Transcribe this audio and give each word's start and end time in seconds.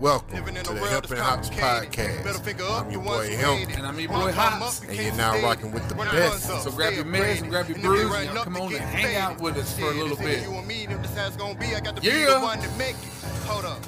Welcome 0.00 0.36
Living 0.36 0.56
in 0.56 0.62
to 0.62 0.74
the 0.74 0.80
world 0.80 0.92
Hemp 0.92 1.06
that's 1.08 1.10
and 1.12 1.20
Hops. 1.20 1.48
Better 1.50 1.86
podcast. 1.86 2.44
figure 2.44 2.64
up 2.66 2.86
I'm 2.86 2.92
your 2.92 3.02
your 3.02 3.02
boy 3.02 3.16
ones 3.16 3.34
Hemp. 3.34 3.76
And 3.78 3.86
I'm 3.86 3.98
your 3.98 4.08
boy 4.10 4.30
Hops. 4.32 4.80
and 4.82 4.90
you 4.90 4.94
you're 4.96 5.04
can't 5.06 5.16
now 5.16 5.32
stay. 5.32 5.42
rocking 5.42 5.72
with 5.72 5.88
the 5.88 5.94
Run 5.96 6.06
best. 6.14 6.50
up, 6.50 6.60
So 6.62 6.70
grab 6.70 6.92
your 6.94 7.04
meds 7.04 7.40
and 7.42 7.50
grab 7.50 7.68
your 7.68 7.76
And 7.78 7.84
if 7.86 7.90
they 7.92 7.98
brews, 7.98 8.10
run 8.12 8.24
y'all 8.26 8.44
come 8.44 8.56
on 8.58 8.68
get 8.70 8.80
and 8.80 8.90
hang 8.90 9.16
out 9.16 9.40
with 9.40 9.56
us 9.56 9.76
for 9.76 9.86
a 9.86 9.90
little 9.94 10.16
bit. 10.16 10.42
You 10.44 10.54
and 10.54 10.66
me, 10.68 10.86
them 10.86 11.02
decides 11.02 11.34
it's 11.34 11.36
gonna 11.36 11.58
be. 11.58 11.74
I 11.74 11.80
got 11.80 11.96
to 11.96 12.02
Yeah. 12.02 12.40
one 12.40 12.60
to 12.60 12.70
make 12.78 12.90
it. 12.90 13.08
Hold 13.46 13.64
up, 13.64 13.84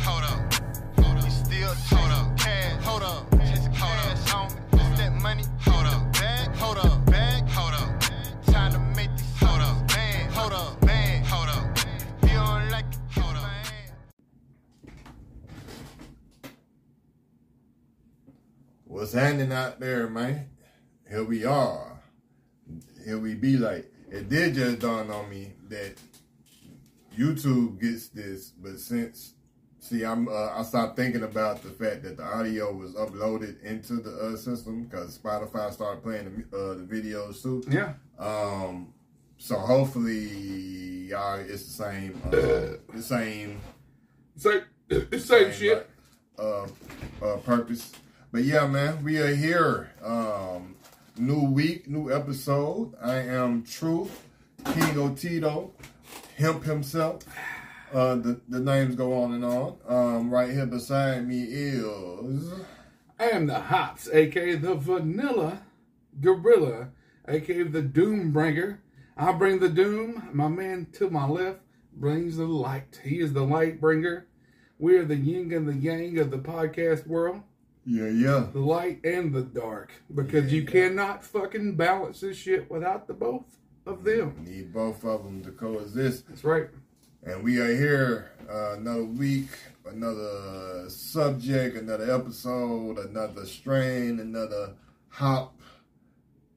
hold 0.00 0.24
up, 0.24 0.54
hold 1.02 1.16
up. 1.18 1.24
You 1.24 1.30
still 1.30 1.74
hold 1.96 2.10
up, 2.12 2.36
cash, 2.38 2.82
hold 2.84 3.02
up, 3.02 3.33
What's 19.04 19.12
happening 19.12 19.52
out 19.52 19.80
there, 19.80 20.08
man? 20.08 20.48
Here 21.06 21.22
we 21.22 21.44
are. 21.44 22.00
Here 23.04 23.18
we 23.18 23.34
be 23.34 23.58
like. 23.58 23.92
It 24.10 24.30
did 24.30 24.54
just 24.54 24.78
dawn 24.78 25.10
on 25.10 25.28
me 25.28 25.52
that 25.68 25.98
YouTube 27.14 27.78
gets 27.78 28.08
this, 28.08 28.48
but 28.48 28.80
since 28.80 29.34
see, 29.78 30.06
I'm 30.06 30.26
uh, 30.26 30.58
I 30.58 30.62
stopped 30.62 30.96
thinking 30.96 31.22
about 31.22 31.62
the 31.62 31.68
fact 31.68 32.02
that 32.04 32.16
the 32.16 32.22
audio 32.22 32.72
was 32.72 32.94
uploaded 32.94 33.62
into 33.62 33.96
the 33.96 34.16
uh, 34.16 34.36
system 34.36 34.84
because 34.84 35.18
Spotify 35.18 35.70
started 35.70 36.02
playing 36.02 36.46
the, 36.50 36.56
uh, 36.56 36.74
the 36.76 36.84
videos 36.84 37.42
too. 37.42 37.62
Yeah. 37.68 37.92
Um, 38.18 38.94
so 39.36 39.58
hopefully, 39.58 41.08
y'all, 41.10 41.40
it's 41.40 41.66
the 41.66 41.84
same, 41.84 42.22
uh, 42.28 42.30
the 42.90 43.02
same 43.02 43.60
Say 44.36 44.62
it's 44.88 45.26
same 45.26 45.52
same, 45.52 45.52
shit. 45.52 45.90
Uh, 46.38 46.66
uh, 47.22 47.36
purpose. 47.44 47.92
But 48.34 48.42
yeah, 48.42 48.66
man, 48.66 49.04
we 49.04 49.18
are 49.18 49.32
here. 49.32 49.92
Um, 50.02 50.74
new 51.16 51.44
week, 51.44 51.88
new 51.88 52.12
episode. 52.12 52.92
I 53.00 53.18
am 53.18 53.62
Truth, 53.62 54.26
King 54.64 54.96
Otito, 54.96 55.70
Hemp 56.36 56.64
himself. 56.64 57.22
Uh, 57.92 58.16
the, 58.16 58.40
the 58.48 58.58
names 58.58 58.96
go 58.96 59.22
on 59.22 59.34
and 59.34 59.44
on. 59.44 59.76
Um, 59.86 60.30
right 60.30 60.50
here 60.50 60.66
beside 60.66 61.28
me 61.28 61.44
is 61.44 62.52
I 63.20 63.28
am 63.28 63.46
the 63.46 63.60
Hops, 63.60 64.10
aka 64.12 64.56
the 64.56 64.74
Vanilla 64.74 65.62
Gorilla, 66.20 66.88
aka 67.28 67.62
the 67.62 67.82
Doom 67.82 68.32
Bringer. 68.32 68.82
I 69.16 69.30
bring 69.30 69.60
the 69.60 69.68
doom. 69.68 70.28
My 70.32 70.48
man 70.48 70.88
to 70.94 71.08
my 71.08 71.28
left 71.28 71.60
brings 71.92 72.36
the 72.36 72.46
light. 72.46 73.00
He 73.04 73.20
is 73.20 73.32
the 73.32 73.44
light 73.44 73.80
bringer. 73.80 74.26
We 74.80 74.96
are 74.96 75.04
the 75.04 75.14
yin 75.14 75.52
and 75.52 75.68
the 75.68 75.74
yang 75.76 76.18
of 76.18 76.32
the 76.32 76.38
podcast 76.38 77.06
world. 77.06 77.42
Yeah, 77.86 78.08
yeah. 78.08 78.46
the 78.52 78.60
light 78.60 79.04
and 79.04 79.32
the 79.32 79.42
dark 79.42 79.92
because 80.14 80.52
you 80.52 80.64
cannot 80.64 81.24
fucking 81.24 81.76
balance 81.76 82.20
this 82.20 82.36
shit 82.36 82.70
without 82.70 83.06
the 83.06 83.14
both 83.14 83.44
of 83.86 84.04
them. 84.04 84.44
You 84.46 84.52
Need 84.52 84.72
both 84.72 85.04
of 85.04 85.24
them 85.24 85.42
to 85.44 85.50
coexist. 85.50 86.28
That's 86.28 86.44
right. 86.44 86.68
And 87.22 87.42
we 87.42 87.58
are 87.58 87.74
here 87.74 88.32
uh, 88.50 88.74
another 88.74 89.04
week, 89.04 89.48
another 89.86 90.84
subject, 90.88 91.76
another 91.76 92.14
episode, 92.14 92.98
another 92.98 93.46
strain, 93.46 94.20
another 94.20 94.74
hop. 95.08 95.58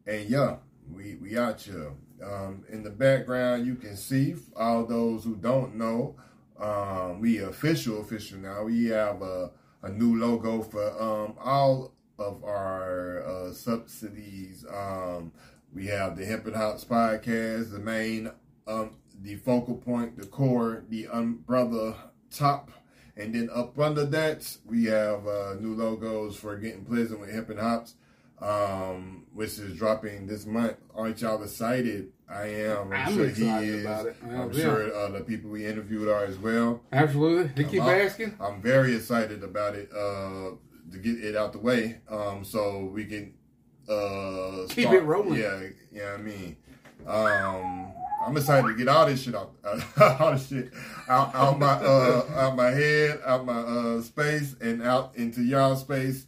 And 0.05 0.29
yeah, 0.29 0.57
we 0.93 1.15
we 1.15 1.37
out 1.37 1.61
here. 1.61 1.91
Um, 2.23 2.63
in 2.69 2.83
the 2.83 2.89
background, 2.89 3.65
you 3.67 3.75
can 3.75 3.95
see 3.95 4.35
all 4.55 4.85
those 4.85 5.23
who 5.23 5.35
don't 5.35 5.75
know. 5.75 6.15
Um, 6.59 7.21
we 7.21 7.37
official 7.39 8.01
official 8.01 8.39
now. 8.39 8.63
We 8.63 8.87
have 8.87 9.21
a, 9.21 9.51
a 9.83 9.89
new 9.89 10.19
logo 10.19 10.61
for 10.61 10.89
um, 11.01 11.35
all 11.39 11.93
of 12.19 12.43
our 12.43 13.23
uh, 13.23 13.53
subsidies. 13.53 14.65
Um, 14.73 15.31
we 15.73 15.87
have 15.87 16.17
the 16.17 16.25
Hemp 16.25 16.45
and 16.47 16.55
Hops 16.55 16.83
podcast, 16.85 17.71
the 17.71 17.79
main 17.79 18.31
um, 18.67 18.97
the 19.21 19.35
focal 19.35 19.75
point, 19.75 20.17
the 20.17 20.25
core, 20.25 20.83
the 20.89 21.07
umbrella 21.07 22.11
top, 22.31 22.71
and 23.15 23.33
then 23.33 23.49
up 23.53 23.79
under 23.79 24.05
that 24.05 24.57
we 24.65 24.85
have 24.85 25.25
uh, 25.27 25.55
new 25.59 25.73
logos 25.73 26.35
for 26.35 26.57
Getting 26.57 26.85
Pleasant 26.85 27.19
with 27.19 27.31
Hemp 27.31 27.49
and 27.49 27.59
Hops, 27.59 27.95
um, 28.41 29.25
which 29.33 29.57
is 29.59 29.77
dropping 29.77 30.27
this 30.27 30.45
month. 30.45 30.77
Aren't 30.93 31.21
y'all 31.21 31.41
excited? 31.41 32.11
I 32.29 32.43
am. 32.47 32.91
I'm, 32.91 33.07
I'm 33.07 33.13
sure 33.13 33.25
excited 33.27 33.63
he 33.67 33.69
is. 33.75 33.85
about 33.85 34.05
it. 34.07 34.15
I'm 34.23 34.51
Yeah. 34.51 34.61
sure 34.61 34.93
uh, 34.93 35.09
the 35.11 35.21
people 35.21 35.49
we 35.49 35.65
interviewed 35.65 36.09
are 36.09 36.25
as 36.25 36.37
well. 36.37 36.81
Absolutely. 36.91 37.51
They 37.55 37.69
keep 37.69 37.81
I'm- 37.81 38.01
asking. 38.05 38.35
I'm 38.39 38.61
very 38.61 38.95
excited 38.95 39.43
about 39.43 39.75
it 39.75 39.89
uh, 39.93 40.51
to 40.91 40.97
get 41.01 41.23
it 41.23 41.35
out 41.35 41.53
the 41.53 41.59
way, 41.59 41.99
um, 42.09 42.43
so 42.43 42.85
we 42.93 43.05
can 43.05 43.33
uh, 43.89 44.65
Keep 44.69 44.87
start- 44.87 44.97
it 44.97 45.03
rolling. 45.05 45.39
Yeah, 45.39 45.61
yeah. 45.91 46.13
I 46.13 46.17
mean, 46.17 46.57
um, 47.05 47.93
I'm 48.25 48.35
excited 48.35 48.67
to 48.67 48.73
get 48.75 48.87
all 48.89 49.05
this 49.05 49.21
shit 49.23 49.35
out, 49.35 49.53
all 50.19 50.31
this 50.33 50.49
shit 50.49 50.71
out, 51.07 51.33
out 51.33 51.57
my 51.59 51.73
uh, 51.73 52.25
out 52.35 52.55
my 52.57 52.71
head, 52.71 53.21
out 53.25 53.45
my 53.45 53.53
uh, 53.59 54.01
space, 54.01 54.55
and 54.59 54.81
out 54.83 55.15
into 55.15 55.41
y'all 55.41 55.75
space. 55.77 56.25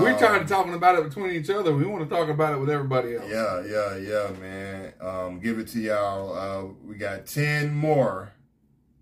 We're 0.00 0.12
Um, 0.12 0.18
tired 0.18 0.42
of 0.42 0.48
talking 0.48 0.74
about 0.74 0.98
it 0.98 1.04
between 1.04 1.32
each 1.32 1.50
other. 1.50 1.74
We 1.74 1.84
want 1.84 2.08
to 2.08 2.14
talk 2.14 2.28
about 2.28 2.54
it 2.54 2.58
with 2.58 2.70
everybody 2.70 3.16
else. 3.16 3.26
Yeah, 3.28 3.62
yeah, 3.66 3.96
yeah, 3.96 4.30
man. 4.40 4.92
Um, 5.00 5.38
give 5.40 5.58
it 5.58 5.68
to 5.68 5.80
y'all. 5.80 6.34
Uh, 6.34 6.72
we 6.86 6.94
got 6.94 7.26
ten 7.26 7.74
more. 7.74 8.32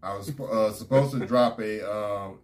I 0.02 0.16
was 0.16 0.28
uh, 0.40 0.72
supposed 0.72 1.12
to 1.12 1.24
drop 1.26 1.60
a 1.60 1.88
um, 1.88 2.38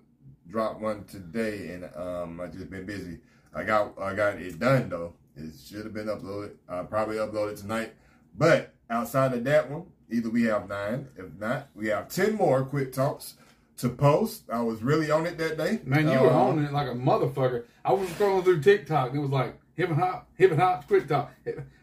drop 0.49 0.81
one 0.81 1.05
today, 1.05 1.73
and 1.73 1.85
um, 1.97 2.41
I 2.41 2.47
just 2.47 2.71
been 2.71 2.87
busy. 2.87 3.19
I 3.55 3.65
got 3.65 3.99
I 4.01 4.15
got 4.15 4.37
it 4.37 4.59
done 4.61 4.91
though. 4.91 5.15
It 5.37 5.53
should 5.67 5.85
have 5.85 5.95
been 5.95 6.07
uploaded. 6.07 6.53
I'll 6.69 6.85
probably 6.85 7.17
uploaded 7.17 7.61
tonight. 7.61 7.95
But 8.39 8.75
outside 8.89 9.33
of 9.33 9.43
that 9.45 9.71
one, 9.71 9.87
either 10.11 10.31
we 10.31 10.45
have 10.45 10.69
nine. 10.69 11.09
If 11.17 11.27
not, 11.39 11.69
we 11.75 11.89
have 11.89 12.09
ten 12.09 12.35
more 12.37 12.65
quick 12.65 12.93
talks 12.93 13.35
to 13.79 13.89
post. 13.89 14.45
I 14.53 14.61
was 14.63 14.83
really 14.83 15.11
on 15.11 15.27
it 15.27 15.37
that 15.39 15.57
day. 15.59 15.81
Man, 15.85 16.09
you 16.09 16.19
were 16.19 16.31
Um, 16.31 16.59
on 16.59 16.65
it 16.65 16.73
like 16.73 16.89
a 16.89 16.95
motherfucker. 16.95 17.65
I 17.85 17.93
was 17.93 18.09
scrolling 18.11 18.45
through 18.45 18.63
TikTok 18.63 19.11
and 19.11 19.19
it 19.19 19.23
was 19.23 19.31
like 19.31 19.59
hip 19.75 19.91
and 19.91 19.99
hop, 19.99 20.29
hip 20.37 20.51
and 20.51 20.61
hop, 20.61 20.87
quick 20.89 21.07
talk. 21.07 21.31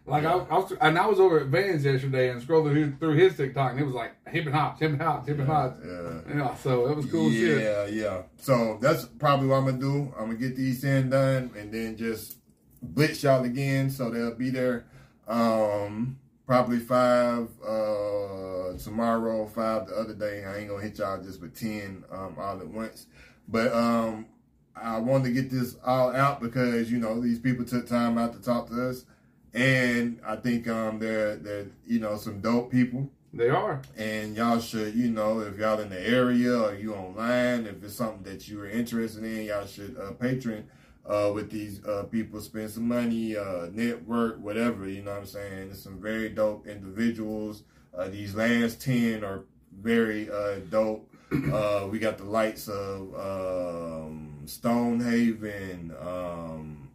Like 0.05 0.25
I, 0.25 0.33
I 0.33 0.57
was, 0.57 0.73
and 0.81 0.97
I 0.99 1.05
was 1.05 1.19
over 1.19 1.39
at 1.39 1.45
Vans 1.47 1.85
yesterday 1.85 2.29
and 2.29 2.41
scrolling 2.41 2.73
through, 2.73 2.95
through 2.97 3.13
his 3.15 3.37
TikTok 3.37 3.71
and 3.71 3.79
it 3.79 3.85
was 3.85 3.93
like 3.93 4.11
hip 4.27 4.45
and 4.45 4.53
hops, 4.53 4.79
hip 4.81 4.91
and 4.91 5.01
hops, 5.01 5.27
hip 5.27 5.39
and 5.39 5.47
hops. 5.47 5.79
Yeah. 5.85 6.35
Yeah, 6.35 6.55
so 6.55 6.87
it 6.87 6.97
was 6.97 7.05
cool 7.05 7.29
shit. 7.31 7.61
Yeah, 7.61 7.85
yeah. 7.85 8.21
So 8.37 8.79
that's 8.81 9.05
probably 9.05 9.47
what 9.47 9.57
I'm 9.57 9.65
gonna 9.65 9.77
do. 9.77 10.13
I'm 10.17 10.25
gonna 10.25 10.35
get 10.35 10.55
these 10.57 10.81
ten 10.81 11.09
done 11.09 11.51
and 11.57 11.71
then 11.71 11.95
just 11.95 12.37
blitz 12.81 13.23
y'all 13.23 13.43
again 13.45 13.89
so 13.89 14.09
they'll 14.09 14.35
be 14.35 14.49
there. 14.49 14.85
Um 15.27 16.19
probably 16.45 16.79
five 16.79 17.47
uh 17.65 18.77
tomorrow, 18.77 19.45
five 19.47 19.87
the 19.87 19.95
other 19.95 20.13
day. 20.13 20.43
I 20.45 20.57
ain't 20.57 20.69
gonna 20.69 20.81
hit 20.83 20.97
y'all 20.97 21.21
just 21.21 21.41
with 21.41 21.57
ten 21.57 22.03
um 22.11 22.35
all 22.37 22.59
at 22.59 22.67
once. 22.67 23.07
But 23.47 23.73
um 23.73 24.27
I 24.75 24.97
wanted 24.97 25.25
to 25.25 25.31
get 25.31 25.49
this 25.51 25.75
all 25.85 26.15
out 26.15 26.41
because, 26.41 26.91
you 26.91 26.97
know, 26.97 27.21
these 27.21 27.39
people 27.39 27.63
took 27.63 27.87
time 27.87 28.17
out 28.17 28.33
to 28.33 28.41
talk 28.41 28.69
to 28.69 28.89
us. 28.89 29.05
And 29.53 30.19
I 30.25 30.35
think 30.37 30.67
um 30.67 30.99
they're 30.99 31.35
they're 31.35 31.67
you 31.85 31.99
know 31.99 32.17
some 32.17 32.41
dope 32.41 32.71
people 32.71 33.09
They 33.33 33.49
are. 33.49 33.81
and 33.97 34.35
y'all 34.35 34.59
should, 34.59 34.95
you 34.95 35.09
know, 35.11 35.39
if 35.41 35.57
y'all 35.57 35.79
in 35.79 35.89
the 35.89 35.99
area 36.07 36.57
or 36.59 36.73
you 36.75 36.93
online, 36.95 37.67
if 37.67 37.83
it's 37.83 37.93
something 37.95 38.23
that 38.23 38.47
you 38.47 38.59
are 38.61 38.67
interested 38.69 39.23
in, 39.23 39.45
y'all 39.45 39.67
should 39.67 39.95
uh, 39.97 40.11
patron 40.13 40.67
uh, 41.06 41.31
with 41.34 41.52
these 41.52 41.84
uh, 41.86 42.03
people, 42.03 42.40
spend 42.41 42.69
some 42.72 42.88
money, 42.88 43.36
uh, 43.36 43.68
network, 43.72 44.40
whatever. 44.40 44.88
You 44.88 45.02
know 45.02 45.12
what 45.12 45.22
I'm 45.22 45.25
saying? 45.25 45.68
There's 45.68 45.81
some 45.81 46.02
very 46.02 46.30
dope 46.30 46.68
individuals. 46.68 47.64
Uh, 47.97 48.08
these 48.08 48.36
last 48.36 48.81
ten 48.81 49.24
are 49.24 49.44
very 49.81 50.30
uh, 50.30 50.59
dope. 50.69 51.09
Uh, 51.52 51.88
we 51.90 51.97
got 51.97 52.19
the 52.19 52.24
lights 52.24 52.68
of 52.68 53.14
um, 53.16 54.44
Stonehaven. 54.46 55.91
Um, 56.00 56.90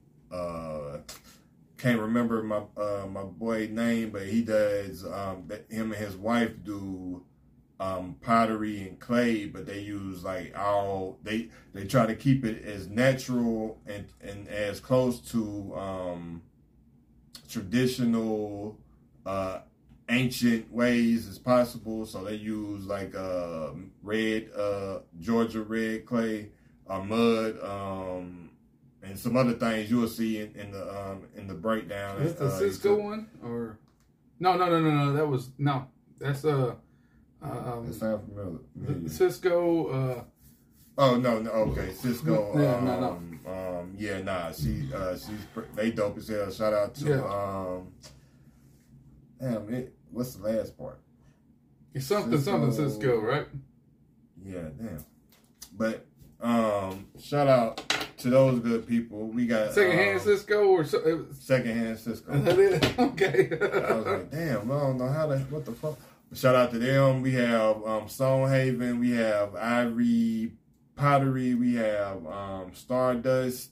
can't 1.76 2.00
remember 2.00 2.43
my 2.43 2.62
my 3.06 3.22
boy 3.22 3.69
name, 3.70 4.11
but 4.11 4.22
he 4.22 4.43
does. 4.43 5.04
Um, 5.04 5.49
him 5.69 5.93
and 5.93 5.94
his 5.94 6.16
wife 6.16 6.52
do 6.64 7.25
um, 7.80 8.16
pottery 8.20 8.80
and 8.88 8.98
clay, 8.98 9.46
but 9.46 9.66
they 9.66 9.80
use 9.80 10.25
like 10.25 10.56
all 10.58 11.19
they 11.22 11.48
they 11.75 11.84
try 11.86 12.06
to 12.06 12.14
keep 12.14 12.44
it 12.44 12.64
as 12.64 12.88
natural 12.88 13.80
and 13.86 14.06
and 14.20 14.48
as 14.48 14.80
close 14.80 15.20
to 15.32 15.75
um, 15.76 16.42
traditional 17.48 18.78
uh, 19.26 19.60
ancient 20.08 20.72
ways 20.72 21.28
as 21.28 21.38
possible. 21.38 22.04
So 22.06 22.25
they 22.25 22.34
use 22.34 22.84
like 22.86 23.14
uh, 23.14 23.70
red 24.02 24.50
uh, 24.56 25.00
Georgia 25.20 25.62
red 25.62 26.06
clay 26.06 26.50
or 26.86 27.04
mud. 27.04 27.62
Um, 27.62 28.50
and 29.00 29.19
some 29.19 29.36
other 29.36 29.52
things 29.52 29.90
you'll 29.90 30.08
see 30.08 30.40
in, 30.40 30.54
in 30.56 30.72
the 30.72 30.82
um, 31.00 31.22
in 31.36 31.46
the 31.46 31.54
breakdown. 31.54 32.20
Is 32.20 32.32
this 32.34 32.40
the 32.40 32.46
Uh, 32.46 32.58
Cisco 32.58 32.96
one 32.96 33.28
or 33.42 33.78
no? 34.40 34.56
No, 34.56 34.66
no, 34.69 34.80
no, 34.80 34.90
no. 34.90 35.12
That 35.12 35.28
was 35.28 35.50
no. 35.56 35.86
That's 36.19 36.44
uh, 36.44 36.75
uh 37.43 37.46
It 37.49 37.67
um, 37.67 37.93
sounds 37.93 38.23
familiar. 38.29 39.08
Cisco. 39.08 39.87
Uh, 39.87 40.25
Oh 41.00 41.17
no, 41.17 41.38
no, 41.38 41.50
okay, 41.50 41.93
Cisco. 41.93 42.58
Yeah, 42.61 42.75
um, 42.75 42.85
no, 42.85 43.00
no. 43.00 43.52
um, 43.81 43.94
yeah, 43.96 44.20
nah, 44.20 44.50
she, 44.50 44.93
uh, 44.93 45.12
she's 45.17 45.46
they 45.76 45.93
dope 45.93 46.19
as 46.19 46.26
hell. 46.26 46.50
Shout 46.50 46.73
out 46.73 46.93
to, 46.96 47.08
Yeah. 47.08 47.23
um, 47.23 47.93
damn 49.40 49.73
it, 49.73 49.94
what's 50.11 50.35
the 50.35 50.43
last 50.49 50.76
part? 50.76 50.99
It's 51.94 52.05
something, 52.06 52.40
something 52.40 52.73
Cisco. 52.73 52.88
Cisco, 52.99 53.20
right? 53.20 53.46
Yeah, 54.44 54.70
damn. 54.76 55.05
But 55.76 56.05
um, 56.40 57.06
shout 57.20 57.46
out 57.46 57.76
to 58.19 58.31
those 58.31 58.58
good 58.58 58.85
people. 58.88 59.29
We 59.29 59.46
got 59.46 59.73
Secondhand 59.75 60.19
um, 60.19 60.25
Cisco 60.25 60.67
or 60.67 60.85
so, 60.85 60.99
it 60.99 61.29
was- 61.29 61.38
secondhand 61.38 61.99
Cisco. 62.00 62.32
Okay. 62.99 63.49
I 63.52 63.93
was 63.94 64.05
like, 64.06 64.31
damn, 64.32 64.70
I 64.73 64.81
don't 64.81 64.99
know 64.99 65.08
how 65.08 65.26
to, 65.26 65.38
what 65.50 65.64
the 65.64 65.73
fuck. 65.73 65.96
Shout 66.34 66.54
out 66.54 66.70
to 66.72 66.78
them. 66.78 67.22
We 67.22 67.32
have 67.34 67.82
um, 67.84 68.08
Stonehaven. 68.08 68.98
We 69.00 69.12
have 69.12 69.54
Ivory 69.56 70.52
Pottery. 70.94 71.54
We 71.54 71.75
have 71.76 72.26
um, 72.26 72.72
Stardust. 72.75 73.70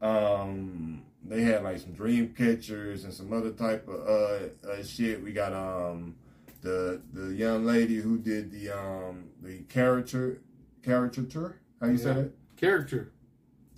Um, 0.00 1.04
they 1.24 1.42
had 1.42 1.62
like 1.62 1.78
some 1.78 1.92
dream 1.92 2.34
catchers 2.36 3.04
and 3.04 3.14
some 3.14 3.32
other 3.32 3.52
type 3.52 3.86
of 3.88 4.00
uh, 4.08 4.68
uh 4.68 4.82
shit. 4.82 5.22
We 5.22 5.32
got 5.32 5.52
um 5.52 6.16
the 6.60 7.00
the 7.12 7.32
young 7.34 7.64
lady 7.64 7.96
who 7.96 8.18
did 8.18 8.50
the 8.50 8.70
um 8.70 9.28
the 9.40 9.60
caricature 9.68 10.40
caricature. 10.82 11.60
How 11.80 11.86
you 11.86 11.98
say 11.98 12.08
Yeah. 12.08 12.14
that? 12.14 12.32
Character. 12.56 13.12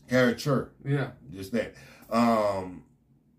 Caricature 0.08 0.72
Yeah. 0.84 1.10
just 1.30 1.52
that. 1.52 1.74
Um, 2.08 2.84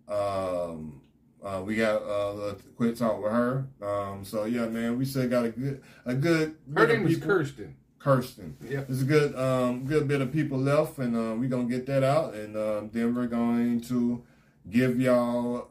um, 0.07 1.01
uh, 1.45 1.61
we 1.63 1.75
got 1.75 2.01
uh, 2.01 2.35
a 2.51 2.55
quick 2.75 2.95
talk 2.97 3.21
with 3.21 3.31
her. 3.31 3.67
Um, 3.81 4.25
so 4.25 4.45
yeah, 4.45 4.65
man, 4.65 4.97
we 4.97 5.05
still 5.05 5.29
got 5.29 5.45
a 5.45 5.49
good, 5.49 5.81
a 6.05 6.13
good. 6.15 6.55
Her 6.75 6.87
name 6.87 7.07
is 7.07 7.17
Kirsten. 7.19 7.75
Kirsten. 7.99 8.55
Yeah. 8.67 8.81
There's 8.87 9.01
a 9.01 9.05
good, 9.05 9.35
um, 9.35 9.85
good 9.85 10.07
bit 10.07 10.21
of 10.21 10.31
people 10.31 10.57
left, 10.57 10.97
and 10.97 11.15
uh, 11.15 11.35
we're 11.39 11.49
gonna 11.49 11.69
get 11.69 11.85
that 11.87 12.03
out, 12.03 12.33
and 12.33 12.55
um, 12.57 12.89
then 12.93 13.13
we're 13.15 13.27
going 13.27 13.81
to 13.81 14.23
give 14.69 14.99
y'all 14.99 15.69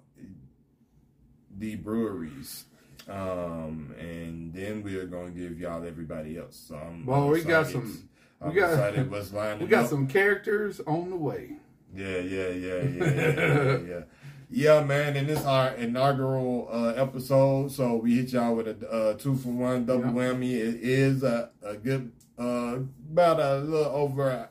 the 1.57 1.77
breweries, 1.77 2.65
um, 3.09 3.95
and 3.99 4.53
then 4.53 4.83
we're 4.83 5.07
gonna 5.07 5.31
give 5.31 5.59
y'all 5.59 5.85
everybody 5.87 6.37
else. 6.39 6.65
So 6.69 6.77
I'm, 6.77 7.07
Well, 7.07 7.25
I'm 7.25 7.31
we 7.31 7.43
got 7.43 7.67
some- 7.69 8.09
I'm 8.41 8.49
we 8.51 8.57
got- 8.61 8.71
excited 8.73 9.11
what's 9.13 9.33
lining 9.33 9.63
We 9.63 9.69
got 9.69 9.85
up. 9.85 9.91
some 9.91 10.07
characters 10.09 10.81
on 10.87 11.11
the 11.11 11.17
way. 11.17 11.51
Yeah, 11.95 12.19
yeah, 12.19 12.49
yeah, 12.49 12.83
yeah, 12.83 13.05
yeah, 13.05 13.33
yeah, 13.35 13.79
yeah. 13.89 14.01
Yeah, 14.57 14.85
man, 14.85 15.17
and 15.17 15.27
this 15.29 15.41
is 15.41 15.47
our 15.47 15.71
inaugural 15.75 16.69
uh, 16.71 16.91
episode, 16.91 17.73
so 17.73 17.97
we 17.97 18.15
hit 18.15 18.33
y'all 18.33 18.55
with 18.55 18.69
a 18.69 18.89
uh, 18.89 19.15
two 19.15 19.35
for 19.35 19.49
one 19.49 19.85
double 19.85 20.05
Yeah. 20.05 20.13
whammy. 20.13 20.53
It 20.53 20.77
is 20.81 21.25
a, 21.25 21.51
a 21.61 21.75
good, 21.77 22.13
uh, 22.39 22.79
about 23.11 23.41
a 23.41 23.57
little 23.59 23.93
over, 23.93 24.31
a 24.31 24.49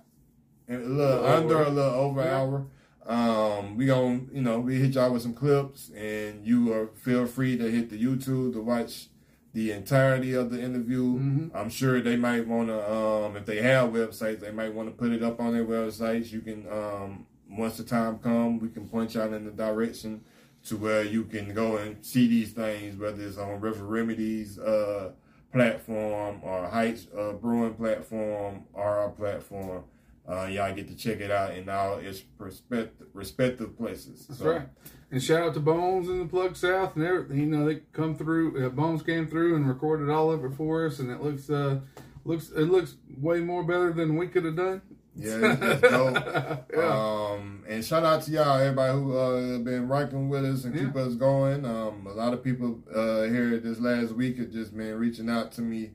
little 0.73 0.89
Little 0.89 1.25
under, 1.25 1.55
over. 1.59 1.63
a 1.63 1.69
little 1.69 1.91
over 1.93 2.21
Yeah. 2.21 2.37
hour. 2.37 2.65
Um, 3.05 3.77
we 3.77 3.85
gon' 3.85 4.29
you 4.33 4.41
know, 4.41 4.59
we 4.59 4.75
hit 4.75 4.95
y'all 4.95 5.09
with 5.13 5.21
some 5.21 5.33
clips, 5.33 5.89
and 5.95 6.45
you 6.45 6.73
are 6.73 6.87
feel 6.87 7.25
free 7.25 7.57
to 7.57 7.71
hit 7.71 7.89
the 7.89 7.97
YouTube 7.97 8.53
to 8.53 8.61
watch 8.61 9.07
the 9.53 9.71
entirety 9.71 10.33
of 10.33 10.49
the 10.51 10.61
interview. 10.61 11.17
Mhm. 11.17 11.51
I'm 11.55 11.69
sure 11.69 12.01
they 12.01 12.17
might 12.17 12.45
want 12.45 12.67
to, 12.67 12.91
um, 12.93 13.37
if 13.37 13.45
they 13.45 13.61
have 13.61 13.91
websites, 13.91 14.41
they 14.41 14.51
might 14.51 14.73
want 14.73 14.89
to 14.89 14.95
put 14.95 15.13
it 15.13 15.23
up 15.23 15.39
on 15.39 15.53
their 15.53 15.63
websites. 15.65 16.33
You 16.33 16.41
can, 16.41 16.65
um, 16.69 17.25
once 17.57 17.77
the 17.77 17.83
time 17.83 18.19
come, 18.19 18.59
we 18.59 18.69
can 18.69 18.87
point 18.87 19.13
y'all 19.13 19.33
in 19.33 19.45
the 19.45 19.51
direction 19.51 20.23
to 20.65 20.77
where 20.77 21.03
you 21.03 21.23
can 21.25 21.53
go 21.53 21.77
and 21.77 22.03
see 22.05 22.27
these 22.27 22.51
things, 22.53 22.97
whether 22.97 23.21
it's 23.21 23.37
on 23.37 23.59
River 23.59 23.85
Remedies 23.85 24.57
uh, 24.59 25.11
platform 25.51 26.39
or 26.41 26.65
Heights 26.67 27.07
uh, 27.17 27.33
Brewing 27.33 27.73
platform 27.75 28.63
or 28.73 28.83
our 28.83 29.09
platform. 29.09 29.83
Uh, 30.27 30.45
y'all 30.49 30.73
get 30.73 30.87
to 30.87 30.95
check 30.95 31.19
it 31.19 31.29
out 31.29 31.53
in 31.53 31.67
all 31.67 31.97
its 31.97 32.23
respective 32.37 33.07
respective 33.13 33.77
places. 33.77 34.25
That's 34.25 34.39
So, 34.39 34.51
right. 34.51 34.69
And 35.11 35.21
shout 35.21 35.43
out 35.43 35.53
to 35.55 35.59
Bones 35.59 36.07
and 36.07 36.21
the 36.21 36.25
Plug 36.25 36.55
South 36.55 36.95
and 36.95 37.05
everything. 37.05 37.39
You 37.39 37.45
know, 37.45 37.65
they 37.65 37.81
come 37.91 38.15
through. 38.15 38.65
Uh, 38.65 38.69
Bones 38.69 39.03
came 39.03 39.27
through 39.27 39.57
and 39.57 39.67
recorded 39.67 40.09
all 40.09 40.31
of 40.31 40.45
it 40.45 40.53
for 40.55 40.85
us, 40.87 40.99
and 40.99 41.11
it 41.11 41.21
looks 41.21 41.49
uh 41.49 41.81
looks 42.23 42.51
it 42.51 42.69
looks 42.71 42.95
way 43.19 43.41
more 43.41 43.63
better 43.65 43.91
than 43.91 44.15
we 44.15 44.27
could 44.27 44.45
have 44.45 44.55
done. 44.55 44.81
Yeah, 45.15 45.53
it's, 45.53 45.61
it's 45.61 45.81
dope. 45.81 46.15
yeah. 46.73 47.33
Um, 47.33 47.63
and 47.67 47.85
shout 47.85 48.03
out 48.03 48.23
to 48.23 48.31
y'all, 48.31 48.59
everybody 48.59 48.93
who 48.93 49.17
uh, 49.17 49.57
been 49.59 49.87
rocking 49.87 50.29
with 50.29 50.45
us 50.45 50.63
and 50.65 50.75
keep 50.75 50.95
us 50.95 51.15
going. 51.15 51.65
Um, 51.65 52.07
a 52.07 52.13
lot 52.13 52.33
of 52.33 52.43
people 52.43 52.79
uh, 52.93 53.23
here 53.23 53.59
this 53.59 53.79
last 53.79 54.13
week 54.13 54.37
have 54.39 54.51
just 54.51 54.75
been 54.75 54.97
reaching 54.97 55.29
out 55.29 55.51
to 55.53 55.61
me, 55.61 55.91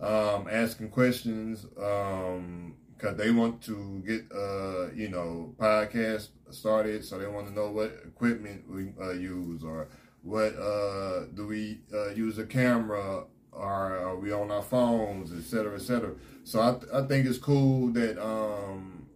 um, 0.00 0.48
asking 0.50 0.90
questions, 0.90 1.64
um, 1.80 2.74
cause 2.98 3.16
they 3.16 3.30
want 3.30 3.62
to 3.62 4.02
get 4.06 4.24
uh, 4.34 4.92
you 4.94 5.08
know, 5.08 5.54
podcast 5.58 6.28
started, 6.50 7.04
so 7.04 7.18
they 7.18 7.26
want 7.28 7.46
to 7.46 7.52
know 7.52 7.70
what 7.70 7.92
equipment 8.04 8.64
we 8.68 8.92
uh, 9.00 9.12
use 9.12 9.62
or 9.62 9.88
what 10.22 10.56
uh, 10.56 11.26
do 11.34 11.46
we 11.46 11.80
uh, 11.94 12.08
use 12.10 12.38
a 12.38 12.46
camera 12.46 13.24
or 13.52 13.96
are 13.98 14.16
we 14.16 14.32
on 14.32 14.50
our 14.50 14.62
phones, 14.62 15.32
et 15.32 15.48
cetera, 15.48 15.76
et 15.76 15.80
cetera. 15.82 16.14
So 16.46 16.60
I, 16.60 17.00
I 17.00 17.06
think 17.08 17.26
it's 17.26 17.38
cool 17.38 17.88
that 17.94 18.24
um, 18.24 19.08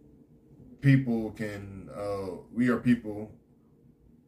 people 0.81 1.31
can 1.31 1.89
uh, 1.95 2.41
we 2.53 2.67
are 2.67 2.77
people 2.77 3.31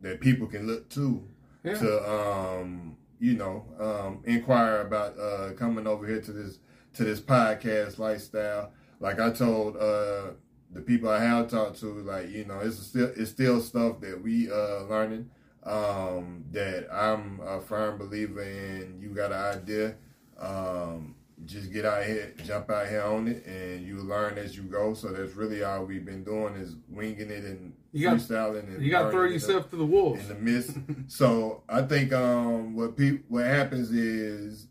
that 0.02 0.22
people 0.22 0.48
can 0.48 0.66
look 0.68 0.88
to 0.92 1.28
Yeah. 1.66 1.74
to 1.80 2.10
um, 2.10 2.96
you 3.20 3.34
know 3.36 3.66
um, 3.78 4.22
inquire 4.24 4.82
about 4.82 5.20
uh, 5.20 5.52
coming 5.58 5.86
over 5.86 6.08
here 6.08 6.22
to 6.22 6.32
this 6.32 6.60
to 6.94 7.04
this 7.04 7.20
podcast 7.20 8.00
lifestyle. 8.00 8.72
Like 9.02 9.20
I 9.20 9.32
told 9.32 9.76
uh, 9.76 10.32
the 10.72 10.82
people 10.82 11.10
I 11.10 11.20
have 11.24 11.50
talked 11.50 11.80
to, 11.82 11.88
like 12.04 12.30
you 12.30 12.46
know, 12.46 12.60
it's 12.62 12.78
still 12.80 13.12
it's 13.18 13.32
still 13.32 13.60
stuff 13.60 14.00
that 14.00 14.22
we 14.24 14.50
uh, 14.50 14.84
learning. 14.86 15.30
Um, 15.66 16.44
that 16.52 16.88
I'm 16.94 17.40
a 17.42 17.60
firm 17.62 17.98
believer 17.98 18.42
in. 18.44 19.00
You 19.02 19.10
got 19.10 19.32
an 19.32 19.60
idea, 19.62 19.96
um, 20.38 21.16
just 21.46 21.72
get 21.74 21.86
out 21.86 22.06
here, 22.06 22.34
jump 22.46 22.70
out 22.70 22.88
here 22.88 23.02
on 23.04 23.28
it, 23.28 23.46
and 23.46 23.86
you 23.86 23.98
learn 23.98 24.38
as 24.38 24.56
you 24.56 24.64
go. 24.64 24.94
So 24.94 25.10
that's 25.10 25.34
really 25.36 25.64
all 25.64 25.84
we've 25.86 26.06
been 26.06 26.24
doing 26.24 26.56
is 26.56 26.76
winging 26.90 27.30
it 27.30 27.44
and 27.44 27.74
You 27.92 28.08
got- 28.10 28.18
freestyling. 28.18 28.68
And 28.74 28.84
You 28.84 28.92
got 28.92 29.06
to 29.06 29.12
throw 29.12 29.26
yourself 29.26 29.70
to 29.72 29.76
the 29.76 29.86
wolves. 29.86 30.22
in 30.22 30.28
the 30.30 30.36
midst. 30.36 30.78
so 31.08 31.64
I 31.68 31.82
think 31.82 32.14
um, 32.14 32.76
what 32.76 32.96
people 32.96 33.24
what 33.30 33.46
happens 33.46 33.92
is 33.92 34.68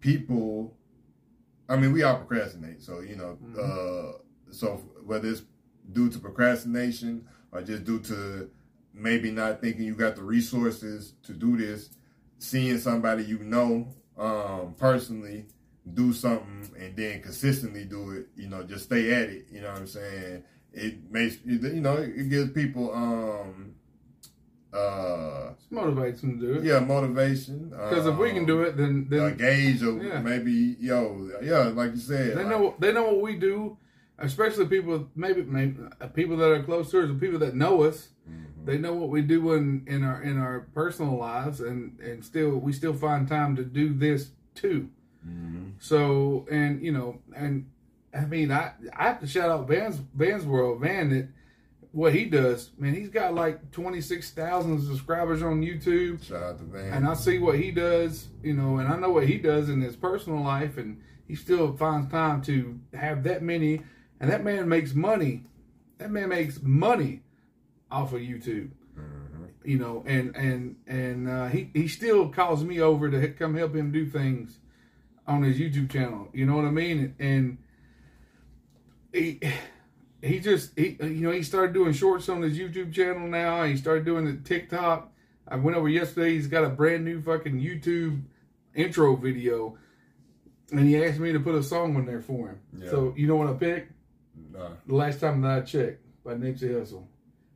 people. 0.00 0.76
I 1.68 1.76
mean, 1.76 1.92
we 1.92 2.02
all 2.02 2.16
procrastinate, 2.16 2.82
so 2.82 3.00
you 3.00 3.16
know. 3.16 3.38
Uh, 3.58 4.18
so 4.50 4.76
whether 5.04 5.28
it's 5.28 5.42
due 5.92 6.10
to 6.10 6.18
procrastination 6.18 7.26
or 7.50 7.62
just 7.62 7.84
due 7.84 7.98
to 8.00 8.50
maybe 8.94 9.30
not 9.30 9.60
thinking 9.60 9.84
you 9.84 9.94
got 9.94 10.16
the 10.16 10.22
resources 10.22 11.14
to 11.22 11.32
do 11.32 11.56
this, 11.56 11.90
seeing 12.38 12.78
somebody 12.78 13.24
you 13.24 13.38
know 13.38 13.88
um, 14.22 14.74
personally 14.78 15.46
do 15.94 16.12
something 16.12 16.70
and 16.78 16.94
then 16.96 17.20
consistently 17.22 17.84
do 17.84 18.10
it, 18.12 18.26
you 18.36 18.48
know, 18.48 18.62
just 18.62 18.84
stay 18.84 19.12
at 19.12 19.28
it. 19.28 19.46
You 19.52 19.60
know 19.62 19.70
what 19.72 19.78
I'm 19.80 19.86
saying? 19.86 20.44
It 20.72 20.94
makes 21.10 21.38
you 21.44 21.58
know 21.86 21.96
it 21.96 22.28
gives 22.30 22.50
people 22.52 22.86
um 22.94 23.74
uh 24.72 25.50
It 25.70 25.74
motivates 25.74 26.20
them 26.22 26.40
to 26.40 26.46
do 26.46 26.52
it. 26.60 26.64
yeah 26.64 26.78
motivation 26.78 27.68
Because 27.68 28.06
if 28.06 28.16
we 28.16 28.30
can 28.32 28.46
do 28.46 28.62
it, 28.62 28.76
then 28.76 29.06
then 29.10 29.20
a 29.20 29.30
gauge 29.32 29.82
of 29.82 30.02
Yeah. 30.02 30.20
maybe 30.22 30.76
yo 30.80 31.28
yeah 31.42 31.64
like 31.80 31.90
you 31.92 31.98
said 32.00 32.36
They 32.38 32.44
like- 32.44 32.48
know 32.48 32.74
they 32.78 32.92
know 32.92 33.04
what 33.12 33.20
we 33.20 33.36
do, 33.36 33.76
especially 34.18 34.66
people 34.66 35.08
maybe 35.14 35.42
maybe 35.42 35.76
uh, 36.00 36.06
people 36.08 36.36
that 36.38 36.50
are 36.50 36.62
close 36.62 36.90
to 36.92 37.02
us, 37.02 37.10
or 37.10 37.14
people 37.14 37.38
that 37.40 37.54
know 37.54 37.82
us. 37.82 38.08
Mhm. 38.30 38.46
They 38.64 38.78
know 38.78 38.94
what 38.94 39.08
we 39.08 39.22
do 39.22 39.52
in, 39.52 39.84
in 39.86 40.04
our 40.04 40.22
in 40.22 40.38
our 40.38 40.60
personal 40.74 41.16
lives, 41.16 41.60
and 41.60 41.98
and 42.00 42.24
still 42.24 42.50
we 42.56 42.72
still 42.72 42.94
find 42.94 43.26
time 43.28 43.56
to 43.56 43.64
do 43.64 43.92
this 43.92 44.30
too. 44.54 44.88
Mhm. 45.26 45.72
So 45.78 46.46
and 46.50 46.82
you 46.82 46.92
know 46.92 47.20
and 47.34 47.66
I 48.14 48.24
mean 48.24 48.50
I 48.50 48.72
I 48.96 49.04
have 49.04 49.20
to 49.20 49.26
shout 49.26 49.50
out 49.50 49.68
Van's 49.68 50.00
Van's 50.14 50.44
World 50.44 50.80
Van 50.80 51.10
that 51.10 51.28
what 51.92 52.14
he 52.14 52.24
does 52.24 52.70
man 52.78 52.94
he's 52.94 53.10
got 53.10 53.34
like 53.34 53.70
twenty 53.70 54.00
six 54.00 54.30
thousand 54.30 54.80
subscribers 54.80 55.42
on 55.42 55.60
YouTube 55.60 56.22
shout 56.24 56.42
out 56.42 56.58
to 56.58 56.64
Van 56.64 56.92
and 56.92 57.06
I 57.06 57.14
see 57.14 57.38
what 57.38 57.58
he 57.58 57.70
does, 57.70 58.28
you 58.42 58.54
know, 58.54 58.78
and 58.78 58.88
I 58.88 58.96
know 58.96 59.10
what 59.10 59.26
he 59.28 59.36
does 59.38 59.68
in 59.68 59.80
his 59.80 59.94
personal 59.96 60.40
life, 60.42 60.78
and 60.78 61.00
he 61.28 61.34
still 61.34 61.76
finds 61.76 62.10
time 62.10 62.42
to 62.42 62.78
have 62.94 63.22
that 63.24 63.42
many. 63.42 63.82
And 64.20 64.30
that 64.30 64.44
man 64.44 64.68
makes 64.68 64.94
money. 64.94 65.44
That 65.98 66.10
man 66.10 66.28
makes 66.28 66.62
money 66.62 67.22
off 67.92 68.12
of 68.12 68.20
YouTube, 68.20 68.70
Mhm. 68.98 69.48
you 69.64 69.78
know, 69.78 70.02
and 70.06 70.34
and 70.34 70.76
and 70.86 71.28
uh, 71.28 71.46
he 71.48 71.70
he 71.74 71.86
still 71.88 72.28
calls 72.30 72.64
me 72.64 72.80
over 72.80 73.10
to 73.10 73.28
come 73.32 73.54
help 73.54 73.74
him 73.76 73.92
do 73.92 74.06
things 74.06 74.58
on 75.26 75.42
his 75.42 75.58
YouTube 75.58 75.90
channel. 75.90 76.28
You 76.32 76.46
know 76.46 76.56
what 76.56 76.64
I 76.64 76.70
mean? 76.70 77.14
And 77.18 77.58
he 79.12 79.40
he 80.22 80.40
just 80.40 80.76
he 80.78 80.96
you 81.00 81.20
know 81.26 81.30
he 81.30 81.42
started 81.42 81.72
doing 81.74 81.92
shorts 81.92 82.28
on 82.28 82.42
his 82.42 82.58
YouTube 82.58 82.92
channel 82.92 83.28
now. 83.28 83.62
He 83.64 83.76
started 83.76 84.04
doing 84.04 84.24
the 84.24 84.36
TikTok. 84.36 85.12
I 85.46 85.56
went 85.56 85.76
over 85.76 85.88
yesterday. 85.88 86.32
He's 86.34 86.46
got 86.46 86.64
a 86.64 86.68
brand 86.70 87.04
new 87.04 87.20
fucking 87.20 87.60
YouTube 87.60 88.22
intro 88.74 89.16
video. 89.16 89.76
and 90.70 90.88
he 90.88 91.04
asked 91.04 91.18
me 91.20 91.32
to 91.32 91.40
put 91.40 91.54
a 91.54 91.62
song 91.62 91.94
on 91.96 92.06
there 92.06 92.22
for 92.22 92.48
him. 92.48 92.58
Yeah. 92.78 92.88
So 92.90 93.12
you 93.16 93.26
know 93.26 93.36
what 93.36 93.48
I 93.48 93.52
picked? 93.52 93.92
Nah. 94.52 94.70
The 94.86 94.94
last 94.94 95.20
time 95.20 95.42
that 95.42 95.50
I 95.50 95.60
checked 95.60 96.00
by 96.24 96.32
Nipsey 96.34 96.70
Hussle, 96.70 97.04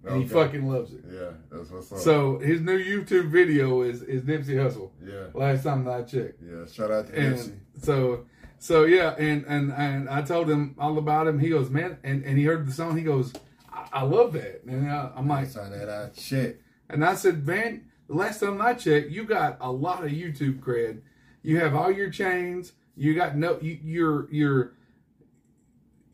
and 0.06 0.22
he 0.22 0.28
fucking 0.28 0.66
loves 0.70 0.92
it. 0.92 1.00
Yeah, 1.10 1.30
that's 1.50 1.70
what's 1.70 1.92
up. 1.92 1.98
So 1.98 2.38
his 2.38 2.60
new 2.60 2.78
YouTube 2.78 3.30
video 3.30 3.82
is 3.82 4.02
is 4.02 4.22
Nipsey 4.22 4.54
Hussle. 4.56 4.90
yeah, 5.04 5.26
Last 5.34 5.64
time 5.64 5.84
that 5.84 5.94
I 5.94 6.02
checked. 6.02 6.40
yeah. 6.42 6.64
Shout 6.70 6.90
out 6.90 7.06
to 7.08 7.14
and 7.18 7.36
Nipsey. 7.36 7.58
so 7.82 8.26
so 8.58 8.84
yeah 8.84 9.14
and 9.18 9.44
and 9.46 9.70
and 9.72 10.08
i 10.08 10.22
told 10.22 10.48
him 10.48 10.74
all 10.78 10.96
about 10.96 11.26
him 11.26 11.38
he 11.38 11.50
goes 11.50 11.68
man 11.68 11.98
and, 12.02 12.24
and 12.24 12.38
he 12.38 12.44
heard 12.44 12.66
the 12.66 12.72
song 12.72 12.96
he 12.96 13.02
goes 13.02 13.34
i, 13.70 13.86
I 13.92 14.02
love 14.02 14.32
that 14.32 14.62
and 14.66 14.90
I, 14.90 15.10
i'm 15.14 15.28
like 15.28 15.46
Sign 15.48 15.70
that 15.72 15.90
out. 15.90 16.16
Shit. 16.16 16.62
and 16.88 17.04
i 17.04 17.14
said 17.16 17.46
man 17.46 17.84
the 18.08 18.14
last 18.14 18.40
time 18.40 18.62
i 18.62 18.72
checked 18.72 19.10
you 19.10 19.24
got 19.24 19.58
a 19.60 19.70
lot 19.70 20.04
of 20.04 20.10
youtube 20.10 20.60
cred 20.60 21.02
you 21.42 21.60
have 21.60 21.74
all 21.74 21.92
your 21.92 22.08
chains 22.08 22.72
you 22.96 23.14
got 23.14 23.36
no 23.36 23.58
you, 23.60 23.78
you're 23.84 24.32
you're 24.32 24.72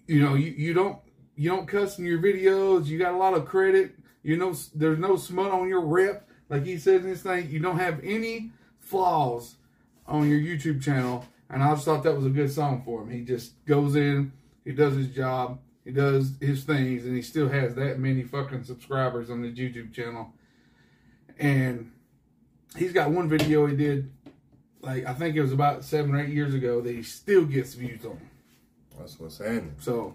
you 0.09 0.21
know 0.21 0.35
you, 0.35 0.51
you 0.51 0.75
don't 0.75 0.99
you 1.37 1.49
don't 1.49 1.67
cuss 1.67 1.99
in 1.99 2.05
your 2.05 2.19
videos 2.19 2.87
you 2.87 2.99
got 2.99 3.15
a 3.15 3.17
lot 3.17 3.35
of 3.35 3.45
credit 3.45 3.95
you 4.23 4.37
know 4.37 4.55
there's 4.75 4.99
no 4.99 5.17
smut 5.17 5.51
on 5.51 5.69
your 5.69 5.81
rep. 5.81 6.29
Like 6.49 6.65
he 6.65 6.77
said 6.79 7.03
in 7.03 7.11
this 7.11 7.23
thing 7.23 7.51
you 7.51 7.59
don't 7.59 7.79
have 7.79 8.01
any 8.03 8.53
flaws 8.79 9.57
on 10.07 10.29
your 10.29 10.39
youtube 10.39 10.83
channel. 10.83 11.27
And 11.51 11.63
i 11.63 11.73
just 11.75 11.85
thought 11.85 12.03
that 12.05 12.17
was 12.17 12.27
a 12.27 12.31
good 12.31 12.51
song 12.51 12.83
for 12.85 13.03
him. 13.03 13.11
He 13.11 13.25
just 13.25 13.65
goes 13.67 13.97
in 13.97 14.33
he 14.65 14.73
does 14.73 14.95
his 14.95 15.09
job 15.09 15.59
he 15.85 15.91
does 15.91 16.35
his 16.41 16.65
things 16.65 17.05
and 17.05 17.17
he 17.17 17.23
still 17.23 17.49
has 17.49 17.75
that 17.75 17.99
many 17.99 18.23
fucking 18.23 18.65
subscribers 18.65 19.31
on 19.31 19.43
his 19.43 19.55
youtube 19.55 19.93
channel. 19.93 20.33
And 21.39 21.91
he's 22.77 22.93
got 22.93 23.11
one 23.11 23.29
video 23.29 23.67
he 23.67 23.77
did 23.77 24.11
like 24.81 25.05
i 25.07 25.15
think 25.15 25.37
it 25.37 25.43
was 25.43 25.53
about 25.53 25.85
seven 25.85 26.15
or 26.15 26.21
eight 26.21 26.31
years 26.31 26.55
ago 26.55 26.81
that 26.81 26.93
he 26.95 27.03
still 27.03 27.45
gets 27.45 27.75
views 27.75 28.05
on. 28.05 28.21
That's 28.99 29.19
what's 29.19 29.39
happening. 29.39 29.75
so 29.81 30.15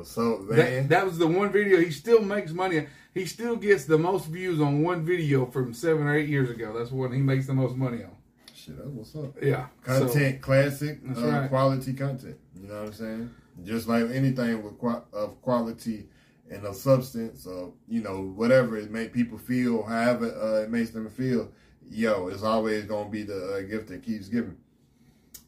Up, 0.00 0.40
man? 0.42 0.56
that, 0.56 0.88
that 0.88 1.06
was 1.06 1.18
the 1.18 1.26
one 1.26 1.50
video 1.52 1.78
he 1.80 1.90
still 1.90 2.22
makes 2.22 2.52
money. 2.52 2.86
He 3.14 3.26
still 3.26 3.56
gets 3.56 3.84
the 3.84 3.98
most 3.98 4.26
views 4.26 4.60
on 4.60 4.82
one 4.82 5.04
video 5.04 5.46
from 5.46 5.72
seven 5.72 6.06
or 6.06 6.16
eight 6.16 6.28
years 6.28 6.50
ago. 6.50 6.76
That's 6.76 6.90
when 6.90 7.12
he 7.12 7.20
makes 7.20 7.46
the 7.46 7.54
most 7.54 7.76
money 7.76 8.02
on. 8.02 8.10
Shit, 8.54 8.76
that's 8.76 8.88
what's 8.88 9.14
up. 9.14 9.34
Yeah, 9.42 9.66
so- 9.86 10.06
Content, 10.06 10.40
classic, 10.42 11.00
That's 11.06 11.20
uh, 11.20 11.26
right. 11.28 11.48
quality 11.48 11.92
content. 11.92 12.36
You 12.60 12.68
know 12.68 12.74
what 12.80 12.86
I'm 12.86 12.92
saying? 12.92 13.30
Just 13.62 13.86
like 13.88 14.10
anything 14.10 14.62
with 14.62 14.74
of 15.12 15.40
quality 15.42 16.08
and 16.50 16.64
of 16.64 16.74
substance, 16.74 17.46
or 17.46 17.72
you 17.88 18.02
know 18.02 18.32
whatever 18.34 18.76
it 18.76 18.90
make 18.90 19.12
people 19.12 19.38
feel, 19.38 19.84
however 19.84 20.26
uh, 20.26 20.62
it 20.62 20.70
makes 20.70 20.90
them 20.90 21.08
feel. 21.08 21.52
Yo, 21.88 22.28
it's 22.28 22.42
always 22.42 22.84
gonna 22.84 23.08
be 23.10 23.22
the 23.22 23.54
uh, 23.54 23.60
gift 23.60 23.88
that 23.88 24.02
keeps 24.02 24.28
giving. 24.28 24.56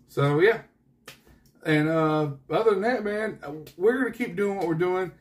So 0.08 0.38
yeah, 0.40 0.60
and 1.66 1.88
uh, 1.88 2.30
other 2.50 2.70
than 2.70 2.80
that, 2.82 3.04
man, 3.04 3.38
we're 3.76 3.98
gonna 3.98 4.10
keep 4.12 4.36
doing 4.36 4.56
what 4.56 4.66
we're 4.68 4.74
doing. 4.74 5.12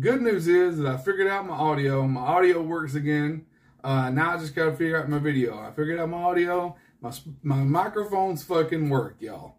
Good 0.00 0.22
news 0.22 0.46
is 0.48 0.78
that 0.78 0.86
I 0.86 0.96
figured 0.96 1.26
out 1.26 1.46
my 1.46 1.54
audio. 1.54 2.06
My 2.06 2.20
audio 2.20 2.62
works 2.62 2.94
again. 2.94 3.44
Uh, 3.82 4.10
now 4.10 4.34
I 4.34 4.38
just 4.38 4.54
gotta 4.54 4.72
figure 4.76 5.00
out 5.00 5.08
my 5.08 5.18
video. 5.18 5.58
I 5.58 5.70
figured 5.72 5.98
out 6.00 6.08
my 6.08 6.22
audio. 6.22 6.76
My 7.00 7.12
my 7.42 7.56
microphones 7.56 8.42
fucking 8.44 8.88
work, 8.88 9.16
y'all. 9.20 9.56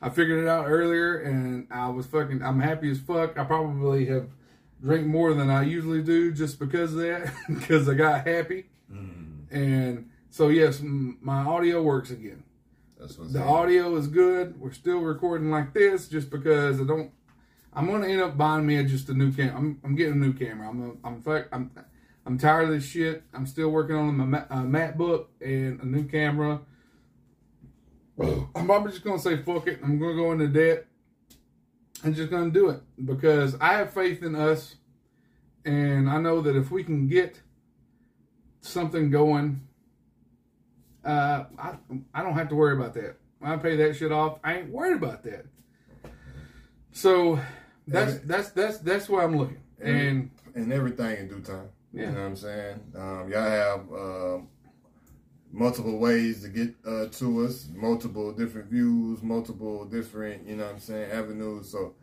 I 0.00 0.08
figured 0.10 0.42
it 0.44 0.48
out 0.48 0.66
earlier, 0.68 1.18
and 1.18 1.66
I 1.70 1.88
was 1.88 2.06
fucking. 2.06 2.42
I'm 2.42 2.60
happy 2.60 2.90
as 2.90 2.98
fuck. 2.98 3.38
I 3.38 3.44
probably 3.44 4.06
have 4.06 4.28
drank 4.82 5.06
more 5.06 5.32
than 5.34 5.48
I 5.48 5.62
usually 5.62 6.02
do 6.02 6.32
just 6.32 6.58
because 6.58 6.92
of 6.94 7.00
that, 7.00 7.32
because 7.48 7.88
I 7.88 7.94
got 7.94 8.26
happy. 8.26 8.66
And 9.50 10.10
so 10.30 10.48
yes, 10.48 10.80
m- 10.80 11.18
my 11.20 11.42
audio 11.44 11.82
works 11.82 12.10
again. 12.10 12.42
That's 13.02 13.18
what's 13.18 13.32
The 13.32 13.42
up. 13.42 13.50
audio 13.50 13.96
is 13.96 14.06
good. 14.06 14.60
We're 14.60 14.70
still 14.72 15.00
recording 15.00 15.50
like 15.50 15.74
this 15.74 16.06
just 16.06 16.30
because 16.30 16.80
I 16.80 16.84
don't. 16.84 17.10
I'm 17.72 17.86
gonna 17.90 18.06
end 18.06 18.20
up 18.22 18.38
buying 18.38 18.64
me 18.64 18.80
just 18.84 19.08
a 19.08 19.12
new 19.14 19.32
camera. 19.32 19.56
I'm, 19.56 19.80
I'm 19.82 19.96
getting 19.96 20.12
a 20.12 20.16
new 20.16 20.32
camera. 20.32 20.68
I'm 20.68 20.82
a, 21.02 21.06
I'm 21.08 21.20
fuck. 21.20 21.48
I'm 21.50 21.72
I'm 22.24 22.38
tired 22.38 22.68
of 22.68 22.74
this 22.74 22.84
shit. 22.86 23.24
I'm 23.34 23.44
still 23.46 23.70
working 23.70 23.96
on 23.96 24.16
my 24.16 24.24
Ma- 24.24 24.44
uh, 24.48 24.62
MacBook 24.62 25.26
and 25.40 25.80
a 25.80 25.84
new 25.84 26.04
camera. 26.04 26.60
I'm 28.20 28.66
probably 28.66 28.92
just 28.92 29.02
gonna 29.02 29.18
say 29.18 29.42
fuck 29.42 29.66
it. 29.66 29.80
I'm 29.82 29.98
gonna 29.98 30.14
go 30.14 30.30
into 30.30 30.46
debt. 30.46 30.86
I'm 32.04 32.14
just 32.14 32.30
gonna 32.30 32.50
do 32.50 32.68
it 32.70 32.82
because 33.04 33.56
I 33.60 33.72
have 33.78 33.92
faith 33.92 34.22
in 34.22 34.36
us, 34.36 34.76
and 35.64 36.08
I 36.08 36.20
know 36.20 36.40
that 36.42 36.54
if 36.54 36.70
we 36.70 36.84
can 36.84 37.08
get 37.08 37.40
something 38.60 39.10
going 39.10 39.62
uh, 41.04 41.44
I 41.58 41.74
I 42.14 42.22
don't 42.22 42.34
have 42.34 42.48
to 42.50 42.54
worry 42.54 42.76
about 42.76 42.94
that. 42.94 43.16
When 43.38 43.50
I 43.50 43.56
pay 43.56 43.76
that 43.76 43.96
shit 43.96 44.12
off, 44.12 44.38
I 44.44 44.58
ain't 44.58 44.70
worried 44.70 44.96
about 44.96 45.22
that. 45.24 45.46
So 46.92 47.38
that's 47.88 48.14
Every- 48.16 48.26
that's 48.26 48.50
that's 48.50 48.78
that's 48.78 49.08
where 49.08 49.22
I'm 49.22 49.36
looking. 49.36 49.58
And 49.80 50.30
and 50.54 50.72
everything 50.72 51.16
in 51.18 51.28
due 51.28 51.40
time. 51.40 51.68
Yeah. 51.92 52.02
You 52.02 52.06
know 52.12 52.20
what 52.20 52.26
I'm 52.26 52.36
saying? 52.36 52.80
Um, 52.94 53.30
y'all 53.32 53.42
have 53.42 53.80
um 53.92 54.48
multiple 55.50 55.98
ways 55.98 56.42
to 56.42 56.48
get 56.48 56.74
uh, 56.86 57.06
to 57.06 57.44
us, 57.44 57.68
multiple 57.74 58.32
different 58.32 58.70
views, 58.70 59.22
multiple 59.22 59.84
different, 59.84 60.46
you 60.48 60.56
know 60.56 60.64
what 60.64 60.74
I'm 60.74 60.80
saying, 60.80 61.10
avenues. 61.10 61.70
So 61.70 61.94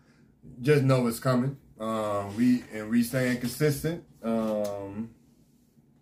just 0.62 0.84
know 0.84 1.08
it's 1.08 1.20
coming. 1.20 1.58
Um, 1.80 2.36
we 2.36 2.64
and 2.74 2.90
we 2.90 3.02
staying 3.04 3.40
consistent 3.40 4.04
um, 4.24 5.10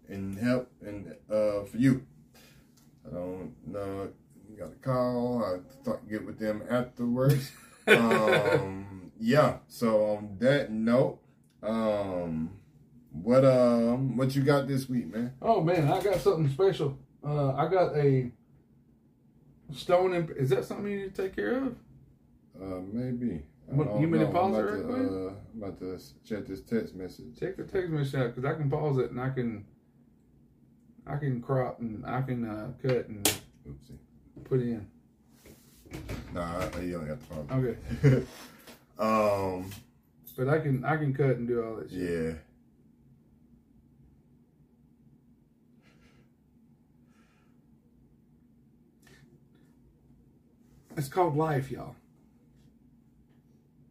and 0.10 0.38
help 0.38 0.72
and 0.82 1.14
uh, 1.30 1.64
for 1.64 1.78
you. 1.78 2.06
I 3.08 3.14
don't 3.14 3.54
know. 3.66 4.10
You 4.50 4.58
got 4.58 4.72
a 4.72 4.76
call. 4.76 5.44
I 5.44 5.84
thought 5.84 6.08
get 6.10 6.26
with 6.26 6.40
them 6.40 6.64
afterwards. 6.70 7.52
um, 7.88 9.12
yeah. 9.20 9.58
So 9.68 10.18
on 10.18 10.38
that 10.40 10.72
note, 10.72 11.20
um, 11.64 12.52
what 13.12 13.46
um, 13.46 14.18
what 14.18 14.36
you 14.36 14.44
got 14.44 14.68
this 14.68 14.90
week, 14.90 15.14
man? 15.14 15.34
oh 15.42 15.62
man, 15.62 15.92
I 15.92 16.02
got 16.02 16.20
something 16.20 16.50
special. 16.50 16.98
Uh, 17.26 17.54
I 17.54 17.68
got 17.68 17.96
a 17.96 18.32
stone. 19.74 20.14
Is 20.38 20.50
that 20.50 20.66
something 20.66 20.88
you 20.88 20.98
need 20.98 21.16
to 21.16 21.22
take 21.24 21.36
care 21.36 21.58
of? 21.58 21.76
Uh, 22.62 22.82
maybe. 22.92 23.44
What, 23.68 24.00
you 24.00 24.08
mean 24.08 24.22
to 24.22 24.28
pause 24.28 24.56
I'm 24.56 24.66
it 24.66 24.70
about 24.70 24.78
to, 24.78 24.84
quick? 24.84 25.12
Uh, 25.12 25.34
I'm 25.54 25.64
about 25.64 25.80
to 25.80 26.00
check 26.24 26.48
this 26.48 26.62
text 26.62 26.96
message. 26.96 27.38
Check 27.38 27.58
the 27.58 27.64
text 27.64 27.90
message 27.90 28.16
out 28.16 28.34
because 28.34 28.50
I 28.50 28.56
can 28.56 28.70
pause 28.70 28.98
it 28.98 29.12
and 29.12 29.20
I 29.20 29.30
can 29.30 29.66
I 31.10 31.18
can 31.18 31.42
crop 31.42 31.80
and 31.80 32.06
I 32.06 32.22
can 32.22 32.46
uh, 32.48 32.72
cut 32.82 33.08
and 33.08 33.26
Oopsie. 33.68 33.98
put 34.44 34.60
in. 34.62 34.86
Nah, 36.34 36.62
you 36.82 36.94
don't 36.94 37.08
got 37.08 37.20
the 37.20 37.26
pause. 37.26 37.46
Okay, 37.52 38.26
um, 39.00 39.72
but 40.36 40.50
I 40.50 40.60
can 40.60 40.84
I 40.84 40.98
can 40.98 41.14
cut 41.14 41.38
and 41.38 41.48
do 41.48 41.64
all 41.64 41.76
that 41.78 41.90
shit. 41.90 42.00
yeah. 42.00 42.34
It's 50.96 51.08
called 51.08 51.36
life, 51.38 51.70
y'all. 51.70 51.96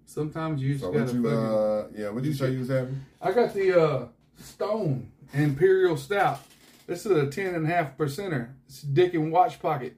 Sometimes 0.07 0.63
you 0.63 0.73
just 0.75 0.85
So 0.85 0.93
gotta. 0.93 1.13
you 1.13 1.29
uh, 1.29 1.87
yeah, 1.95 2.09
what 2.11 2.23
did 2.23 2.31
you 2.31 2.35
say 2.35 2.51
you 2.51 2.61
was 2.61 2.69
having? 2.69 3.01
I 3.21 3.33
got 3.33 3.53
the 3.55 3.81
uh, 3.81 4.07
Stone 4.39 5.11
Imperial 5.35 5.97
Stout. 5.97 6.41
This 6.87 7.05
is 7.05 7.13
a 7.13 7.27
ten 7.27 7.55
and 7.55 7.67
a 7.67 7.69
half 7.69 7.97
percenter. 7.97 8.51
It's 8.67 8.83
Dick 8.83 9.15
and 9.15 9.33
Watch 9.33 9.61
Pocket. 9.61 9.97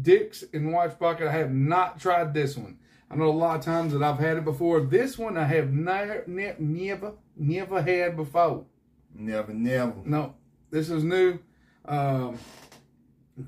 Dick's 0.00 0.42
and 0.52 0.72
Watch 0.72 0.98
Pocket. 0.98 1.28
I 1.28 1.32
have 1.32 1.52
not 1.52 2.00
tried 2.00 2.34
this 2.34 2.56
one. 2.56 2.78
I 3.10 3.14
know 3.14 3.28
a 3.28 3.30
lot 3.30 3.58
of 3.58 3.64
times 3.64 3.92
that 3.92 4.02
I've 4.02 4.18
had 4.18 4.38
it 4.38 4.44
before. 4.44 4.80
This 4.80 5.18
one 5.18 5.36
I 5.36 5.44
have 5.44 5.70
never, 5.70 6.24
ne- 6.26 6.56
never, 6.58 7.12
never 7.36 7.82
had 7.82 8.16
before. 8.16 8.64
Never, 9.14 9.52
never. 9.52 9.94
No, 10.04 10.34
this 10.70 10.88
is 10.88 11.04
new. 11.04 11.38
Um, 11.84 12.38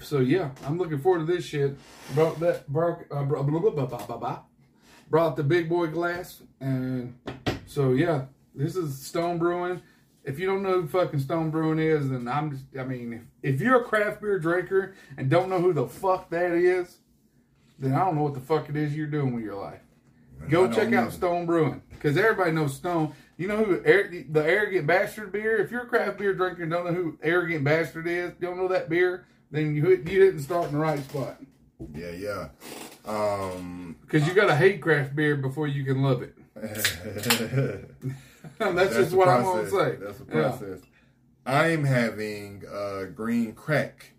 so 0.00 0.20
yeah, 0.20 0.50
I'm 0.66 0.76
looking 0.78 0.98
forward 0.98 1.26
to 1.26 1.32
this 1.32 1.44
shit. 1.44 1.76
Brought 2.14 2.38
that 2.40 2.68
broke 2.68 3.06
uh, 3.10 3.24
brought, 3.24 3.46
blah, 3.46 3.58
blah, 3.58 3.70
blah, 3.70 3.86
blah, 3.86 4.06
blah, 4.06 4.16
blah. 4.18 4.38
brought 5.08 5.36
the 5.36 5.42
big 5.42 5.68
boy 5.68 5.86
glass, 5.86 6.42
and 6.60 7.18
so 7.66 7.92
yeah, 7.92 8.26
this 8.54 8.76
is 8.76 8.98
Stone 9.00 9.38
Brewing. 9.38 9.80
If 10.24 10.38
you 10.38 10.46
don't 10.46 10.62
know 10.62 10.80
who 10.80 10.88
fucking 10.88 11.20
Stone 11.20 11.50
Brewing 11.50 11.78
is, 11.78 12.08
then 12.08 12.26
I'm 12.26 12.50
just, 12.50 12.64
I 12.78 12.84
mean, 12.84 13.12
if, 13.42 13.54
if 13.54 13.60
you're 13.60 13.82
a 13.82 13.84
craft 13.84 14.22
beer 14.22 14.38
drinker 14.38 14.94
and 15.16 15.28
don't 15.28 15.50
know 15.50 15.60
who 15.60 15.72
the 15.72 15.86
fuck 15.86 16.30
that 16.30 16.52
is, 16.52 16.98
then 17.78 17.92
I 17.92 18.04
don't 18.04 18.16
know 18.16 18.22
what 18.22 18.34
the 18.34 18.40
fuck 18.40 18.68
it 18.70 18.76
is 18.76 18.96
you're 18.96 19.06
doing 19.06 19.34
with 19.34 19.44
your 19.44 19.56
life. 19.56 19.80
Go 20.48 20.70
check 20.70 20.92
out. 20.92 21.12
Stone 21.12 21.46
Brewing 21.46 21.82
because 21.90 22.16
everybody 22.16 22.52
knows 22.52 22.74
Stone. 22.74 23.14
You 23.36 23.48
know 23.48 23.64
who 23.64 23.80
the 23.80 24.44
Arrogant 24.44 24.86
Bastard 24.86 25.32
beer? 25.32 25.56
If 25.56 25.70
you're 25.70 25.82
a 25.82 25.86
craft 25.86 26.18
beer 26.18 26.34
drinker 26.34 26.62
and 26.62 26.70
don't 26.70 26.84
know 26.84 26.92
who 26.92 27.18
Arrogant 27.22 27.64
Bastard 27.64 28.06
is, 28.06 28.32
don't 28.40 28.56
know 28.56 28.68
that 28.68 28.88
beer, 28.88 29.26
then 29.50 29.74
you 29.74 29.88
you 29.88 29.96
didn't 30.02 30.40
start 30.40 30.66
in 30.66 30.72
the 30.72 30.78
right 30.78 31.02
spot. 31.02 31.40
Yeah, 31.94 32.10
yeah. 32.10 32.48
Um, 33.04 33.96
Because 34.02 34.26
you 34.28 34.34
got 34.34 34.46
to 34.46 34.56
hate 34.56 34.80
craft 34.80 35.14
beer 35.16 35.36
before 35.36 35.66
you 35.66 35.84
can 35.84 36.02
love 36.02 36.22
it. 36.22 36.34
That's, 38.58 38.74
That's 38.76 38.94
just 38.96 39.12
what 39.14 39.26
process. 39.26 39.46
I'm 39.46 39.70
gonna 39.70 39.90
say. 39.90 39.96
That's 40.04 40.18
the 40.18 40.24
Yeah. 40.36 40.48
process. 40.48 40.78
I'm 41.46 41.84
having 41.84 42.62
uh, 42.72 43.04
green 43.14 43.52
crack. 43.52 44.12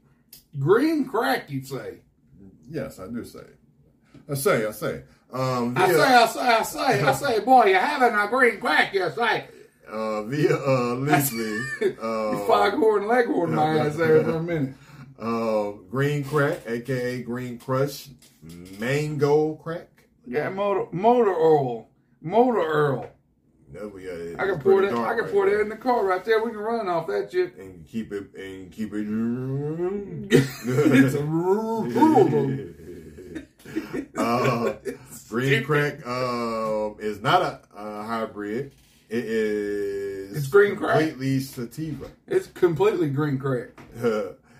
Green 0.59 1.05
crack, 1.05 1.49
you 1.49 1.63
say? 1.63 1.99
Yes, 2.69 2.99
I 2.99 3.07
do 3.07 3.23
say. 3.25 3.39
I 4.29 4.33
say, 4.35 4.65
I 4.65 4.71
say. 4.71 5.03
Um, 5.33 5.73
I 5.75 5.91
say, 5.91 5.99
I 6.01 6.25
say, 6.27 6.39
I 6.39 6.61
say, 6.63 7.01
I 7.03 7.13
say, 7.13 7.39
boy, 7.45 7.65
you're 7.65 7.79
having 7.79 8.17
a 8.17 8.27
green 8.29 8.59
crack, 8.59 8.93
you 8.93 9.09
say. 9.11 9.47
uh, 9.89 10.23
via 10.23 10.55
uh, 10.55 10.95
Leslie, 10.95 11.59
uh, 12.01 12.45
foghorn 12.47 13.07
leghorn 13.07 13.53
my 13.55 13.79
ass 13.79 13.95
there 13.95 14.23
for 14.23 14.37
a 14.37 14.43
minute. 14.43 14.73
uh, 15.19 15.71
Green 15.89 16.23
Crack, 16.23 16.59
aka 16.67 17.21
Green 17.23 17.57
Crush, 17.59 18.09
Mango 18.79 19.55
Crack. 19.55 19.87
Yeah, 20.25 20.49
motor, 20.49 20.85
motor 20.91 21.33
oil, 21.35 21.89
motor 22.21 22.61
Earl. 22.61 23.09
Uh, 23.73 23.89
it's 23.95 24.39
I 24.39 24.45
can 24.45 24.59
pour 24.59 24.81
that. 24.81 24.91
I 24.91 25.15
can 25.15 25.23
right 25.25 25.31
pour 25.31 25.45
there. 25.47 25.57
that 25.57 25.63
in 25.63 25.69
the 25.69 25.75
car 25.75 26.05
right 26.05 26.23
there. 26.23 26.43
We 26.43 26.51
can 26.51 26.59
run 26.59 26.87
off 26.87 27.07
that 27.07 27.31
shit. 27.31 27.55
and 27.57 27.85
keep 27.85 28.11
it 28.13 28.33
and 28.35 28.71
keep 28.71 28.93
it. 28.93 29.05
it's 30.31 31.15
a 31.15 31.19
uh, 34.17 34.73
green 35.29 35.63
crack 35.63 36.05
um, 36.05 36.95
is 36.99 37.21
not 37.21 37.41
a, 37.41 37.61
a 37.75 38.03
hybrid. 38.03 38.73
It 39.09 39.25
is 39.25 40.37
It's 40.37 40.47
green 40.47 40.75
crack. 40.75 40.99
completely 40.99 41.39
sativa. 41.39 42.09
It's 42.27 42.47
completely 42.47 43.09
green 43.09 43.37
crack. 43.37 43.69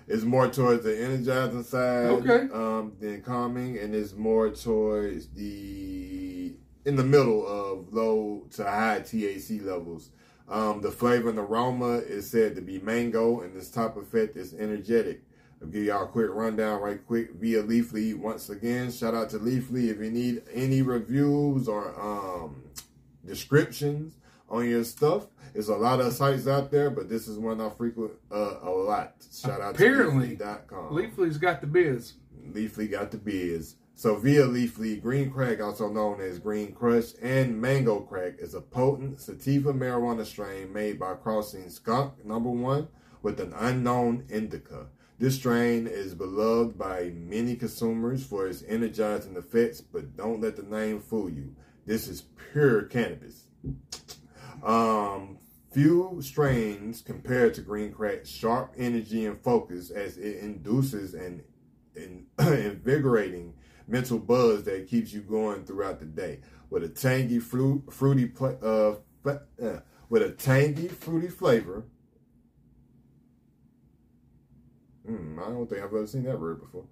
it's 0.06 0.22
more 0.24 0.48
towards 0.48 0.84
the 0.84 1.02
energizing 1.02 1.64
side 1.64 2.06
Okay. 2.10 2.48
um, 2.52 2.92
than 3.00 3.22
calming, 3.22 3.78
and 3.78 3.94
it's 3.94 4.14
more 4.14 4.50
towards 4.50 5.28
the 5.28 6.54
in 6.86 6.96
the 6.96 7.04
middle 7.04 7.46
of 7.46 7.92
low 7.92 8.46
to 8.52 8.64
high 8.64 9.00
THC 9.00 9.62
levels. 9.62 10.10
Um, 10.48 10.80
the 10.80 10.92
flavor 10.92 11.28
and 11.28 11.38
aroma 11.38 11.98
is 11.98 12.30
said 12.30 12.54
to 12.54 12.62
be 12.62 12.78
mango, 12.78 13.40
and 13.40 13.54
this 13.54 13.70
top 13.70 13.96
effect 13.96 14.36
is 14.36 14.54
energetic. 14.54 15.22
I'll 15.60 15.68
give 15.68 15.82
y'all 15.82 16.04
a 16.04 16.06
quick 16.06 16.30
rundown 16.30 16.80
right 16.80 17.04
quick 17.04 17.32
via 17.34 17.62
Leafly. 17.62 18.16
Once 18.16 18.48
again, 18.50 18.92
shout 18.92 19.14
out 19.14 19.30
to 19.30 19.38
Leafly. 19.38 19.90
If 19.90 19.98
you 19.98 20.10
need 20.10 20.42
any 20.54 20.82
reviews 20.82 21.66
or 21.66 21.98
um, 22.00 22.62
descriptions 23.24 24.14
on 24.48 24.68
your 24.68 24.84
stuff, 24.84 25.26
there's 25.52 25.68
a 25.68 25.74
lot 25.74 26.00
of 26.00 26.12
sites 26.12 26.46
out 26.46 26.70
there, 26.70 26.90
but 26.90 27.08
this 27.08 27.26
is 27.26 27.38
one 27.38 27.60
I 27.60 27.68
frequent 27.70 28.12
uh, 28.30 28.58
a 28.62 28.70
lot. 28.70 29.14
Shout 29.34 29.60
out 29.60 29.74
Apparently, 29.74 30.36
to 30.36 30.44
Leafly.com. 30.44 30.90
Leafly's 30.90 31.38
got 31.38 31.60
the 31.60 31.66
biz. 31.66 32.12
Leafly 32.52 32.88
got 32.88 33.10
the 33.10 33.18
biz. 33.18 33.74
So 33.98 34.14
via 34.16 34.42
Leafly, 34.42 35.00
green 35.00 35.30
crack, 35.30 35.62
also 35.62 35.88
known 35.88 36.20
as 36.20 36.38
green 36.38 36.72
crush, 36.72 37.14
and 37.22 37.58
mango 37.58 38.00
crack, 38.00 38.34
is 38.38 38.52
a 38.52 38.60
potent 38.60 39.22
sativa 39.22 39.72
marijuana 39.72 40.26
strain 40.26 40.70
made 40.70 40.98
by 40.98 41.14
crossing 41.14 41.70
skunk 41.70 42.22
number 42.22 42.50
one 42.50 42.88
with 43.22 43.40
an 43.40 43.54
unknown 43.56 44.26
indica. 44.28 44.88
This 45.18 45.36
strain 45.36 45.86
is 45.86 46.14
beloved 46.14 46.76
by 46.76 47.10
many 47.14 47.56
consumers 47.56 48.22
for 48.22 48.46
its 48.46 48.62
energizing 48.68 49.34
effects, 49.34 49.80
but 49.80 50.14
don't 50.14 50.42
let 50.42 50.56
the 50.56 50.62
name 50.62 51.00
fool 51.00 51.30
you. 51.30 51.56
This 51.86 52.06
is 52.06 52.24
pure 52.52 52.82
cannabis. 52.82 53.44
Um, 54.62 55.38
few 55.72 56.18
strains 56.20 57.00
compared 57.00 57.54
to 57.54 57.62
green 57.62 57.92
crack 57.92 58.26
sharp 58.26 58.74
energy 58.76 59.24
and 59.24 59.40
focus 59.40 59.88
as 59.88 60.18
it 60.18 60.40
induces 60.40 61.14
an, 61.14 61.42
an 61.94 62.26
invigorating 62.38 63.54
mental 63.88 64.18
buzz 64.18 64.64
that 64.64 64.88
keeps 64.88 65.12
you 65.12 65.20
going 65.20 65.64
throughout 65.64 65.98
the 66.00 66.06
day 66.06 66.40
with 66.70 66.82
a 66.84 66.88
tangy 66.88 67.38
fruit 67.38 67.84
fruity 67.92 68.26
pla- 68.26 68.58
uh, 68.62 68.96
fla- 69.22 69.42
uh 69.62 69.80
with 70.08 70.22
a 70.22 70.30
tangy 70.30 70.88
fruity 70.88 71.28
flavor. 71.28 71.84
Mm, 75.08 75.38
I 75.40 75.48
don't 75.50 75.68
think 75.68 75.80
I've 75.82 75.86
ever 75.88 76.06
seen 76.06 76.24
that 76.24 76.38
word 76.40 76.60
before. 76.60 76.84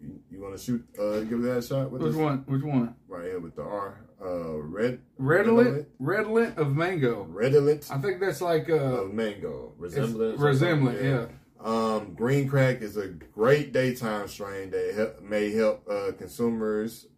You, 0.00 0.20
you 0.30 0.40
want 0.40 0.56
to 0.56 0.62
shoot? 0.62 0.84
Uh, 0.98 1.20
give 1.20 1.42
that 1.42 1.58
a 1.58 1.62
shot 1.62 1.90
with 1.90 2.02
Which 2.02 2.12
this 2.12 2.20
one? 2.20 2.38
Which 2.46 2.62
one? 2.62 2.94
right 3.08 3.24
here 3.24 3.40
with 3.40 3.56
the 3.56 3.62
R. 3.62 4.00
Uh, 4.22 4.54
red 4.58 5.00
Redolent, 5.18 5.88
redolent 5.98 6.56
of 6.58 6.74
mango. 6.74 7.24
redolent 7.24 7.86
I 7.90 7.98
think 7.98 8.20
that's 8.20 8.40
like 8.40 8.70
uh, 8.70 8.74
of 9.04 9.12
mango 9.14 9.74
resemblance. 9.76 10.40
or 10.40 10.46
resemblant. 10.46 10.96
something, 10.98 11.12
Yeah. 11.12 11.26
Um, 11.66 12.14
green 12.14 12.48
crack 12.48 12.80
is 12.80 12.96
a 12.96 13.08
great 13.08 13.72
daytime 13.72 14.28
strain 14.28 14.70
that 14.70 14.94
help, 14.94 15.20
may 15.20 15.50
help 15.50 15.84
uh, 15.90 16.12
consumers 16.16 17.08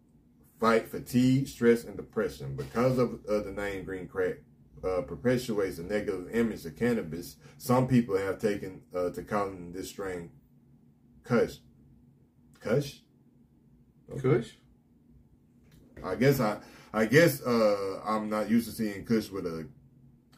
fight 0.59 0.87
fatigue, 0.87 1.47
stress, 1.47 1.83
and 1.83 1.95
depression. 1.95 2.55
Because 2.55 2.97
of 2.97 3.19
uh, 3.29 3.41
the 3.41 3.51
name 3.51 3.83
green 3.83 4.07
crack 4.07 4.37
uh, 4.83 5.01
perpetuates 5.01 5.77
a 5.77 5.83
negative 5.83 6.33
image 6.33 6.65
of 6.65 6.75
cannabis, 6.75 7.35
some 7.59 7.87
people 7.87 8.17
have 8.17 8.39
taken 8.39 8.81
uh, 8.95 9.11
to 9.11 9.21
calling 9.21 9.71
this 9.71 9.89
strain 9.89 10.31
Kush. 11.23 11.57
Kush? 12.59 13.01
Kush. 14.19 14.53
I 16.03 16.15
guess 16.15 16.39
I, 16.39 16.57
I 16.91 17.05
guess 17.05 17.43
uh, 17.43 18.01
I'm 18.03 18.31
not 18.31 18.49
used 18.49 18.67
to 18.67 18.73
seeing 18.73 19.05
Kush 19.05 19.29
with 19.29 19.45
a 19.45 19.67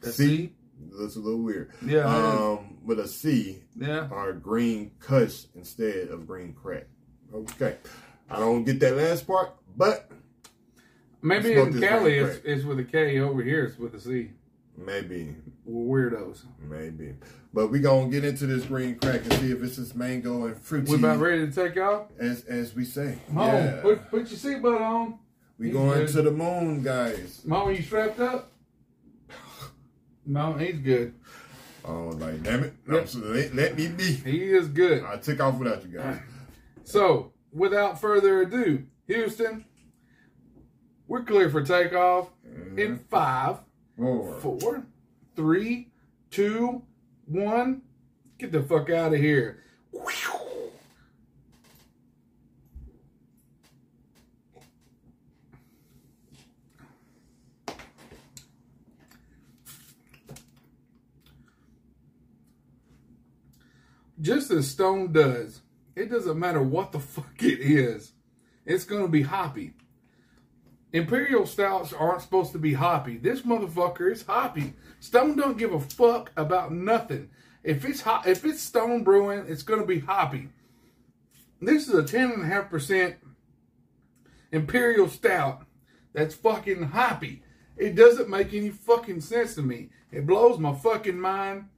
A 0.02 0.12
C. 0.12 0.26
C? 0.26 0.52
Looks 0.90 1.16
a 1.16 1.20
little 1.20 1.40
weird. 1.42 1.70
Yeah. 1.84 2.04
Um, 2.06 2.78
with 2.84 2.98
a 3.00 3.06
C, 3.08 3.62
yeah. 3.78 4.08
or 4.10 4.32
green 4.32 4.90
cush 4.98 5.44
instead 5.54 6.08
of 6.08 6.26
green 6.26 6.52
crack. 6.52 6.86
Okay. 7.34 7.76
I 8.30 8.38
don't 8.38 8.64
get 8.64 8.80
that 8.80 8.96
last 8.96 9.26
part, 9.26 9.54
but 9.76 10.10
Maybe 11.22 11.52
in 11.52 11.72
this 11.72 11.88
Cali 11.88 12.18
it's, 12.18 12.40
it's 12.44 12.64
with 12.64 12.78
a 12.80 12.84
K. 12.84 13.18
Over 13.20 13.42
here 13.42 13.64
it's 13.64 13.78
with 13.78 13.94
a 13.94 14.00
C. 14.00 14.30
maybe, 14.76 15.36
We're 15.64 16.10
weirdos. 16.10 16.42
maybe. 16.60 17.14
But 17.54 17.68
we 17.68 17.78
gonna 17.80 18.08
get 18.10 18.24
into 18.24 18.46
this 18.46 18.64
green 18.64 18.96
crack 18.96 19.20
and 19.22 19.32
see 19.34 19.52
if 19.52 19.62
it's 19.62 19.76
just 19.76 19.94
mango 19.94 20.46
and 20.46 20.58
fruity 20.58 20.90
We 20.92 20.98
about 20.98 21.18
ready 21.20 21.46
to 21.46 21.52
take 21.52 21.76
off. 21.76 22.06
as 22.18 22.44
as 22.44 22.74
we 22.74 22.84
say. 22.84 23.18
On, 23.30 23.36
Yeah. 23.46 23.80
put, 23.82 24.10
put 24.10 24.18
your 24.30 24.38
seatbelt 24.38 24.80
on. 24.80 25.18
we 25.58 25.66
he's 25.66 25.74
going 25.76 25.98
good. 26.00 26.08
to 26.08 26.22
the 26.22 26.30
moon, 26.32 26.82
guys. 26.82 27.42
Mama, 27.44 27.72
you 27.72 27.82
strapped 27.82 28.18
up? 28.18 28.50
No, 30.26 30.54
he's 30.54 30.78
good. 30.78 31.14
Oh, 31.84 32.12
like 32.18 32.42
damn 32.42 32.64
it! 32.64 32.74
Yep. 32.90 33.08
so- 33.08 33.18
let, 33.18 33.54
let 33.54 33.76
me 33.76 33.88
be. 33.88 34.12
He 34.12 34.44
is 34.44 34.68
good. 34.68 35.04
I 35.04 35.16
took 35.16 35.40
off 35.40 35.58
without 35.58 35.82
you 35.82 35.98
guys. 35.98 36.18
So, 36.84 37.32
without 37.52 38.00
further 38.00 38.42
ado, 38.42 38.84
Houston, 39.06 39.64
we're 41.08 41.24
clear 41.24 41.50
for 41.50 41.62
takeoff 41.62 42.28
in 42.44 42.76
mm-hmm. 42.76 42.94
five, 43.10 43.58
Four. 43.96 44.40
four, 44.40 44.86
three, 45.36 45.90
two, 46.30 46.82
one. 47.26 47.82
Get 48.38 48.52
the 48.52 48.62
fuck 48.62 48.90
out 48.90 49.14
of 49.14 49.20
here. 49.20 49.62
Just 64.22 64.52
as 64.52 64.70
Stone 64.70 65.12
does, 65.12 65.62
it 65.96 66.08
doesn't 66.08 66.38
matter 66.38 66.62
what 66.62 66.92
the 66.92 67.00
fuck 67.14 67.42
it 67.42 67.60
is, 67.60 68.12
it's 68.64 68.84
going 68.84 69.02
to 69.02 69.08
be 69.08 69.22
hoppy. 69.22 69.74
Imperial 70.92 71.46
stouts 71.46 71.92
aren't 71.92 72.22
supposed 72.22 72.52
to 72.52 72.58
be 72.58 72.74
hoppy. 72.74 73.16
This 73.16 73.40
motherfucker 73.40 74.12
is 74.12 74.24
hoppy. 74.24 74.74
Stone 75.00 75.36
don't 75.36 75.58
give 75.58 75.72
a 75.72 75.80
fuck 75.80 76.30
about 76.36 76.72
nothing. 76.72 77.30
If 77.64 77.84
it's 77.84 78.02
hot, 78.02 78.26
if 78.26 78.44
it's 78.44 78.60
Stone 78.60 79.02
brewing, 79.02 79.46
it's 79.48 79.62
going 79.62 79.80
to 79.80 79.86
be 79.86 80.00
hoppy. 80.00 80.50
This 81.60 81.88
is 81.88 81.94
a 81.94 82.04
ten 82.04 82.30
and 82.30 82.42
a 82.42 82.46
half 82.46 82.70
percent 82.70 83.16
Imperial 84.52 85.08
stout 85.08 85.64
that's 86.12 86.34
fucking 86.34 86.82
hoppy. 86.82 87.42
It 87.76 87.94
doesn't 87.94 88.28
make 88.28 88.52
any 88.52 88.70
fucking 88.70 89.22
sense 89.22 89.54
to 89.54 89.62
me. 89.62 89.88
It 90.10 90.26
blows 90.26 90.58
my 90.58 90.74
fucking 90.74 91.18
mind. 91.18 91.68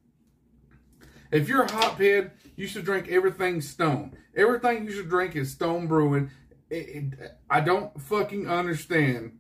If 1.35 1.49
you're 1.49 1.65
a 1.65 1.69
hophead, 1.69 2.31
you 2.55 2.69
should 2.69 2.85
drink 2.85 3.09
everything 3.09 3.61
Stone. 3.61 4.17
Everything 4.37 4.85
you 4.85 4.93
should 4.93 5.09
drink 5.09 5.35
is 5.35 5.51
Stone 5.51 5.89
Brewing. 5.89 6.31
It, 6.71 6.77
it, 6.77 7.39
I 7.51 7.61
don't 7.61 8.01
fucking 8.01 8.49
understand. 8.49 9.37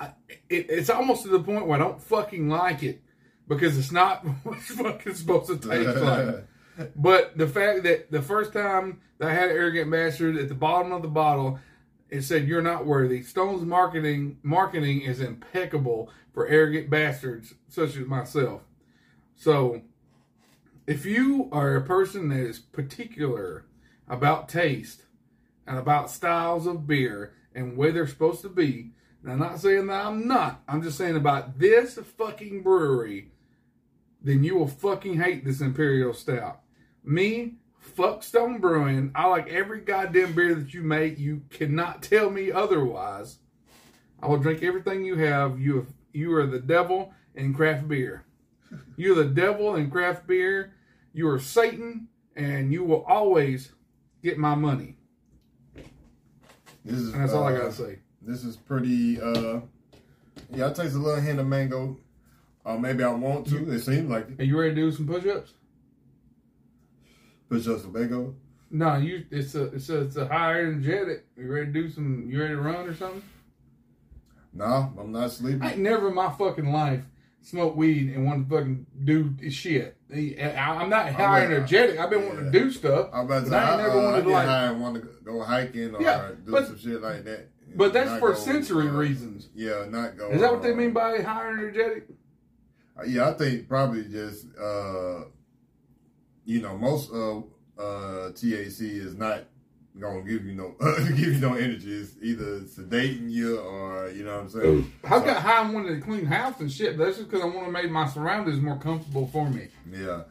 I, 0.00 0.06
it, 0.48 0.66
it's 0.68 0.90
almost 0.90 1.22
to 1.22 1.28
the 1.28 1.38
point 1.38 1.68
where 1.68 1.78
I 1.78 1.82
don't 1.82 2.02
fucking 2.02 2.48
like 2.48 2.82
it 2.82 3.02
because 3.46 3.78
it's 3.78 3.92
not 3.92 4.26
what 4.42 4.58
it's 4.58 4.74
fucking 4.74 5.14
supposed 5.14 5.46
to 5.46 5.56
taste 5.56 5.98
like. 5.98 6.44
But 6.94 7.36
the 7.36 7.48
fact 7.48 7.82
that 7.84 8.10
the 8.12 8.22
first 8.22 8.52
time 8.52 9.00
that 9.18 9.30
I 9.30 9.34
had 9.34 9.50
Arrogant 9.50 9.90
Bastard 9.90 10.36
at 10.36 10.48
the 10.48 10.54
bottom 10.54 10.92
of 10.92 11.02
the 11.02 11.08
bottle, 11.08 11.58
it 12.08 12.22
said 12.22 12.46
you're 12.46 12.62
not 12.62 12.86
worthy. 12.86 13.22
Stone's 13.22 13.64
marketing 13.64 14.38
marketing 14.44 15.00
is 15.00 15.20
impeccable 15.20 16.10
for 16.32 16.46
arrogant 16.46 16.88
bastards 16.88 17.54
such 17.68 17.96
as 17.96 18.06
myself. 18.06 18.62
So, 19.38 19.82
if 20.88 21.06
you 21.06 21.48
are 21.52 21.76
a 21.76 21.80
person 21.80 22.28
that 22.30 22.40
is 22.40 22.58
particular 22.58 23.66
about 24.08 24.48
taste 24.48 25.04
and 25.64 25.78
about 25.78 26.10
styles 26.10 26.66
of 26.66 26.88
beer 26.88 27.34
and 27.54 27.76
where 27.76 27.92
they're 27.92 28.08
supposed 28.08 28.42
to 28.42 28.48
be, 28.48 28.90
and 29.22 29.30
I'm 29.30 29.38
not 29.38 29.60
saying 29.60 29.86
that 29.86 30.06
I'm 30.06 30.26
not, 30.26 30.60
I'm 30.66 30.82
just 30.82 30.98
saying 30.98 31.14
about 31.14 31.56
this 31.56 32.00
fucking 32.18 32.64
brewery, 32.64 33.30
then 34.20 34.42
you 34.42 34.56
will 34.56 34.66
fucking 34.66 35.20
hate 35.20 35.44
this 35.44 35.60
Imperial 35.60 36.14
Stout. 36.14 36.60
Me, 37.04 37.58
Fuck 37.78 38.24
Stone 38.24 38.58
Brewing. 38.58 39.12
I 39.14 39.28
like 39.28 39.48
every 39.48 39.82
goddamn 39.82 40.34
beer 40.34 40.56
that 40.56 40.74
you 40.74 40.82
make. 40.82 41.16
You 41.16 41.42
cannot 41.50 42.02
tell 42.02 42.28
me 42.28 42.50
otherwise. 42.50 43.38
I 44.20 44.26
will 44.26 44.38
drink 44.38 44.64
everything 44.64 45.04
you 45.04 45.14
have. 45.14 45.60
You 45.60 45.86
you 46.12 46.34
are 46.34 46.46
the 46.46 46.58
devil 46.58 47.14
in 47.36 47.54
craft 47.54 47.86
beer. 47.86 48.24
You're 48.96 49.14
the 49.14 49.24
devil 49.24 49.76
in 49.76 49.90
craft 49.90 50.26
beer. 50.26 50.74
You 51.12 51.28
are 51.28 51.38
Satan, 51.38 52.08
and 52.36 52.72
you 52.72 52.84
will 52.84 53.04
always 53.04 53.72
get 54.22 54.38
my 54.38 54.54
money. 54.54 54.96
This 56.84 56.98
is 56.98 57.12
And 57.12 57.22
that's 57.22 57.32
all 57.32 57.44
I 57.44 57.54
uh, 57.54 57.58
gotta 57.58 57.72
say. 57.72 57.98
This 58.22 58.44
is 58.44 58.56
pretty. 58.56 59.20
uh 59.20 59.60
Yeah, 60.54 60.68
I 60.68 60.72
taste 60.72 60.94
a 60.94 60.98
little 60.98 61.20
hint 61.20 61.40
of 61.40 61.46
mango. 61.46 61.98
Uh, 62.64 62.76
maybe 62.76 63.02
I 63.02 63.08
want 63.08 63.46
to. 63.48 63.70
It 63.70 63.80
seems 63.80 64.10
like 64.10 64.28
it. 64.30 64.40
Are 64.40 64.44
you 64.44 64.58
ready 64.58 64.74
to 64.74 64.80
do 64.80 64.92
some 64.92 65.06
push-ups? 65.06 65.52
Push 67.48 67.66
up 67.68 67.80
some 67.80 67.92
mango. 67.92 68.34
No, 68.70 68.96
you. 68.96 69.24
It's 69.30 69.54
a 69.54 69.64
it's 69.64 69.88
a 69.88 70.02
it's 70.02 70.16
a 70.16 70.26
high 70.26 70.60
energetic. 70.60 71.26
You 71.36 71.50
ready 71.50 71.66
to 71.66 71.72
do 71.72 71.90
some? 71.90 72.28
You 72.28 72.40
ready 72.40 72.54
to 72.54 72.60
run 72.60 72.86
or 72.86 72.94
something? 72.94 73.22
No, 74.52 74.92
I'm 74.98 75.12
not 75.12 75.30
sleeping. 75.30 75.62
I 75.62 75.72
ain't 75.72 75.80
never 75.80 76.08
in 76.08 76.14
my 76.14 76.30
fucking 76.30 76.70
life 76.70 77.02
smoked 77.42 77.76
weed 77.76 78.12
and 78.14 78.24
want 78.26 78.48
to 78.48 78.56
fucking 78.56 78.86
do 79.04 79.34
shit. 79.50 79.96
I- 80.12 80.44
I'm 80.80 80.88
not 80.90 81.10
high 81.12 81.44
energetic. 81.44 81.98
I've 81.98 82.10
been 82.10 82.26
wanting 82.26 82.46
to 82.46 82.50
do 82.50 82.70
stuff. 82.70 83.10
I'm 83.12 83.26
about 83.26 83.44
to 83.44 83.50
But 83.50 83.50
say, 83.50 83.56
I 83.56 83.72
ain't 83.74 83.82
never 83.82 84.00
uh, 84.00 84.04
wanted 84.04 84.18
I 84.18 84.22
to, 84.22 84.28
like- 84.30 84.46
high 84.46 84.64
and 84.66 84.80
want 84.80 84.94
to 84.96 85.08
go 85.24 85.42
hiking 85.42 85.94
or 85.94 86.02
Yeah, 86.02 86.30
do 86.44 86.52
but- 86.52 86.66
some 86.66 86.78
shit 86.78 87.00
like 87.02 87.24
that. 87.24 87.48
But 87.76 87.92
that's 87.92 88.18
for 88.18 88.30
go, 88.32 88.34
sensory 88.38 88.88
uh, 88.88 88.92
reasons. 88.92 89.50
Yeah, 89.54 89.84
not 89.90 90.16
go. 90.16 90.30
Is 90.30 90.40
that 90.40 90.50
what 90.50 90.62
they 90.62 90.72
uh, 90.72 90.76
mean 90.76 90.92
by 90.92 91.20
high 91.20 91.48
energetic? 91.48 92.08
Yeah, 93.06 93.28
I 93.28 93.34
think 93.34 93.68
probably 93.68 94.04
just 94.04 94.46
uh, 94.58 95.24
you 96.46 96.62
know 96.62 96.76
most 96.78 97.12
uh, 97.12 97.38
uh, 97.80 98.30
THC 98.32 98.80
is 99.04 99.14
not 99.16 99.44
gonna 100.00 100.22
give 100.22 100.44
you 100.46 100.54
no 100.54 100.74
give 101.08 101.18
you 101.18 101.38
no 101.38 101.54
energy. 101.54 101.92
It's 101.92 102.14
either 102.22 102.60
sedating 102.60 103.30
you 103.30 103.58
or 103.58 104.08
you 104.10 104.24
know 104.24 104.34
what 104.36 104.42
I'm 104.42 104.48
saying. 104.48 104.92
I 105.04 105.18
So- 105.18 105.24
got 105.24 105.42
high 105.42 105.62
and 105.64 105.74
wanted 105.74 105.96
to 105.96 106.00
clean 106.00 106.24
house 106.26 106.60
and 106.60 106.70
shit. 106.70 106.96
But 106.96 107.04
that's 107.06 107.18
just 107.18 107.30
because 107.30 107.44
I 107.44 107.48
want 107.48 107.66
to 107.66 107.72
make 107.72 107.90
my 107.90 108.06
surroundings 108.08 108.60
more 108.60 108.78
comfortable 108.78 109.26
for 109.28 109.48
me. 109.48 109.68
Yeah, 109.90 110.22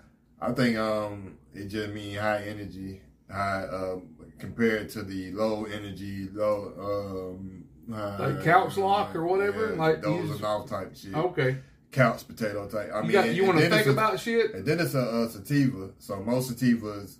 I 0.41 0.51
think 0.53 0.77
um 0.77 1.37
it 1.53 1.67
just 1.67 1.93
mean 1.93 2.15
high 2.17 2.43
energy, 2.43 3.01
high 3.31 3.65
um 3.71 4.03
compared 4.39 4.89
to 4.89 5.03
the 5.03 5.31
low 5.31 5.65
energy, 5.65 6.29
low 6.31 6.73
um 7.29 7.63
high, 7.93 8.27
Like 8.27 8.43
couch 8.43 8.77
lock 8.77 9.15
or 9.15 9.25
whatever? 9.25 9.71
yeah, 9.73 9.79
Like, 9.81 10.01
those 10.01 10.27
just- 10.27 10.39
and 10.39 10.45
off 10.45 10.69
type 10.69 10.95
shit. 10.95 11.15
Okay, 11.15 11.57
Couch 11.91 12.27
potato 12.27 12.67
type. 12.67 12.91
I 12.93 12.97
you 12.97 13.03
mean, 13.03 13.11
got 13.13 13.33
you 13.33 13.45
want 13.45 13.59
to 13.59 13.69
think 13.69 13.87
a- 13.87 13.91
about 13.91 14.19
shit. 14.19 14.53
And 14.53 14.65
then 14.65 14.79
it's 14.79 14.93
a, 14.93 14.99
uh 15.01 15.27
sativa. 15.29 15.89
So 15.99 16.19
most 16.21 16.51
sativas, 16.51 17.17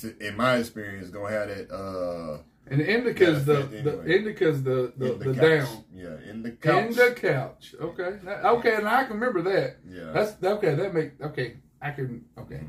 to, 0.00 0.26
in 0.26 0.36
my 0.36 0.56
experience, 0.56 1.08
gonna 1.10 1.30
have 1.30 1.48
that 1.48 1.70
uh 1.70 2.38
And 2.70 2.80
the 2.80 2.90
indica's 2.90 3.44
the 3.44 3.56
anyway. 3.64 3.82
the 3.82 4.16
indica's 4.18 4.62
the 4.62 4.92
the, 4.96 5.12
in 5.12 5.18
the, 5.18 5.34
couch. 5.34 5.42
down. 5.68 5.84
Yeah, 5.94 6.30
in 6.30 6.42
the 6.42 6.50
couch. 6.52 6.84
In 6.90 6.94
the 6.96 7.14
couch. 7.14 7.74
Okay. 7.80 8.18
That- 8.24 8.44
okay, 8.44 8.74
and 8.76 8.88
I 8.88 9.04
can 9.04 9.14
remember 9.20 9.42
that. 9.42 9.76
yeah. 9.88 10.12
That's 10.12 10.42
okay. 10.42 10.74
That 10.74 10.94
make 10.94 11.20
okay. 11.20 11.56
I 11.80 11.90
can 11.90 12.24
okay. 12.38 12.60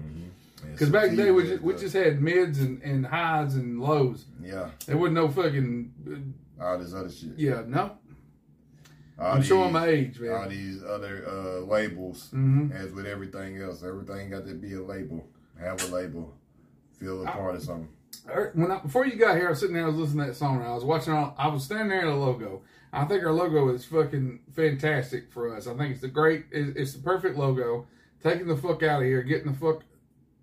Because 0.71 0.89
back 0.89 1.09
in 1.09 1.17
the 1.17 1.23
day, 1.23 1.31
we 1.31 1.43
just, 1.43 1.61
we 1.61 1.73
just 1.75 1.93
had 1.93 2.21
mids 2.21 2.59
and, 2.59 2.81
and 2.81 3.05
highs 3.05 3.55
and 3.55 3.79
lows. 3.81 4.25
uh, 4.41 4.45
yeah, 4.47 4.69
There 4.87 4.97
wasn't 4.97 5.15
no 5.15 5.27
fucking 5.29 6.33
all 6.59 6.79
this 6.79 6.93
other 6.93 7.11
shit. 7.11 7.31
yeah. 7.37 7.63
No, 7.67 7.97
All 9.19 9.33
I'm 9.33 9.39
these, 9.39 9.47
showing 9.49 9.73
my 9.73 9.87
age, 9.87 10.19
man. 10.19 10.31
All 10.31 10.49
these 10.49 10.81
other 10.83 11.25
uh, 11.27 11.59
labels, 11.65 12.29
hmm 12.31 12.71
as 12.71 12.91
with 12.93 13.05
everything 13.05 13.61
else, 13.61 13.83
everything 13.83 14.29
got 14.31 14.47
to 14.47 14.53
be 14.53 14.73
a 14.73 14.81
label. 14.81 15.27
Have 15.59 15.83
a 15.83 15.87
label. 15.93 16.33
Feel 17.03 17.23
a 17.23 17.25
part 17.25 17.55
of 17.55 17.63
something. 17.63 17.89
When 18.53 18.71
I, 18.71 18.79
before 18.79 19.05
you 19.05 19.17
got 19.17 19.35
here, 19.35 19.47
I 19.47 19.49
was 19.49 19.59
sitting 19.59 19.75
there, 19.75 19.83
I 19.83 19.89
was 19.89 19.97
listening 19.97 20.25
to 20.25 20.31
that 20.31 20.37
song, 20.37 20.59
and 20.59 20.67
I 20.67 20.73
was 20.73 20.85
watching. 20.85 21.13
All, 21.13 21.35
I 21.37 21.47
was 21.47 21.65
standing 21.65 21.89
there 21.89 22.01
at 22.01 22.05
the 22.05 22.15
logo. 22.15 22.61
I 22.93 23.03
think 23.03 23.25
our 23.25 23.33
logo 23.33 23.67
is 23.73 23.83
fucking 23.83 24.39
fantastic 24.55 25.29
for 25.29 25.53
us. 25.53 25.67
I 25.67 25.75
think 25.75 25.91
it's 25.91 26.01
the 26.01 26.07
great. 26.07 26.45
It's, 26.51 26.77
it's 26.77 26.93
the 26.93 27.03
perfect 27.03 27.37
logo. 27.37 27.87
Taking 28.23 28.47
the 28.47 28.55
fuck 28.55 28.83
out 28.83 29.01
of 29.01 29.07
here, 29.07 29.21
getting 29.21 29.51
the 29.51 29.57
fuck, 29.57 29.83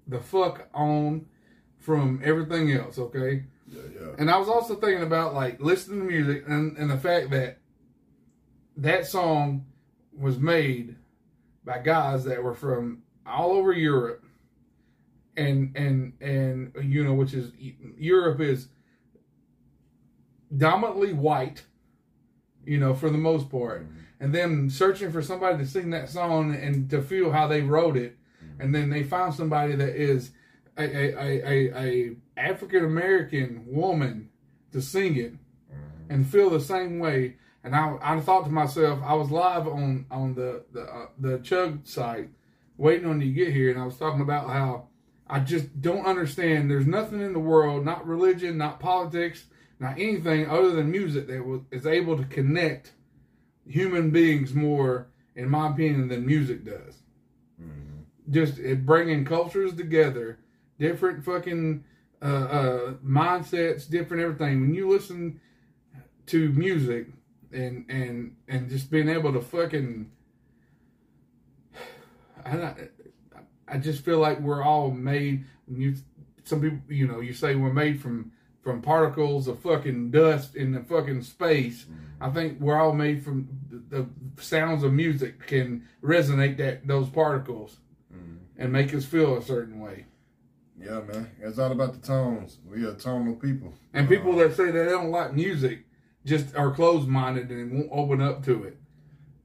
the 0.06 0.20
fuck 0.20 0.68
on 0.74 1.24
from 1.78 2.20
everything 2.22 2.72
else. 2.72 2.98
Okay. 2.98 3.44
Yeah, 3.68 3.80
yeah. 3.98 4.08
And 4.18 4.30
I 4.30 4.36
was 4.36 4.48
also 4.48 4.74
thinking 4.74 5.02
about 5.02 5.32
like 5.32 5.62
listening 5.62 6.00
to 6.00 6.04
music 6.04 6.44
and, 6.46 6.76
and 6.76 6.90
the 6.90 6.98
fact 6.98 7.30
that 7.30 7.58
that 8.76 9.06
song 9.06 9.64
was 10.12 10.38
made 10.38 10.96
by 11.64 11.78
guys 11.78 12.24
that 12.24 12.42
were 12.42 12.54
from 12.54 13.02
all 13.24 13.52
over 13.52 13.72
Europe 13.72 14.24
and 15.36 15.76
and 15.76 16.12
and 16.20 16.72
you 16.82 17.04
know 17.04 17.14
which 17.14 17.34
is 17.34 17.52
Europe 17.58 18.40
is 18.40 18.68
dominantly 20.56 21.12
white 21.12 21.62
you 22.64 22.78
know 22.78 22.94
for 22.94 23.10
the 23.10 23.18
most 23.18 23.50
part. 23.50 23.82
Mm-hmm. 23.82 23.98
And 24.22 24.34
then 24.34 24.70
searching 24.70 25.10
for 25.10 25.22
somebody 25.22 25.58
to 25.58 25.66
sing 25.66 25.90
that 25.90 26.10
song 26.10 26.54
and 26.54 26.90
to 26.90 27.00
feel 27.00 27.32
how 27.32 27.48
they 27.48 27.62
wrote 27.62 27.96
it. 27.96 28.18
Mm-hmm. 28.44 28.60
And 28.60 28.74
then 28.74 28.90
they 28.90 29.02
found 29.02 29.34
somebody 29.34 29.74
that 29.74 29.96
is 29.96 30.32
a 30.76 30.84
a, 30.84 31.42
a, 31.46 31.78
a, 31.78 32.16
African 32.36 32.84
American 32.84 33.64
woman 33.66 34.30
to 34.72 34.82
sing 34.82 35.16
it 35.16 35.32
mm-hmm. 35.32 36.10
and 36.12 36.26
feel 36.26 36.50
the 36.50 36.60
same 36.60 36.98
way. 36.98 37.36
And 37.62 37.74
I, 37.74 37.96
I 38.00 38.20
thought 38.20 38.44
to 38.44 38.50
myself, 38.50 39.00
I 39.04 39.14
was 39.14 39.30
live 39.30 39.66
on 39.66 40.06
on 40.10 40.34
the 40.34 40.64
the 40.72 40.82
uh, 40.82 41.06
the 41.18 41.38
Chug 41.38 41.86
site, 41.86 42.28
waiting 42.76 43.06
on 43.06 43.20
you 43.20 43.28
to 43.28 43.32
get 43.32 43.52
here, 43.52 43.70
and 43.70 43.80
I 43.80 43.84
was 43.84 43.96
talking 43.96 44.22
about 44.22 44.48
how 44.48 44.89
I 45.30 45.40
just 45.40 45.80
don't 45.80 46.04
understand. 46.04 46.70
There's 46.70 46.86
nothing 46.86 47.20
in 47.20 47.32
the 47.32 47.38
world, 47.38 47.84
not 47.84 48.06
religion, 48.06 48.58
not 48.58 48.80
politics, 48.80 49.44
not 49.78 49.92
anything 49.92 50.48
other 50.48 50.70
than 50.70 50.90
music 50.90 51.28
that 51.28 51.62
is 51.70 51.86
able 51.86 52.16
to 52.16 52.24
connect 52.24 52.92
human 53.66 54.10
beings 54.10 54.52
more, 54.52 55.06
in 55.36 55.48
my 55.48 55.70
opinion, 55.70 56.08
than 56.08 56.26
music 56.26 56.64
does 56.64 57.00
just 58.30 58.58
it 58.58 58.86
bringing 58.86 59.24
cultures 59.24 59.74
together, 59.74 60.38
different 60.78 61.24
fucking 61.24 61.84
uh, 62.22 62.24
uh, 62.24 62.92
mindsets, 63.04 63.88
different 63.88 64.22
everything. 64.22 64.60
When 64.60 64.74
you 64.74 64.88
listen 64.88 65.40
to 66.26 66.50
music 66.50 67.08
and 67.52 67.84
and 67.88 68.36
and 68.48 68.70
just 68.70 68.90
being 68.90 69.08
able 69.08 69.32
to 69.32 69.40
fucking, 69.40 70.10
I 72.44 72.74
I 73.70 73.78
just 73.78 74.04
feel 74.04 74.18
like 74.18 74.40
we're 74.40 74.62
all 74.62 74.90
made. 74.90 75.44
You 75.68 75.94
some 76.44 76.60
people 76.60 76.78
you 76.88 77.06
know 77.06 77.20
you 77.20 77.32
say 77.32 77.54
we're 77.54 77.72
made 77.72 78.00
from 78.00 78.32
from 78.62 78.82
particles 78.82 79.48
of 79.48 79.58
fucking 79.60 80.10
dust 80.10 80.54
in 80.54 80.72
the 80.72 80.80
fucking 80.80 81.22
space. 81.22 81.84
Mm-hmm. 81.84 82.22
I 82.22 82.30
think 82.30 82.60
we're 82.60 82.78
all 82.78 82.92
made 82.92 83.24
from 83.24 83.48
the, 83.70 84.06
the 84.36 84.42
sounds 84.42 84.84
of 84.84 84.92
music 84.92 85.46
can 85.46 85.88
resonate 86.02 86.58
that 86.58 86.86
those 86.86 87.08
particles 87.08 87.78
mm-hmm. 88.12 88.36
and 88.58 88.72
make 88.72 88.94
us 88.94 89.04
feel 89.04 89.38
a 89.38 89.42
certain 89.42 89.80
way. 89.80 90.06
Yeah, 90.78 91.00
man. 91.00 91.30
It's 91.40 91.58
all 91.58 91.72
about 91.72 91.92
the 91.92 92.06
tones. 92.06 92.58
We 92.66 92.84
are 92.84 92.94
tonal 92.94 93.36
people. 93.36 93.74
And 93.92 94.08
people 94.08 94.32
uh-huh. 94.32 94.48
that 94.48 94.56
say 94.56 94.66
that 94.66 94.84
they 94.84 94.90
don't 94.90 95.10
like 95.10 95.34
music 95.34 95.84
just 96.24 96.54
are 96.54 96.70
closed 96.70 97.08
minded 97.08 97.50
and 97.50 97.72
won't 97.72 97.88
open 97.92 98.20
up 98.20 98.44
to 98.44 98.64
it. 98.64 98.76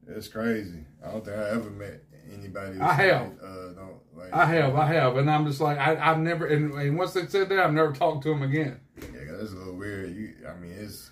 It's 0.08 0.28
crazy. 0.28 0.84
I 1.04 1.10
don't 1.10 1.24
think 1.24 1.36
I 1.36 1.50
ever 1.50 1.70
met 1.70 2.02
anybody. 2.32 2.80
I 2.80 2.92
have. 2.92 3.26
Uh, 3.42 3.68
don't, 3.72 3.94
like, 4.16 4.32
I 4.32 4.44
have, 4.46 4.74
I 4.76 4.86
have, 4.92 5.16
and 5.16 5.30
I'm 5.30 5.46
just 5.46 5.60
like 5.60 5.78
I, 5.78 5.96
I've 5.96 6.18
never. 6.18 6.46
And, 6.46 6.72
and 6.74 6.96
once 6.98 7.12
they 7.12 7.26
said 7.26 7.48
that, 7.48 7.58
I've 7.58 7.72
never 7.72 7.92
talked 7.92 8.22
to 8.24 8.30
them 8.30 8.42
again. 8.42 8.80
Yeah, 9.00 9.32
that's 9.38 9.52
a 9.52 9.56
little 9.56 9.74
weird. 9.76 10.14
You, 10.14 10.34
I 10.48 10.54
mean, 10.58 10.72
it's. 10.78 11.10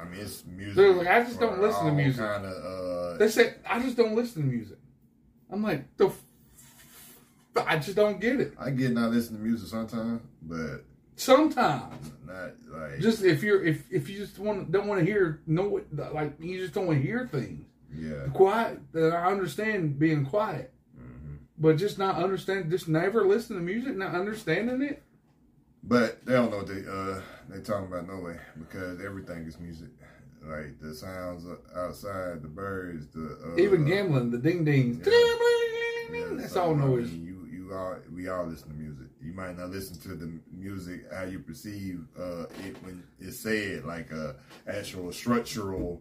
I 0.00 0.04
mean, 0.04 0.20
it's 0.20 0.44
music. 0.46 0.76
They're 0.76 0.92
like, 0.92 1.08
I 1.08 1.24
just 1.24 1.40
don't 1.40 1.60
listen 1.60 1.86
to 1.86 1.92
music. 1.92 2.24
Kind 2.24 2.44
of. 2.44 2.52
Uh, 2.52 3.16
They 3.18 3.28
say 3.28 3.54
I 3.68 3.80
just 3.80 3.96
don't 3.96 4.14
listen 4.14 4.42
to 4.42 4.48
music. 4.48 4.78
I'm 5.50 5.62
like 5.62 5.96
the. 5.96 6.06
F- 6.06 6.22
I 7.66 7.78
just 7.78 7.96
don't 7.96 8.20
get 8.20 8.38
it. 8.40 8.52
I 8.58 8.70
get 8.70 8.92
not 8.92 9.10
listening 9.10 9.40
to 9.40 9.46
music 9.46 9.68
sometimes, 9.68 10.22
but 10.42 10.84
Sometimes, 11.16 12.12
not 12.24 12.52
like. 12.68 13.00
just 13.00 13.24
if 13.24 13.42
you're 13.42 13.64
if 13.64 13.82
if 13.92 14.08
you 14.08 14.18
just 14.18 14.38
want 14.38 14.70
don't 14.70 14.86
want 14.86 15.00
to 15.00 15.04
hear 15.04 15.40
no 15.48 15.80
like 16.12 16.34
you 16.38 16.60
just 16.60 16.72
don't 16.74 16.86
want 16.86 17.00
to 17.00 17.04
hear 17.04 17.26
things. 17.26 17.66
Yeah. 17.94 18.28
quiet. 18.32 18.80
uh, 18.94 19.08
I 19.08 19.30
understand 19.30 19.98
being 19.98 20.24
quiet, 20.24 20.72
hmm 20.96 21.36
but 21.58 21.76
just 21.76 21.98
not 21.98 22.16
understand. 22.16 22.70
Just 22.70 22.88
never 22.88 23.26
listen 23.26 23.56
to 23.56 23.62
music, 23.62 23.96
not 23.96 24.14
understanding 24.14 24.82
it. 24.82 25.02
But 25.82 26.24
they 26.26 26.32
don't 26.34 26.50
know 26.50 26.58
what 26.58 26.66
they 26.66 26.82
uh 26.88 27.20
they 27.48 27.60
talking 27.62 27.86
about 27.86 28.06
no 28.06 28.18
way 28.20 28.36
because 28.58 29.00
everything 29.04 29.44
is 29.46 29.58
music. 29.58 29.88
Like 30.44 30.78
the 30.80 30.94
sounds 30.94 31.44
outside, 31.76 32.42
the 32.42 32.48
birds, 32.48 33.08
the 33.08 33.38
uh, 33.44 33.60
Even 33.60 33.84
gambling, 33.84 34.30
the 34.30 34.38
ding 34.38 34.64
dings, 34.64 35.04
Yeah, 35.06 36.24
that's 36.32 36.52
so, 36.52 36.62
all 36.62 36.74
I 36.74 36.78
noise. 36.78 37.10
mean, 37.10 37.24
you 37.24 37.46
you 37.50 37.74
all 37.74 37.96
we 38.14 38.28
all 38.28 38.46
listen 38.46 38.68
to 38.68 38.74
music. 38.74 39.06
You 39.22 39.32
might 39.34 39.58
not 39.58 39.70
listen 39.70 39.98
to 40.02 40.14
the 40.14 40.32
music 40.52 41.02
how 41.12 41.24
you 41.24 41.40
perceive 41.40 42.00
uh, 42.18 42.44
it 42.66 42.76
when 42.82 43.02
it's 43.20 43.38
said 43.40 43.84
like 43.84 44.10
a 44.10 44.36
actual 44.66 45.12
structural 45.12 46.00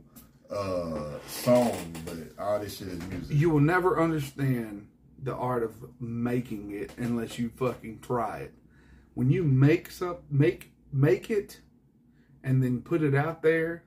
uh, 0.52 1.20
song, 1.28 1.78
but 2.06 2.16
all 2.40 2.60
this 2.60 2.78
shit 2.78 2.88
is 2.88 3.00
music. 3.08 3.36
You 3.38 3.50
will 3.50 3.60
never 3.60 4.02
understand 4.02 4.88
the 5.22 5.36
art 5.36 5.64
of 5.64 5.74
making 6.00 6.72
it 6.72 6.92
unless 6.98 7.38
you 7.40 7.50
fucking 7.56 8.00
try 8.00 8.40
it. 8.40 8.54
When 9.14 9.30
you 9.30 9.44
make 9.44 9.92
some 9.92 10.18
make 10.30 10.72
make 10.92 11.30
it 11.30 11.60
and 12.44 12.64
then 12.64 12.82
put 12.82 13.02
it 13.02 13.16
out 13.16 13.42
there 13.42 13.84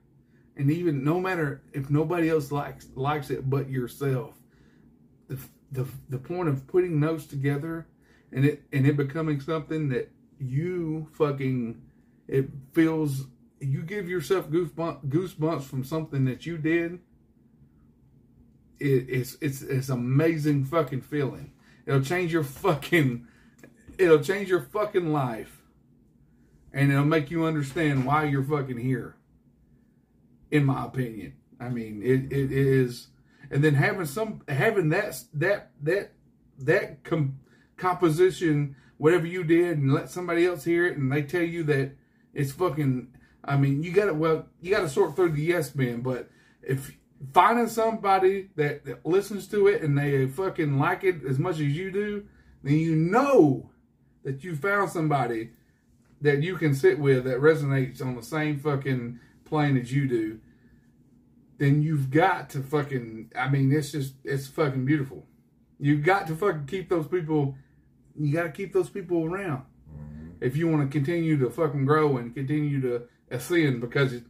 and 0.56 0.70
even 0.70 1.02
no 1.04 1.20
matter 1.20 1.62
if 1.72 1.88
nobody 1.88 2.28
else 2.28 2.52
likes 2.52 2.88
likes 2.94 3.30
it 3.30 3.48
but 3.48 3.70
yourself 3.70 4.34
the 5.28 5.38
the, 5.72 5.86
the 6.08 6.18
point 6.18 6.48
of 6.48 6.66
putting 6.66 7.00
those 7.00 7.26
together 7.26 7.86
and 8.32 8.44
it 8.44 8.62
and 8.72 8.86
it 8.86 8.96
becoming 8.96 9.40
something 9.40 9.88
that 9.88 10.10
you 10.38 11.08
fucking 11.12 11.80
it 12.28 12.48
feels 12.72 13.24
you 13.60 13.82
give 13.82 14.08
yourself 14.08 14.48
goosebumps 14.48 15.62
from 15.64 15.84
something 15.84 16.24
that 16.24 16.46
you 16.46 16.58
did 16.58 17.00
it, 18.80 19.06
it's 19.08 19.36
it's 19.40 19.62
it's 19.62 19.88
amazing 19.90 20.64
fucking 20.64 21.02
feeling. 21.02 21.52
It'll 21.86 22.00
change 22.00 22.32
your 22.32 22.44
fucking 22.44 23.26
it'll 23.98 24.20
change 24.20 24.48
your 24.48 24.62
fucking 24.62 25.12
life. 25.12 25.58
And 26.72 26.90
it'll 26.90 27.04
make 27.04 27.30
you 27.30 27.44
understand 27.44 28.06
why 28.06 28.24
you're 28.24 28.44
fucking 28.44 28.78
here 28.78 29.16
in 30.50 30.64
my 30.64 30.86
opinion. 30.86 31.34
I 31.60 31.68
mean 31.68 32.02
it, 32.02 32.32
it 32.32 32.50
is 32.50 33.08
and 33.50 33.62
then 33.62 33.74
having 33.74 34.06
some 34.06 34.42
having 34.48 34.88
that 34.90 35.22
that 35.34 35.70
that 35.82 36.12
that 36.58 37.04
com- 37.04 37.38
composition 37.76 38.76
whatever 38.96 39.26
you 39.26 39.44
did 39.44 39.78
and 39.78 39.92
let 39.92 40.10
somebody 40.10 40.46
else 40.46 40.64
hear 40.64 40.86
it 40.86 40.96
and 40.96 41.10
they 41.10 41.22
tell 41.22 41.42
you 41.42 41.64
that 41.64 41.92
it's 42.32 42.52
fucking 42.52 43.08
i 43.44 43.56
mean 43.56 43.82
you 43.82 43.92
gotta 43.92 44.14
well 44.14 44.46
you 44.60 44.70
gotta 44.70 44.88
sort 44.88 45.14
through 45.16 45.30
the 45.30 45.42
yes 45.42 45.74
men 45.74 46.00
but 46.00 46.28
if 46.62 46.96
finding 47.34 47.68
somebody 47.68 48.48
that, 48.56 48.84
that 48.84 49.04
listens 49.04 49.46
to 49.46 49.66
it 49.66 49.82
and 49.82 49.96
they 49.96 50.26
fucking 50.26 50.78
like 50.78 51.04
it 51.04 51.16
as 51.28 51.38
much 51.38 51.56
as 51.56 51.60
you 51.60 51.90
do 51.90 52.24
then 52.62 52.74
you 52.78 52.94
know 52.94 53.70
that 54.24 54.42
you 54.42 54.56
found 54.56 54.90
somebody 54.90 55.50
that 56.20 56.42
you 56.42 56.56
can 56.56 56.74
sit 56.74 56.98
with 56.98 57.24
that 57.24 57.40
resonates 57.40 58.02
on 58.02 58.14
the 58.14 58.22
same 58.22 58.58
fucking 58.58 59.18
plane 59.44 59.76
as 59.76 59.92
you 59.92 60.08
do 60.08 60.40
then 61.60 61.82
you've 61.82 62.10
got 62.10 62.48
to 62.48 62.62
fucking 62.62 63.30
I 63.36 63.48
mean 63.48 63.70
it's 63.70 63.92
just 63.92 64.14
it's 64.24 64.48
fucking 64.48 64.86
beautiful. 64.86 65.26
You've 65.78 66.02
got 66.02 66.26
to 66.28 66.34
fucking 66.34 66.66
keep 66.66 66.88
those 66.88 67.06
people 67.06 67.54
you 68.18 68.32
got 68.32 68.44
to 68.44 68.50
keep 68.50 68.72
those 68.72 68.88
people 68.88 69.24
around. 69.26 69.64
Mm-hmm. 69.94 70.28
If 70.40 70.56
you 70.56 70.68
want 70.68 70.90
to 70.90 70.98
continue 70.98 71.38
to 71.38 71.50
fucking 71.50 71.84
grow 71.84 72.16
and 72.16 72.34
continue 72.34 72.80
to 72.80 73.02
ascend 73.30 73.80
because 73.80 74.12
it, 74.12 74.24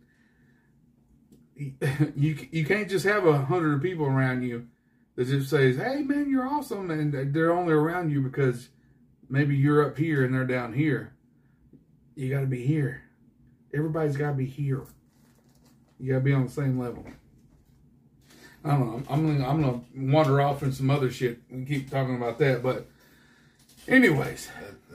you 2.17 2.49
you 2.51 2.65
can't 2.65 2.89
just 2.89 3.05
have 3.05 3.27
a 3.27 3.39
hundred 3.39 3.83
people 3.83 4.07
around 4.07 4.43
you 4.43 4.67
that 5.17 5.27
just 5.27 5.51
says, 5.51 5.77
"Hey 5.77 6.03
man, 6.03 6.31
you're 6.31 6.47
awesome," 6.47 6.91
and 6.91 7.35
they're 7.35 7.53
only 7.53 7.73
around 7.73 8.11
you 8.11 8.23
because 8.23 8.69
maybe 9.29 9.57
you're 9.57 9.87
up 9.87 9.97
here 9.99 10.25
and 10.25 10.35
they're 10.35 10.45
down 10.45 10.73
here. 10.73 11.13
You 12.15 12.31
got 12.31 12.41
to 12.41 12.47
be 12.47 12.67
here. 12.67 13.03
Everybody's 13.73 14.17
got 14.17 14.31
to 14.31 14.37
be 14.37 14.47
here. 14.47 14.83
You 15.99 16.13
got 16.13 16.19
to 16.19 16.25
be 16.25 16.33
on 16.33 16.47
the 16.47 16.51
same 16.51 16.79
level. 16.79 17.07
I 18.65 18.71
don't 18.71 18.87
know. 18.87 19.03
I'm 19.09 19.27
gonna 19.27 19.49
I'm 19.49 19.63
gonna 19.63 19.81
wander 19.97 20.41
off 20.41 20.63
in 20.63 20.73
some 20.73 20.91
other 20.91 21.11
shit 21.11 21.41
and 21.51 21.67
keep 21.67 21.91
talking 21.91 22.17
about 22.17 22.39
that. 22.39 22.63
But, 22.63 22.87
anyways, 23.89 24.49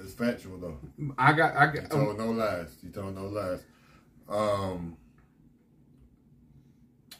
It's 0.03 0.13
factual 0.13 0.57
though. 0.57 0.77
I 1.17 1.33
got 1.33 1.55
I 1.55 1.73
You 1.73 1.81
got 1.81 1.89
told 1.89 2.17
no 2.17 2.29
lies. 2.29 2.75
You 2.83 2.91
told 2.91 3.15
no 3.15 3.25
lies. 3.25 3.63
Um. 4.29 4.97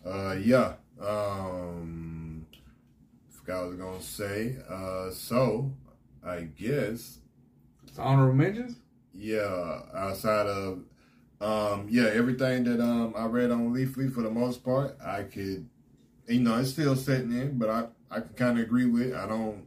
Uh. 0.05 0.35
Yeah. 0.41 0.73
Um. 1.01 2.45
Forgot 3.29 3.57
what 3.57 3.65
I 3.65 3.67
was 3.69 3.77
gonna 3.77 4.01
say. 4.01 4.57
Uh. 4.69 5.09
So, 5.11 5.71
I 6.25 6.41
guess. 6.41 7.19
honorable 7.97 8.33
mentions. 8.35 8.77
Yeah. 9.13 9.81
Outside 9.93 10.47
of. 10.47 10.83
Um. 11.41 11.87
Yeah. 11.89 12.05
Everything 12.13 12.63
that 12.65 12.79
um 12.81 13.13
I 13.15 13.25
read 13.25 13.51
on 13.51 13.73
Leafly 13.73 14.11
for 14.13 14.21
the 14.21 14.31
most 14.31 14.63
part, 14.63 14.97
I 15.03 15.23
could. 15.23 15.67
You 16.27 16.39
know, 16.39 16.57
it's 16.57 16.71
still 16.71 16.95
setting 16.95 17.31
in, 17.31 17.57
but 17.59 17.69
I 17.69 17.85
I 18.09 18.19
can 18.21 18.33
kind 18.33 18.57
of 18.57 18.63
agree 18.65 18.87
with. 18.87 19.13
I 19.13 19.27
don't. 19.27 19.65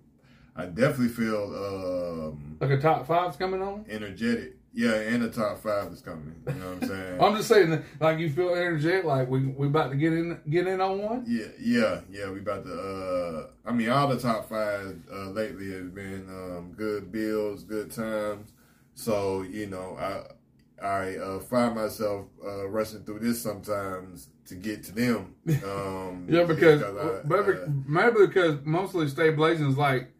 I 0.56 0.66
definitely 0.66 1.08
feel 1.08 1.44
um 1.54 2.56
Like 2.60 2.70
a 2.70 2.80
top 2.80 3.06
five's 3.06 3.36
coming 3.36 3.62
on. 3.62 3.86
energetic. 3.88 4.56
Yeah, 4.74 4.94
and 4.94 5.22
the 5.22 5.30
top 5.30 5.58
five 5.62 5.90
is 5.92 6.00
coming. 6.02 6.34
You 6.46 6.54
know 6.54 6.74
what 6.74 6.82
I'm 6.82 6.88
saying? 6.88 7.20
I'm 7.22 7.36
just 7.36 7.48
saying, 7.48 7.82
like 8.00 8.18
you 8.18 8.30
feel 8.30 8.54
energetic, 8.54 9.04
like 9.04 9.28
we 9.28 9.46
we 9.46 9.66
about 9.66 9.90
to 9.90 9.96
get 9.96 10.12
in 10.12 10.38
get 10.48 10.66
in 10.66 10.80
on 10.80 10.98
one. 11.02 11.24
yeah, 11.26 11.46
yeah, 11.60 12.00
yeah. 12.10 12.30
We 12.30 12.40
about 12.40 12.64
to. 12.64 12.74
uh 12.74 13.46
I 13.68 13.72
mean, 13.72 13.88
all 13.88 14.08
the 14.08 14.18
top 14.18 14.48
five 14.48 14.96
uh, 15.12 15.30
lately 15.30 15.70
has 15.72 15.88
been 15.90 16.26
um, 16.28 16.74
good 16.76 17.10
bills, 17.10 17.64
good 17.64 17.90
times. 17.90 18.52
So 18.94 19.42
you 19.42 19.66
know, 19.66 19.96
I 19.98 20.84
I 20.84 21.16
uh, 21.16 21.40
find 21.40 21.74
myself 21.74 22.26
uh, 22.44 22.68
rushing 22.68 23.00
through 23.04 23.20
this 23.20 23.42
sometimes 23.42 24.28
to 24.46 24.54
get 24.54 24.84
to 24.84 24.92
them. 24.92 25.34
Um, 25.64 26.26
Yeah, 26.30 26.44
because 26.44 26.80
maybe, 27.24 27.52
uh, 27.58 27.66
maybe 27.86 28.26
because 28.26 28.58
mostly 28.64 29.08
Stay 29.08 29.30
Blazing 29.30 29.68
is 29.70 29.76
like, 29.78 30.12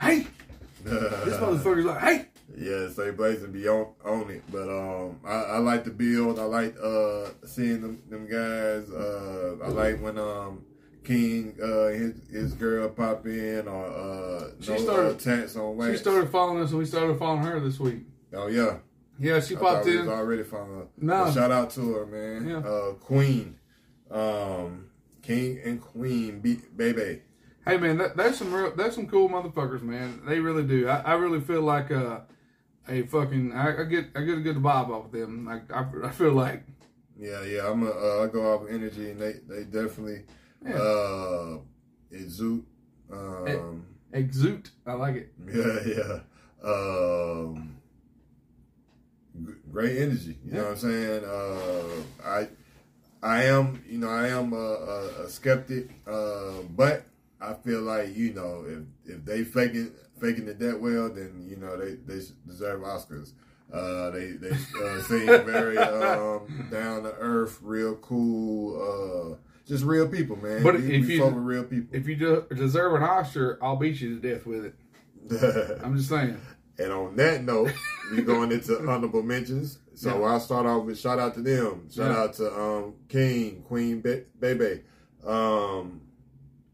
hey, 0.00 0.26
this 0.84 1.36
motherfucker's 1.36 1.84
like, 1.84 2.00
hey, 2.00 2.26
Yeah, 2.58 2.88
stay 2.88 3.10
blazing, 3.12 3.52
be 3.52 3.68
on, 3.68 3.86
on 4.04 4.30
it. 4.30 4.42
But 4.50 4.68
um, 4.68 5.20
I, 5.24 5.34
I 5.34 5.58
like 5.58 5.84
the 5.84 5.90
build. 5.90 6.38
I 6.38 6.44
like 6.44 6.74
uh 6.82 7.30
seeing 7.46 7.80
them 7.82 8.02
them 8.10 8.26
guys. 8.26 8.90
Uh, 8.90 9.56
I 9.62 9.68
like 9.68 10.00
when 10.02 10.18
um 10.18 10.64
King 11.04 11.56
uh 11.62 11.86
his 11.88 12.14
his 12.30 12.54
girl 12.54 12.88
pop 12.88 13.24
in 13.26 13.68
or 13.68 13.86
uh 13.86 14.50
She 14.60 14.72
no 14.72 14.78
started- 14.78 15.14
uh, 15.14 15.18
tats 15.18 15.56
on 15.56 15.76
wax. 15.76 15.92
she 15.92 15.98
started 15.98 16.30
following 16.30 16.62
us 16.62 16.70
and 16.70 16.78
we 16.78 16.84
started 16.84 17.18
following 17.18 17.42
her 17.44 17.60
this 17.60 17.78
week. 17.78 18.02
Oh 18.34 18.48
yeah, 18.48 18.78
Yeah, 19.18 19.40
she 19.40 19.56
I 19.56 19.58
popped 19.60 19.86
we 19.86 19.96
was 19.96 20.06
in. 20.06 20.12
already 20.12 20.42
following 20.42 20.78
her. 20.80 20.86
No. 21.00 21.24
But 21.24 21.32
shout 21.34 21.50
out 21.52 21.70
to 21.70 21.94
her, 21.94 22.06
man. 22.06 22.48
Yeah. 22.48 22.58
Uh, 22.58 22.92
Queen, 22.94 23.56
um, 24.10 24.90
King 25.22 25.60
and 25.64 25.80
Queen, 25.80 26.40
baby. 26.40 27.22
Hey 27.66 27.76
man, 27.76 27.98
that, 27.98 28.16
that's 28.16 28.38
some 28.38 28.52
real, 28.52 28.72
that's 28.74 28.94
some 28.94 29.06
cool 29.06 29.28
motherfuckers, 29.28 29.82
man. 29.82 30.22
They 30.26 30.40
really 30.40 30.64
do. 30.64 30.88
I, 30.88 31.00
I 31.00 31.12
really 31.14 31.40
feel 31.40 31.62
like 31.62 31.90
uh, 31.90 32.20
a 32.88 33.02
fucking 33.02 33.52
I, 33.52 33.82
I 33.82 33.84
get 33.84 34.06
I 34.16 34.22
get 34.22 34.38
a 34.38 34.40
good 34.40 34.56
vibe 34.56 34.90
off 34.90 35.10
them. 35.12 35.44
Like 35.46 35.70
I, 35.72 35.86
I 36.04 36.10
feel 36.10 36.32
like 36.32 36.64
Yeah, 37.18 37.42
yeah. 37.44 37.70
I'm 37.70 37.82
a, 37.82 37.90
uh, 37.90 38.24
I 38.24 38.32
go 38.32 38.54
off 38.54 38.62
energy, 38.70 39.10
and 39.10 39.20
they 39.20 39.34
they 39.48 39.64
definitely 39.64 40.24
Yeah. 40.64 40.74
uh 40.76 41.58
exude. 42.10 42.64
Um, 43.12 43.86
exude. 44.12 44.68
I 44.86 44.92
like 44.94 45.16
it. 45.16 45.32
Yeah, 45.46 45.80
yeah. 45.96 46.20
Um, 46.62 47.76
great 49.70 49.98
energy. 49.98 50.38
You 50.44 50.52
know 50.52 50.62
what 50.64 50.70
I'm 50.72 50.76
saying? 50.76 51.24
Uh, 51.24 52.26
I, 52.26 52.48
I 53.22 53.44
am, 53.44 53.82
you 53.88 53.98
know, 53.98 54.08
I 54.10 54.28
am 54.28 54.52
a, 54.52 54.56
a, 54.56 55.24
a 55.24 55.28
skeptic, 55.28 55.90
uh, 56.06 56.62
but 56.76 57.04
I 57.40 57.54
feel 57.54 57.82
like 57.82 58.16
you 58.16 58.32
know, 58.34 58.64
if 58.66 59.14
if 59.16 59.24
they 59.24 59.44
faking 59.44 59.92
faking 60.20 60.48
it 60.48 60.58
that 60.58 60.80
well, 60.80 61.08
then 61.08 61.46
you 61.48 61.56
know 61.56 61.76
they 61.76 61.94
they 61.94 62.20
deserve 62.46 62.80
Oscars. 62.82 63.32
Uh, 63.72 64.10
they 64.10 64.32
they 64.32 64.50
uh, 64.50 65.02
seem 65.02 65.26
very 65.26 65.76
um, 65.78 66.68
down 66.70 67.02
to 67.02 67.12
earth, 67.18 67.58
real 67.62 67.96
cool, 67.96 68.80
uh, 68.80 69.36
just 69.66 69.84
real 69.84 70.08
people, 70.08 70.36
man. 70.36 70.62
But 70.62 70.76
we, 70.76 70.94
if 70.96 71.06
we 71.06 71.14
you- 71.16 71.20
fuck 71.22 71.34
with 71.34 71.44
real 71.44 71.64
people. 71.64 71.94
If 71.96 72.06
you 72.08 72.16
de- 72.16 72.54
deserve 72.54 72.94
an 72.94 73.02
Oscar, 73.02 73.58
I'll 73.62 73.76
beat 73.76 74.00
you 74.00 74.18
to 74.18 74.34
death 74.34 74.46
with 74.46 74.64
it. 74.64 74.74
I'm 75.84 75.96
just 75.96 76.08
saying. 76.08 76.40
And 76.80 76.92
on 76.92 77.16
that 77.16 77.42
note, 77.44 77.72
we're 78.12 78.22
going 78.22 78.52
into 78.52 78.78
honorable 78.88 79.22
mentions. 79.22 79.78
So 79.94 80.18
Yeah. 80.20 80.26
I'll 80.26 80.40
start 80.40 80.64
off 80.64 80.84
with 80.84 80.98
shout 80.98 81.18
out 81.18 81.34
to 81.34 81.42
them. 81.42 81.90
Shout 81.90 82.10
Yeah. 82.12 82.18
out 82.22 82.32
to 82.34 82.58
um, 82.58 82.94
King, 83.08 83.62
Queen, 83.66 84.00
Be- 84.00 84.22
Bebe, 84.40 84.82
um, 85.26 86.00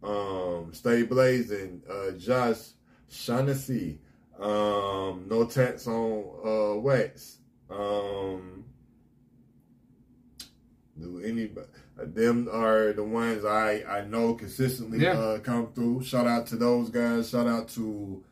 um, 0.04 0.72
Stay 0.72 1.02
Blazing, 1.02 1.82
uh, 1.90 2.10
Josh, 2.12 2.58
Shaughnessy, 3.08 3.98
um, 4.38 5.26
No 5.28 5.46
Tats 5.48 5.86
on 5.86 6.24
uh, 6.44 6.78
Wax. 6.80 7.38
Um, 7.70 8.64
do 11.00 11.20
anybody? 11.24 11.66
uh, 12.00 12.04
Them 12.06 12.48
are 12.52 12.92
the 12.92 13.02
ones 13.04 13.44
I 13.44 13.82
I 13.88 14.04
know 14.04 14.34
consistently 14.34 14.98
Yeah. 15.00 15.12
uh, 15.18 15.38
come 15.40 15.72
through. 15.72 16.02
Shout 16.04 16.26
out 16.26 16.46
to 16.48 16.56
those 16.56 16.90
guys. 16.90 17.30
Shout 17.30 17.46
out 17.46 17.68
to 17.70 18.22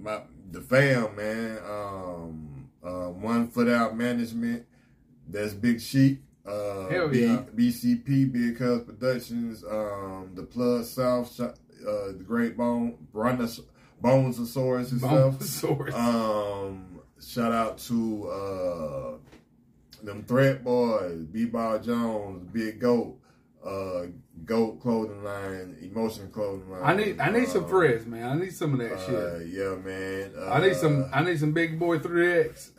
my 0.00 0.22
the 0.50 0.60
fam, 0.60 1.16
man. 1.16 1.58
Um, 1.68 2.68
uh, 2.84 3.08
one 3.10 3.48
foot 3.48 3.68
out 3.68 3.96
management. 3.96 4.66
That's 5.28 5.54
Big 5.54 5.80
Sheep. 5.80 6.22
Uh, 6.44 6.88
Hell 6.88 7.08
B, 7.08 7.20
yeah. 7.22 7.44
BCP, 7.54 8.32
Big 8.32 8.58
Cuz 8.58 8.82
Productions. 8.82 9.64
Um, 9.64 10.30
the 10.34 10.42
Plug 10.42 10.84
South. 10.84 11.38
Uh, 11.40 11.52
the 12.16 12.24
Great 12.24 12.56
Bone, 12.56 12.96
Brontos, 13.12 13.60
Bonesaurus 14.02 14.90
himself. 14.90 15.38
Bonesaurus. 15.38 15.92
Um, 15.94 17.00
shout 17.20 17.52
out 17.52 17.78
to 17.78 18.28
uh, 18.28 19.12
them 20.04 20.24
Threat 20.24 20.62
Boys, 20.64 21.24
B 21.24 21.44
Ball 21.46 21.78
Jones, 21.78 22.48
Big 22.52 22.80
Goat, 22.80 23.18
uh, 23.64 24.06
Goat 24.44 24.80
clothing 24.80 25.22
line, 25.22 25.76
Emotion 25.82 26.28
clothing 26.30 26.68
line. 26.70 26.82
I 26.82 26.94
need 26.96 27.20
I 27.20 27.30
need 27.30 27.48
some 27.48 27.64
uh, 27.64 27.68
threads, 27.68 28.06
man. 28.06 28.24
I 28.28 28.34
need 28.40 28.52
some 28.52 28.72
of 28.74 28.80
that 28.80 28.92
Uh, 28.94 29.38
shit. 29.38 29.48
yeah, 29.48 29.76
man. 29.76 30.32
Uh, 30.36 30.50
I 30.50 30.60
need 30.60 30.74
some 30.76 31.08
I 31.12 31.22
need 31.22 31.38
some 31.38 31.52
big 31.52 31.78
boy 31.78 31.98
three 32.00 32.32
X. 32.40 32.72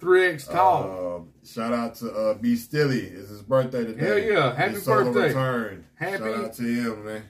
Three 0.00 0.26
X 0.26 0.46
tall. 0.46 1.28
Shout 1.44 1.72
out 1.72 1.94
to 1.96 2.10
uh, 2.12 2.34
B 2.34 2.56
Stilly. 2.56 3.00
It's 3.02 3.28
his 3.28 3.42
birthday 3.42 3.84
today. 3.84 4.06
Hell 4.06 4.18
yeah. 4.18 4.54
Happy 4.54 4.74
His 4.74 4.84
birthday. 4.86 5.28
Return. 5.28 5.84
Happy- 5.96 6.18
Shout 6.18 6.44
out 6.44 6.52
to 6.54 6.62
him, 6.62 7.04
man. 7.04 7.22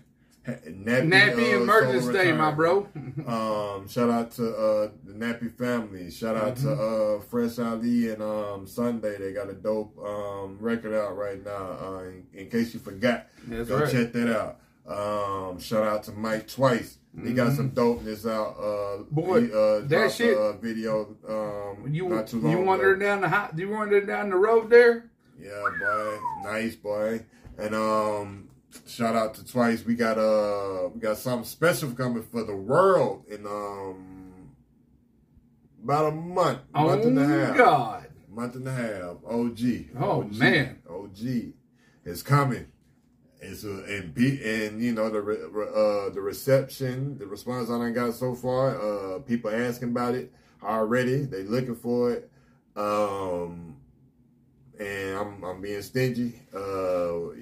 Nappy, 0.46 1.08
Nappy 1.10 1.54
uh, 1.54 1.62
Emergence 1.62 2.06
Day, 2.08 2.32
my 2.32 2.50
bro. 2.50 2.86
Um, 3.26 3.88
shout 3.88 4.10
out 4.10 4.30
to 4.32 4.54
uh, 4.54 4.88
the 5.04 5.12
Nappy 5.14 5.50
family. 5.56 6.10
Shout 6.10 6.36
out 6.36 6.56
to 6.56 6.62
Mm-hmm. 6.66 7.20
uh, 7.20 7.24
Fresh 7.24 7.58
Ali 7.58 8.10
and 8.10 8.22
um, 8.22 8.66
Sunday. 8.66 9.16
They 9.16 9.32
got 9.32 9.48
a 9.48 9.54
dope 9.54 9.96
um, 9.98 10.58
record 10.60 10.94
out 10.94 11.16
right 11.16 11.42
now. 11.42 11.78
Uh, 11.80 12.02
in, 12.04 12.26
in 12.34 12.50
case 12.50 12.74
you 12.74 12.80
forgot, 12.80 13.28
That's 13.46 13.68
go 13.68 13.78
right. 13.80 13.90
check 13.90 14.12
that 14.12 14.36
out. 14.36 14.58
Um, 14.86 15.58
shout 15.60 15.82
out 15.84 16.02
to 16.04 16.12
Mike 16.12 16.46
Twice. 16.48 16.98
He 17.22 17.32
got 17.32 17.54
some 17.54 17.70
dopeness 17.70 18.28
out. 18.30 18.56
Uh, 18.58 18.84
Mm-hmm. 18.94 19.14
Boy, 19.14 19.40
he, 19.46 19.52
uh, 19.52 19.80
that 19.88 20.12
shit- 20.12 20.36
A, 20.36 20.40
uh, 20.40 20.52
video. 20.58 21.16
Um, 21.26 21.92
You 21.92 22.08
not 22.08 22.26
too 22.26 22.40
long 22.40 22.52
you 22.52 22.70
ago. 22.72 22.94
down 22.96 23.20
the 23.22 23.28
hot 23.28 23.58
you 23.58 23.70
wandering 23.70 24.06
down 24.06 24.28
the 24.30 24.36
road 24.36 24.68
there? 24.70 25.10
Yeah, 25.40 25.50
boy, 25.80 26.18
nice 26.44 26.76
boy. 26.76 27.24
And 27.58 27.74
um, 27.74 28.43
shout 28.86 29.14
out 29.14 29.34
to 29.34 29.44
Twice. 29.44 29.84
We 29.84 29.94
got 29.94 30.18
uh, 30.18 30.88
we 30.92 31.00
got 31.00 31.18
something 31.18 31.44
special 31.44 31.92
coming 31.92 32.22
for 32.22 32.44
the 32.44 32.56
world 32.56 33.24
in 33.28 33.46
um, 33.46 34.50
about 35.82 36.06
a 36.06 36.10
month, 36.10 36.60
month 36.72 37.04
oh 37.04 37.08
and 37.08 37.18
a 37.18 37.26
half, 37.26 37.56
God. 37.56 38.06
month 38.28 38.54
and 38.54 38.66
a 38.66 38.72
half. 38.72 39.16
OG. 39.26 39.60
Oh, 39.98 40.20
OG, 40.22 40.32
man. 40.32 40.78
OG 40.88 41.52
is 42.04 42.22
coming. 42.22 42.66
It's 43.40 43.64
a, 43.64 43.84
and 43.84 44.14
be 44.14 44.40
and 44.42 44.82
you 44.82 44.92
know 44.92 45.10
the 45.10 45.20
re, 45.20 45.36
uh 45.36 46.10
the 46.10 46.20
reception, 46.20 47.18
the 47.18 47.26
response 47.26 47.68
I 47.68 47.78
done 47.78 47.92
got 47.92 48.14
so 48.14 48.34
far. 48.34 49.16
Uh, 49.16 49.18
people 49.20 49.50
asking 49.50 49.90
about 49.90 50.14
it 50.14 50.32
already. 50.62 51.24
They 51.24 51.42
looking 51.42 51.76
for 51.76 52.12
it. 52.12 52.30
Um, 52.76 53.76
and 54.78 55.18
I'm 55.18 55.44
I'm 55.44 55.60
being 55.60 55.82
stingy. 55.82 56.40
Uh, 56.54 57.32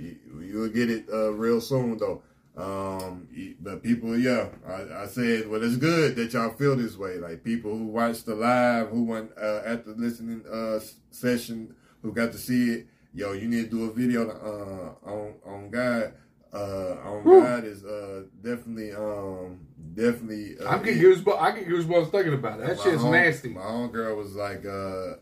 you'll 0.45 0.69
get 0.69 0.91
it 0.91 1.07
uh, 1.13 1.33
real 1.33 1.61
soon 1.61 1.99
though. 1.99 2.23
Um, 2.55 3.29
but 3.61 3.83
people, 3.83 4.17
yeah, 4.19 4.49
I, 4.69 5.05
I 5.05 5.07
said, 5.07 5.49
well, 5.49 5.63
it's 5.65 5.77
good 5.77 6.17
that 6.17 6.35
y'all 6.35 6.51
feel 6.51 6.77
this 6.77 6.99
way. 6.99 7.17
Like 7.17 7.43
people 7.43 7.77
who 7.77 7.87
watched 7.87 8.27
the 8.27 8.35
live, 8.35 8.89
who 8.91 9.05
went 9.05 9.31
uh, 9.41 9.63
at 9.65 9.87
the 9.87 9.93
listening 9.93 10.45
uh 10.53 10.79
session, 11.11 11.75
who 12.03 12.13
got 12.13 12.33
to 12.33 12.39
see 12.39 12.71
it. 12.73 12.87
Yo, 13.15 13.33
you 13.33 13.49
need 13.49 13.71
to 13.71 13.71
do 13.71 13.85
a 13.85 13.93
video 13.93 14.29
uh, 14.29 15.09
on 15.11 15.35
on 15.47 15.71
God. 15.71 16.15
Uh, 16.53 16.97
on 17.03 17.23
Whew. 17.25 17.41
God 17.41 17.65
is 17.65 17.83
uh 17.83 18.25
definitely 18.43 18.93
um 18.93 19.61
definitely. 19.95 20.59
Uh, 20.59 20.69
I'm 20.69 20.83
getting 20.83 21.01
it. 21.01 21.05
goosebumps. 21.05 21.41
I 21.41 21.51
get 21.53 21.67
goosebumps 21.69 22.11
thinking 22.11 22.35
about 22.35 22.61
it. 22.61 22.67
That 22.67 22.81
shit's 22.81 23.01
home- 23.01 23.13
nasty. 23.13 23.49
My 23.49 23.65
own 23.65 23.91
girl 23.91 24.17
was 24.17 24.35
like, 24.35 24.67
uh, 24.67 25.15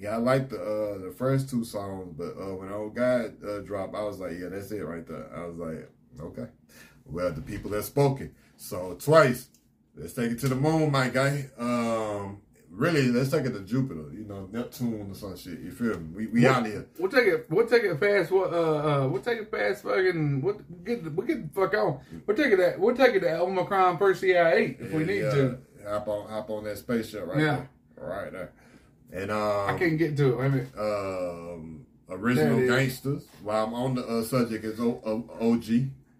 yeah, 0.00 0.14
I 0.14 0.16
like 0.16 0.48
the 0.48 0.56
uh, 0.58 0.98
the 1.06 1.12
first 1.16 1.50
two 1.50 1.64
songs, 1.64 2.14
but 2.16 2.32
uh, 2.40 2.54
when 2.56 2.72
old 2.72 2.94
guy 2.94 3.26
uh, 3.46 3.58
dropped, 3.60 3.94
I 3.94 4.02
was 4.02 4.18
like, 4.18 4.32
yeah, 4.40 4.48
that's 4.48 4.70
it 4.72 4.80
right 4.80 5.06
there. 5.06 5.28
I 5.36 5.44
was 5.46 5.56
like, 5.56 5.90
okay, 6.20 6.46
well, 7.04 7.30
the 7.32 7.42
people 7.42 7.70
that 7.72 7.84
spoken. 7.84 8.34
So 8.56 8.96
twice, 8.98 9.48
let's 9.96 10.12
take 10.14 10.30
it 10.32 10.38
to 10.40 10.48
the 10.48 10.54
moon, 10.54 10.90
my 10.90 11.08
guy. 11.08 11.46
Um, 11.58 12.40
really, 12.70 13.08
let's 13.08 13.30
take 13.30 13.44
it 13.44 13.52
to 13.52 13.60
Jupiter. 13.60 14.10
You 14.12 14.24
know, 14.24 14.48
Neptune 14.50 15.10
or 15.10 15.14
some 15.14 15.36
shit. 15.36 15.60
You 15.60 15.70
feel 15.70 15.98
me? 16.00 16.08
We 16.14 16.26
we 16.28 16.46
out 16.46 16.64
here. 16.66 16.86
We'll 16.98 17.10
take 17.10 17.26
it. 17.26 17.46
We'll 17.50 17.66
take 17.66 17.82
it 17.84 18.00
past 18.00 18.30
what? 18.30 18.52
Uh, 18.52 18.56
uh, 19.04 19.08
we'll 19.08 19.22
take 19.22 19.38
it 19.40 19.50
past 19.52 19.82
fucking. 19.82 20.40
What? 20.40 20.84
Get 20.84 21.04
the, 21.04 21.10
we 21.10 21.26
get 21.26 21.52
the 21.54 21.60
fuck 21.60 21.74
on. 21.74 22.00
We'll 22.26 22.36
take 22.36 22.52
it. 22.52 22.56
That 22.56 22.78
we'll 22.80 22.96
take 22.96 23.14
it 23.16 23.20
to 23.20 23.40
Omicron 23.40 23.98
Persei 23.98 24.52
eight 24.54 24.76
if 24.80 24.92
we 24.92 25.04
need 25.04 25.20
Yeah, 25.22 25.30
to. 25.30 25.58
hop 25.88 26.08
on 26.08 26.28
hop 26.30 26.50
on 26.50 26.64
that 26.64 26.78
spaceship 26.78 27.26
right 27.26 27.38
Yeah. 27.40 27.56
there, 27.96 28.06
right 28.06 28.32
there. 28.32 28.52
And 29.12 29.30
um, 29.30 29.68
I 29.74 29.76
can't 29.78 29.98
get 29.98 30.16
to 30.18 30.32
it. 30.32 30.36
Wait 30.38 30.46
a 30.46 30.50
minute. 30.50 30.68
um, 30.78 31.86
original 32.08 32.56
There 32.56 32.64
it 32.64 32.70
is. 32.70 32.70
gangsters. 33.00 33.26
While 33.42 33.64
I'm 33.66 33.74
on 33.74 33.94
the 33.94 34.06
uh, 34.06 34.22
subject, 34.22 34.64
is 34.64 34.80
o- 34.80 35.00
o- 35.04 35.52
OG. 35.52 35.64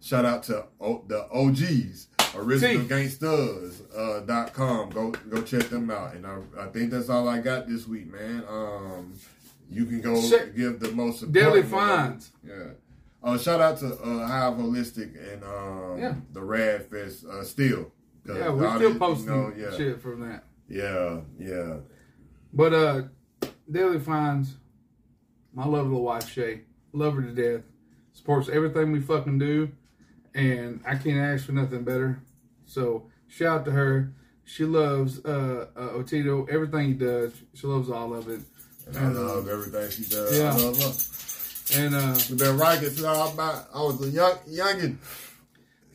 Shout 0.00 0.24
out 0.24 0.42
to 0.44 0.64
o- 0.80 1.04
the 1.06 1.28
OGs, 1.30 2.08
original 2.34 2.82
See. 2.82 2.88
gangsters 2.88 3.82
uh, 3.96 4.20
dot 4.20 4.52
com. 4.54 4.88
Go 4.90 5.10
go 5.28 5.42
check 5.42 5.64
them 5.68 5.90
out. 5.90 6.14
And 6.14 6.26
I, 6.26 6.38
I 6.58 6.66
think 6.68 6.90
that's 6.90 7.08
all 7.10 7.28
I 7.28 7.40
got 7.40 7.68
this 7.68 7.86
week, 7.86 8.10
man. 8.12 8.42
Um, 8.48 9.14
you 9.68 9.84
can 9.84 10.00
go 10.00 10.14
give 10.56 10.80
the 10.80 10.90
most. 10.92 11.30
Daily 11.32 11.62
finds. 11.62 12.30
Yeah. 12.46 12.70
Uh, 13.22 13.36
shout 13.36 13.60
out 13.60 13.76
to 13.78 13.86
uh, 14.02 14.26
Hive 14.26 14.54
Holistic 14.54 15.14
and 15.32 15.44
um, 15.44 15.98
Yeah. 15.98 16.14
the 16.32 16.40
Rad 16.42 16.86
Fest 16.86 17.26
uh, 17.26 17.44
still. 17.44 17.92
Yeah, 18.26 18.48
we're 18.50 18.74
still 18.76 18.94
posting 18.98 19.26
you 19.28 19.32
know, 19.34 19.52
yeah, 19.70 19.76
shit 19.76 20.00
from 20.00 20.20
that. 20.20 20.44
yeah, 20.68 21.20
yeah. 21.38 21.76
But 22.52 22.74
uh, 22.74 23.02
Daily 23.70 23.98
Finds, 23.98 24.56
my 25.52 25.66
lovely 25.66 25.96
wife 25.96 26.28
Shay, 26.28 26.62
love 26.92 27.14
her 27.14 27.22
to 27.22 27.32
death, 27.32 27.64
supports 28.12 28.48
everything 28.48 28.92
we 28.92 29.00
fucking 29.00 29.38
do, 29.38 29.70
and 30.34 30.80
I 30.86 30.96
can't 30.96 31.18
ask 31.18 31.46
for 31.46 31.52
nothing 31.52 31.84
better. 31.84 32.22
So 32.66 33.10
shout 33.28 33.60
out 33.60 33.64
to 33.66 33.70
her. 33.72 34.12
She 34.44 34.64
loves 34.64 35.24
uh, 35.24 35.66
uh 35.76 35.88
Otito, 35.90 36.48
everything 36.50 36.88
he 36.88 36.94
does. 36.94 37.32
She 37.54 37.66
loves 37.66 37.88
all 37.88 38.14
of 38.14 38.28
it. 38.28 38.40
And 38.88 39.16
I 39.16 39.20
love 39.20 39.48
everything 39.48 39.90
she 39.90 40.10
does. 40.10 40.36
Yeah. 40.36 40.52
I 40.52 40.56
love 40.56 40.82
her. 40.82 41.80
And 41.82 41.94
uh, 41.94 42.18
We've 42.28 42.38
been 42.38 42.58
rocking 42.58 42.88
since 42.88 43.04
I 43.04 43.12
was 43.12 43.34
about 43.34 43.68
I 43.72 43.80
was 43.80 44.04
a 44.04 44.10
young 44.10 44.36
youngin. 44.48 44.96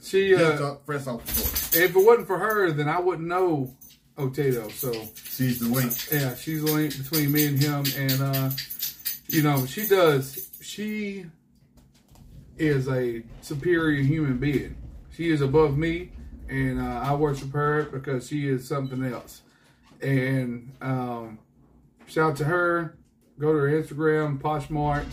she, 0.02 0.36
uh, 0.36 0.63
off 0.63 0.86
the 0.86 1.84
if 1.84 1.96
it 1.96 2.06
wasn't 2.06 2.28
for 2.28 2.39
her, 2.39 2.72
then 2.72 2.88
I 2.88 3.00
wouldn't 3.00 3.28
know 3.28 3.76
Otito. 4.17 4.71
So 4.71 4.93
She's 5.15 5.60
the 5.60 5.67
link. 5.67 5.91
yeah, 6.12 6.36
she's 6.36 6.63
the 6.63 6.71
link 6.71 6.97
between 6.97 7.32
me 7.32 7.47
and 7.47 7.60
him, 7.62 7.84
and 7.97 8.21
uh, 8.21 8.49
you 9.28 9.41
know, 9.43 9.65
she 9.65 9.86
does. 9.88 10.49
She 10.62 11.25
is 12.58 12.88
a 12.88 13.21
superior 13.41 14.01
human 14.01 14.38
being. 14.38 14.75
She 15.12 15.30
is 15.30 15.41
above 15.41 15.78
me, 15.78 16.12
and 16.49 16.80
uh, 16.82 17.01
I 17.04 17.13
worship 17.15 17.51
her 17.54 17.84
because 17.84 18.28
she 18.28 18.47
is 18.47 18.67
something 18.67 19.04
else. 19.04 19.41
And 20.01 20.71
um, 20.82 21.39
shout 22.08 22.32
out 22.32 22.38
to 22.38 22.45
her. 22.45 22.97
Go 23.39 23.51
to 23.51 23.60
her 23.60 23.67
Instagram, 23.84 24.39
Poshmark. 24.39 25.06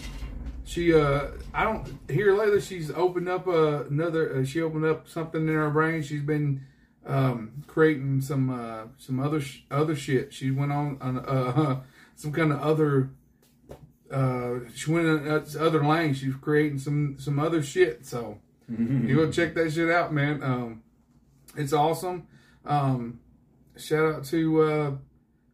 She, 0.64 0.94
uh, 0.94 1.28
I 1.52 1.64
don't 1.64 1.88
here 2.08 2.36
lately. 2.36 2.60
She's 2.60 2.90
opened 2.92 3.28
up 3.28 3.48
uh, 3.48 3.84
another. 3.86 4.36
Uh, 4.38 4.44
she 4.44 4.62
opened 4.62 4.84
up 4.84 5.08
something 5.08 5.40
in 5.40 5.54
her 5.54 5.70
brain. 5.70 6.02
She's 6.02 6.22
been 6.22 6.64
um, 7.06 7.62
creating 7.66 8.20
some 8.20 8.50
uh, 8.50 8.84
some 8.98 9.20
other 9.20 9.40
sh- 9.40 9.62
other 9.70 9.96
shit. 9.96 10.32
She 10.32 10.50
went 10.50 10.72
on 10.72 10.98
on 11.00 11.18
uh, 11.18 11.80
some 12.16 12.32
kind 12.32 12.52
of 12.52 12.60
other. 12.60 13.10
Uh, 14.10 14.60
she 14.74 14.90
went 14.90 15.06
in 15.06 15.28
uh, 15.28 15.44
other 15.58 15.84
lane. 15.84 16.14
She's 16.14 16.34
creating 16.34 16.78
some 16.78 17.16
some 17.18 17.38
other 17.38 17.62
shit. 17.62 18.04
So 18.06 18.38
you 19.08 19.16
go 19.16 19.30
check 19.30 19.54
that 19.54 19.72
shit 19.72 19.90
out, 19.90 20.12
man. 20.12 20.42
Um, 20.42 20.82
it's 21.56 21.72
awesome. 21.72 22.26
Um, 22.64 23.20
shout 23.76 24.14
out 24.14 24.24
to 24.26 24.62
uh, 24.62 24.90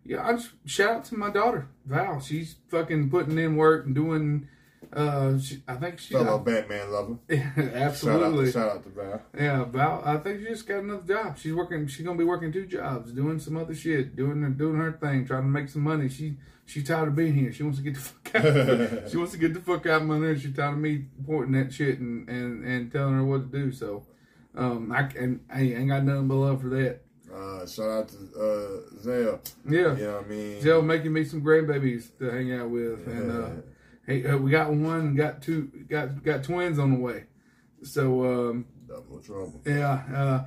yeah, 0.05 0.27
I 0.27 0.33
just 0.33 0.51
shout 0.67 0.91
out 0.91 1.05
to 1.07 1.17
my 1.17 1.31
daughter 1.31 1.69
Val. 1.87 2.21
She's 2.21 2.57
fucking 2.69 3.11
putting 3.11 3.39
in 3.39 3.57
work 3.57 3.87
and 3.87 3.95
doing. 3.95 4.49
Uh, 4.93 5.39
she, 5.39 5.63
I 5.69 5.75
think 5.75 5.99
she 5.99 6.15
Fellow 6.15 6.39
Batman 6.39 6.91
lover. 6.91 7.19
Shout 7.31 7.59
out, 7.59 7.75
absolutely. 7.75 8.53
shout 8.53 8.69
out 8.71 8.83
to 8.85 8.89
Val. 8.89 9.23
Yeah, 9.39 9.65
Val. 9.65 10.03
I 10.05 10.17
think 10.17 10.41
she 10.41 10.47
just 10.47 10.67
got 10.67 10.79
another 10.79 11.03
job. 11.03 11.39
She's 11.39 11.53
working. 11.53 11.87
She's 11.87 12.07
gonna 12.07 12.19
be 12.19 12.25
working 12.25 12.53
two 12.53 12.67
jobs, 12.67 13.13
doing 13.13 13.39
some 13.39 13.57
other 13.57 13.75
shit, 13.75 14.17
doing 14.17 14.55
doing 14.55 14.77
her 14.77 14.93
thing, 14.93 15.27
trying 15.27 15.43
to 15.43 15.49
make 15.49 15.69
some 15.69 15.83
money. 15.83 16.09
She 16.09 16.37
she's 16.65 16.87
tired 16.87 17.09
of 17.09 17.17
being 17.17 17.35
here. 17.35 17.53
She 17.53 17.63
wants 17.63 17.79
to 17.79 17.85
get 17.85 17.95
the 17.95 18.01
fuck 18.01 18.35
out. 18.37 19.11
she 19.11 19.17
wants 19.17 19.33
to 19.33 19.39
get 19.39 19.53
the 19.55 19.61
fuck 19.61 19.85
out 19.87 20.03
of 20.03 20.09
money. 20.09 20.39
She's 20.39 20.55
tired 20.57 20.73
of 20.75 20.79
me 20.79 21.05
pointing 21.27 21.53
that 21.53 21.73
shit 21.73 21.99
and 21.99 22.29
and 22.29 22.65
and 22.65 22.91
telling 22.91 23.15
her 23.15 23.25
what 23.25 23.53
to 23.53 23.59
do. 23.59 23.73
So, 23.73 24.07
um, 24.57 24.91
I 24.91 25.01
and 25.19 25.41
I 25.53 25.61
ain't 25.63 25.89
got 25.89 26.05
nothing 26.05 26.29
but 26.29 26.35
love 26.37 26.63
for 26.63 26.69
that. 26.71 27.01
Uh, 27.33 27.67
shout 27.67 27.91
out 27.91 28.09
to 28.09 28.17
uh, 28.17 29.01
Zell. 29.03 29.41
Yeah, 29.69 29.95
You 29.97 30.05
know 30.05 30.15
what 30.15 30.25
I 30.25 30.29
mean? 30.29 30.63
Jill 30.63 30.81
making 30.83 31.13
me 31.13 31.25
some 31.25 31.43
grandbabies 31.43 32.17
to 32.19 32.31
hang 32.31 32.53
out 32.55 32.71
with, 32.71 33.07
and 33.07 33.31
uh, 33.31 33.51
hey, 34.09 34.27
uh, 34.27 34.37
we 34.37 34.51
got 34.51 34.73
one, 34.73 35.15
got 35.15 35.43
two, 35.43 35.71
got 35.89 36.25
got 36.25 36.43
twins 36.43 36.81
on 36.81 36.93
the 36.93 36.99
way. 36.99 37.27
So 37.85 38.25
um, 38.25 38.67
Double 38.89 39.21
trouble. 39.21 39.61
Yeah, 39.67 40.03
uh, 40.15 40.45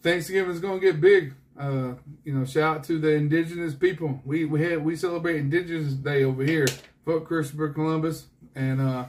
Thanksgiving's 0.00 0.60
gonna 0.60 0.78
get 0.78 1.00
big. 1.00 1.34
Uh, 1.58 1.94
you 2.24 2.32
know, 2.32 2.44
shout 2.44 2.76
out 2.76 2.84
to 2.84 3.00
the 3.00 3.12
indigenous 3.14 3.74
people. 3.74 4.20
We 4.24 4.44
we 4.44 4.62
had 4.62 4.84
we 4.84 4.94
celebrate 4.94 5.36
Indigenous 5.36 5.94
Day 5.94 6.22
over 6.22 6.44
here. 6.44 6.66
Fuck 7.04 7.26
Christopher 7.26 7.70
Columbus, 7.70 8.26
and 8.54 8.80
uh, 8.80 9.06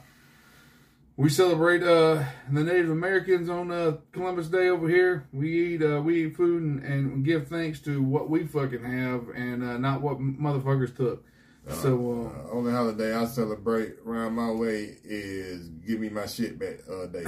we 1.16 1.30
celebrate 1.30 1.84
uh, 1.84 2.24
the 2.52 2.64
Native 2.64 2.90
Americans 2.90 3.48
on 3.48 3.72
uh, 3.72 3.98
Columbus 4.12 4.48
Day 4.48 4.68
over 4.68 4.90
here. 4.90 5.28
We 5.32 5.76
eat 5.76 5.84
uh, 5.84 6.02
we 6.02 6.26
eat 6.26 6.36
food 6.36 6.64
and, 6.64 6.84
and 6.84 7.24
give 7.24 7.48
thanks 7.48 7.80
to 7.82 8.02
what 8.02 8.32
we 8.32 8.48
fucking 8.48 8.84
have, 8.84 9.30
and 9.36 9.64
uh, 9.64 9.78
not 9.78 10.02
what 10.02 10.20
motherfuckers 10.20 10.96
took. 10.96 11.24
So, 11.70 12.32
Uh, 12.47 12.51
only 12.55 12.72
holiday 12.72 13.16
I 13.16 13.26
celebrate 13.26 13.95
around 14.05 14.34
my 14.34 14.51
way 14.51 14.97
is 15.03 15.68
give 15.86 15.99
me 15.99 16.09
my 16.09 16.26
shit 16.28 16.59
back 16.59 16.78
uh, 16.89 17.07
day. 17.07 17.26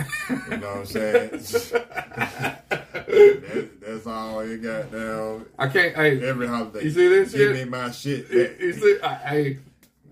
You 0.52 0.58
know 0.58 0.68
what 0.68 0.78
I'm 0.78 0.86
saying? 0.86 1.30
that, 2.72 3.70
that's 3.82 4.08
all 4.08 4.46
you 4.46 4.58
got 4.58 4.92
now. 4.92 5.42
I 5.58 5.68
can't. 5.68 5.96
Hey, 5.96 6.22
Every 6.28 6.48
holiday. 6.48 6.84
You 6.84 6.92
see 6.92 7.08
this 7.08 7.32
Give 7.32 7.56
shit? 7.56 7.66
me 7.66 7.70
my 7.70 7.92
shit 7.92 8.30
back. 8.30 8.60
you 8.60 8.74
see, 8.74 8.98
I, 9.02 9.14
hey, 9.16 9.58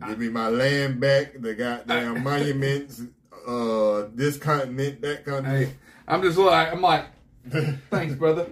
Give 0.07 0.19
me 0.19 0.29
my 0.29 0.49
land 0.49 0.99
back, 0.99 1.39
the 1.39 1.53
goddamn 1.53 2.23
monuments, 2.23 3.01
uh, 3.47 4.07
this 4.13 4.37
continent, 4.37 5.01
that 5.01 5.17
hey, 5.19 5.23
continent. 5.23 5.73
I'm 6.07 6.21
just 6.21 6.37
like, 6.37 6.71
I'm 6.73 6.81
like, 6.81 7.05
thanks, 7.89 8.15
brother. 8.15 8.47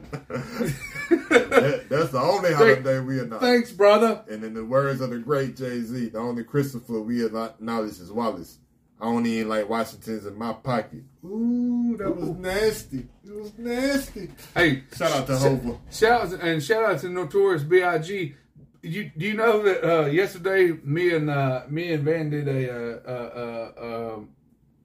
That- 1.09 1.85
that's 1.89 2.09
the 2.11 2.19
only 2.19 2.53
holiday 2.53 2.99
we 2.99 3.23
not. 3.25 3.41
thanks, 3.41 3.71
brother. 3.71 4.23
And 4.29 4.43
in 4.43 4.53
the 4.53 4.63
words 4.65 5.01
of 5.01 5.09
the 5.09 5.17
great 5.19 5.55
Jay 5.55 5.81
Z, 5.81 6.09
the 6.09 6.19
only 6.19 6.43
Christopher 6.43 6.99
we 7.01 7.25
acknowledge 7.25 7.99
is 7.99 8.11
Wallace. 8.11 8.59
I 9.01 9.05
don't 9.05 9.25
even 9.25 9.49
like 9.49 9.67
Washington's 9.67 10.25
in 10.25 10.37
my 10.37 10.53
pocket. 10.53 11.03
Ooh, 11.25 11.97
that 11.97 12.15
was 12.15 12.29
nasty. 12.29 13.07
It 13.25 13.35
was 13.35 13.51
nasty. 13.57 14.29
Hey, 14.55 14.83
Shout 14.95 15.11
out 15.11 15.27
to 15.27 15.35
sh- 15.37 15.41
Hova. 15.41 15.77
Shout 15.91 16.21
out 16.33 16.33
and 16.41 16.63
shout 16.63 16.83
out 16.83 16.99
to 17.01 17.09
Notorious 17.09 17.63
B.I.G. 17.63 18.35
You 18.81 19.11
do 19.17 19.25
you 19.25 19.33
know 19.33 19.61
that 19.63 19.83
uh, 19.83 20.05
yesterday 20.05 20.71
me 20.83 21.13
and 21.15 21.29
uh, 21.29 21.63
me 21.69 21.91
and 21.93 22.03
Van 22.03 22.29
did 22.29 22.47
a 22.47 22.71
uh, 22.71 22.99
uh, 23.05 23.71
uh, 23.81 24.13
um, 24.15 24.29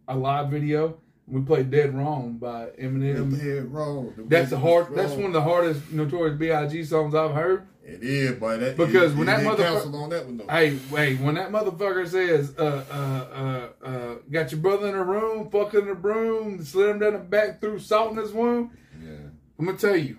a 0.09 0.17
live 0.17 0.51
video. 0.51 0.99
We 1.31 1.43
played 1.43 1.71
"Dead 1.71 1.95
Wrong" 1.95 2.39
by 2.39 2.67
Eminem. 2.81 3.39
Dead 3.39 3.71
wrong. 3.73 4.15
The 4.17 4.23
That's 4.25 4.51
the 4.51 4.59
hard. 4.59 4.87
wrong. 4.89 4.97
That's 4.97 5.13
one 5.13 5.27
of 5.27 5.33
the 5.35 5.43
hardest 5.43 5.93
Notorious 5.93 6.39
B.I.G. 6.39 6.85
songs 6.85 7.15
I've 7.15 7.35
heard. 7.35 7.67
It 7.85 8.03
is, 8.03 8.33
boy. 8.39 8.57
That, 8.59 8.77
Because 8.77 9.13
he- 9.13 9.19
when 9.19 9.29
he 9.29 9.35
that 9.35 9.41
motherfucker- 9.59 10.11
that 10.11 10.27
one 10.27 10.37
though. 10.39 10.47
Hey, 10.49 10.79
wait! 10.91 11.21
When 11.21 11.35
that 11.37 11.51
motherfucker 11.51 12.07
says, 12.07 12.55
uh, 12.59 12.85
uh, 12.91 13.37
uh, 13.85 13.87
uh, 13.87 14.15
"Got 14.31 14.53
your 14.53 14.61
brother 14.61 14.89
in 14.89 14.95
a 14.95 15.05
room, 15.05 15.51
fucking 15.51 15.87
the 15.87 15.95
broom, 15.95 16.63
slid 16.65 16.91
him 16.91 16.99
down 16.99 17.13
the 17.15 17.19
back, 17.19 17.61
threw 17.61 17.79
salt 17.79 18.13
in 18.13 18.19
his 18.19 18.33
wound," 18.33 18.71
yeah. 19.03 19.11
I'm 19.59 19.67
gonna 19.67 19.77
tell 19.79 19.97
you, 19.97 20.17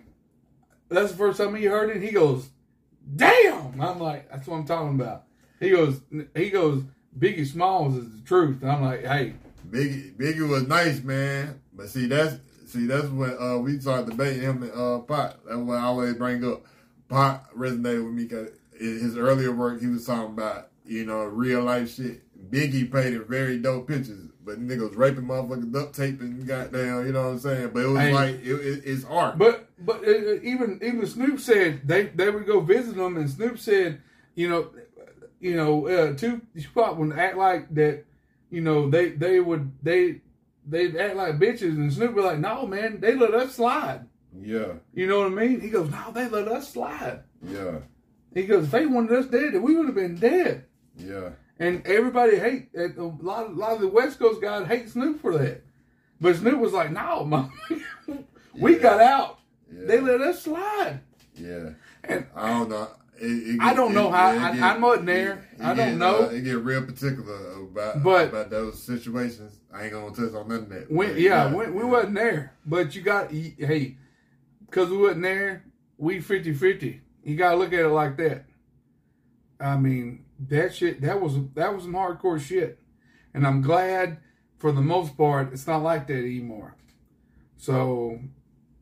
that's 0.89 1.11
the 1.11 1.17
first 1.17 1.37
time 1.39 1.55
he 1.55 1.65
heard 1.65 1.89
it. 1.95 2.01
He 2.01 2.11
goes, 2.11 2.49
"Damn!" 3.15 3.79
I'm 3.81 3.99
like, 3.99 4.29
"That's 4.31 4.47
what 4.47 4.57
I'm 4.57 4.65
talking 4.65 4.99
about." 4.99 5.23
He 5.59 5.69
goes, 5.71 6.01
he 6.35 6.49
goes, 6.51 6.83
Biggie 7.17 7.45
Smalls 7.45 7.95
is 7.97 8.09
the 8.21 8.25
truth. 8.25 8.61
And 8.61 8.71
I'm 8.71 8.81
like, 8.81 9.03
"Hey, 9.05 9.33
Biggie, 9.69 10.15
Biggie 10.15 10.47
was 10.47 10.67
nice, 10.67 11.01
man. 11.03 11.61
But 11.73 11.89
see, 11.89 12.07
that's 12.07 12.37
see, 12.65 12.85
that's 12.85 13.07
when 13.07 13.35
uh, 13.39 13.57
we 13.57 13.79
started 13.79 14.09
debating 14.09 14.41
him 14.41 14.63
and 14.63 14.71
uh, 14.73 14.99
Pac. 14.99 15.35
That's 15.45 15.57
what 15.57 15.77
I 15.77 15.83
always 15.83 16.15
bring 16.15 16.43
up. 16.45 16.63
Pac 17.07 17.51
resonated 17.53 18.05
with 18.05 18.13
me 18.13 18.23
because 18.25 18.49
his 18.77 19.17
earlier 19.17 19.51
work, 19.51 19.81
he 19.81 19.87
was 19.87 20.05
talking 20.05 20.33
about 20.33 20.69
you 20.85 21.05
know 21.05 21.23
real 21.23 21.63
life 21.63 21.95
shit. 21.95 22.23
Biggie 22.51 22.91
painted 22.91 23.27
very 23.27 23.57
dope 23.57 23.87
pictures, 23.87 24.29
but 24.43 24.59
niggas 24.59 24.95
raping 24.95 25.25
motherfuckers, 25.25 25.71
duct 25.71 25.95
taping, 25.95 26.45
goddamn, 26.45 27.05
you 27.05 27.11
know 27.11 27.25
what 27.25 27.29
I'm 27.33 27.39
saying? 27.39 27.69
But 27.73 27.83
it 27.83 27.87
was 27.87 28.13
like 28.13 28.35
it, 28.35 28.53
it, 28.53 28.81
it's 28.85 29.05
art. 29.05 29.37
But 29.37 29.69
but 29.77 29.97
uh, 29.97 30.11
uh, 30.11 30.39
even 30.41 30.79
even 30.81 31.05
Snoop 31.05 31.39
said 31.39 31.81
they 31.87 32.03
they 32.07 32.29
would 32.29 32.45
go 32.45 32.59
visit 32.59 32.95
them, 32.95 33.17
and 33.17 33.29
Snoop 33.29 33.59
said, 33.59 34.01
you 34.35 34.49
know, 34.49 34.69
you 35.39 35.55
know, 35.55 35.87
uh, 35.87 36.13
two 36.15 36.41
Tupac 36.59 36.97
would 36.97 37.17
act 37.17 37.37
like 37.37 37.73
that, 37.75 38.05
you 38.49 38.61
know, 38.61 38.89
they 38.89 39.09
they 39.09 39.39
would 39.39 39.71
they 39.83 40.21
they'd 40.67 40.95
act 40.97 41.15
like 41.15 41.39
bitches, 41.39 41.75
and 41.77 41.91
Snoop 41.91 42.15
be 42.15 42.21
like, 42.21 42.39
no 42.39 42.65
man, 42.67 42.99
they 42.99 43.15
let 43.15 43.33
us 43.33 43.55
slide. 43.55 44.05
yeah, 44.39 44.73
You 44.93 45.07
know 45.07 45.19
what 45.19 45.27
I 45.31 45.35
mean? 45.47 45.61
He 45.61 45.69
goes, 45.69 45.89
no, 45.89 46.11
they 46.11 46.27
let 46.27 46.47
us 46.47 46.71
slide. 46.71 47.23
yeah, 47.43 47.79
He 48.33 48.43
goes, 48.45 48.65
if 48.65 48.71
they 48.71 48.85
wanted 48.85 49.13
us 49.17 49.25
dead, 49.27 49.55
we 49.61 49.75
would 49.75 49.87
have 49.87 49.95
been 49.95 50.15
dead. 50.19 50.65
yeah, 50.97 51.29
And 51.59 51.85
everybody 51.87 52.37
hate 52.37 52.69
a 52.77 52.87
lot. 53.01 53.47
Of, 53.47 53.57
a 53.57 53.59
lot 53.59 53.71
of 53.73 53.81
the 53.81 53.87
West 53.87 54.19
Coast 54.19 54.41
guys 54.41 54.67
hate 54.67 54.89
Snoop 54.89 55.19
for 55.21 55.37
that. 55.37 55.63
But 56.21 56.35
Snoop 56.35 56.59
was 56.59 56.73
like, 56.73 56.91
"No, 56.91 57.23
man, 57.31 57.49
we 58.53 58.75
Yeah. 58.75 58.81
got 58.81 58.99
out. 59.01 59.39
yeah, 59.73 59.85
They 59.85 59.99
let 60.01 60.21
us 60.21 60.43
slide." 60.43 60.99
yeah. 61.35 61.69
And 62.03 62.25
I 62.35 62.49
don't 62.49 62.69
know. 62.69 62.87
It, 63.21 63.55
it 63.55 63.61
I 63.61 63.73
don't 63.73 63.93
know 63.93 64.09
how- 64.11 64.31
it 64.33 64.39
I- 64.39 64.53
get- 64.53 64.63
I 64.63 64.77
wasn't 64.77 65.05
there. 65.07 65.47
I 65.61 65.73
don't 65.73 65.89
get, 65.89 65.97
know. 65.97 66.25
Uh, 66.27 66.29
it 66.29 66.41
get 66.43 66.57
real 66.59 66.83
particular 66.85 67.61
about 67.61 68.03
But- 68.03 68.29
about 68.29 68.49
those 68.49 68.81
situations. 68.81 69.59
I 69.73 69.83
ain't 69.83 69.93
gonna 69.93 70.15
touch 70.15 70.33
on 70.33 70.47
none 70.47 70.59
of 70.63 70.69
that. 70.69 70.93
But, 70.95 71.19
yeah, 71.19 71.53
we, 71.53 71.69
we 71.69 71.83
wasn't 71.83 72.15
there. 72.15 72.53
But 72.65 72.95
you 72.95 73.01
got 73.01 73.31
hey, 73.31 73.97
because 74.65 74.89
we 74.89 74.97
wasn't 74.97 75.21
there, 75.23 75.63
we 75.97 76.19
50-50. 76.21 77.01
You 77.23 77.35
got 77.35 77.51
to 77.51 77.57
look 77.57 77.73
at 77.73 77.79
it 77.81 77.89
like 77.89 78.17
that. 78.17 78.45
I 79.59 79.77
mean, 79.77 80.23
that 80.47 80.73
shit. 80.73 81.01
That 81.01 81.21
was 81.21 81.35
that 81.55 81.73
was 81.75 81.83
some 81.83 81.93
hardcore 81.93 82.39
shit, 82.39 82.79
and 83.33 83.45
I'm 83.45 83.61
glad 83.61 84.17
for 84.57 84.71
the 84.71 84.81
most 84.81 85.17
part 85.17 85.51
it's 85.53 85.67
not 85.67 85.83
like 85.83 86.07
that 86.07 86.17
anymore. 86.17 86.75
So, 87.57 88.19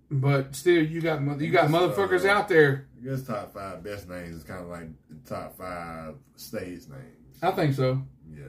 but 0.09 0.55
still, 0.55 0.83
you 0.85 1.01
got 1.01 1.21
mother- 1.21 1.43
you 1.43 1.51
got 1.51 1.69
Yes, 1.69 1.73
uh, 1.73 1.87
motherfuckers 1.89 2.25
out 2.25 2.47
there. 2.47 2.87
I 3.01 3.05
guess 3.05 3.23
top 3.23 3.53
five 3.53 3.83
best 3.83 4.09
names 4.09 4.35
is 4.37 4.43
kind 4.43 4.61
of 4.61 4.67
like 4.67 4.87
top 5.25 5.57
five 5.57 6.15
stage 6.35 6.87
names. 6.89 7.37
I 7.41 7.51
think 7.51 7.75
so. 7.75 8.01
Yeah, 8.33 8.43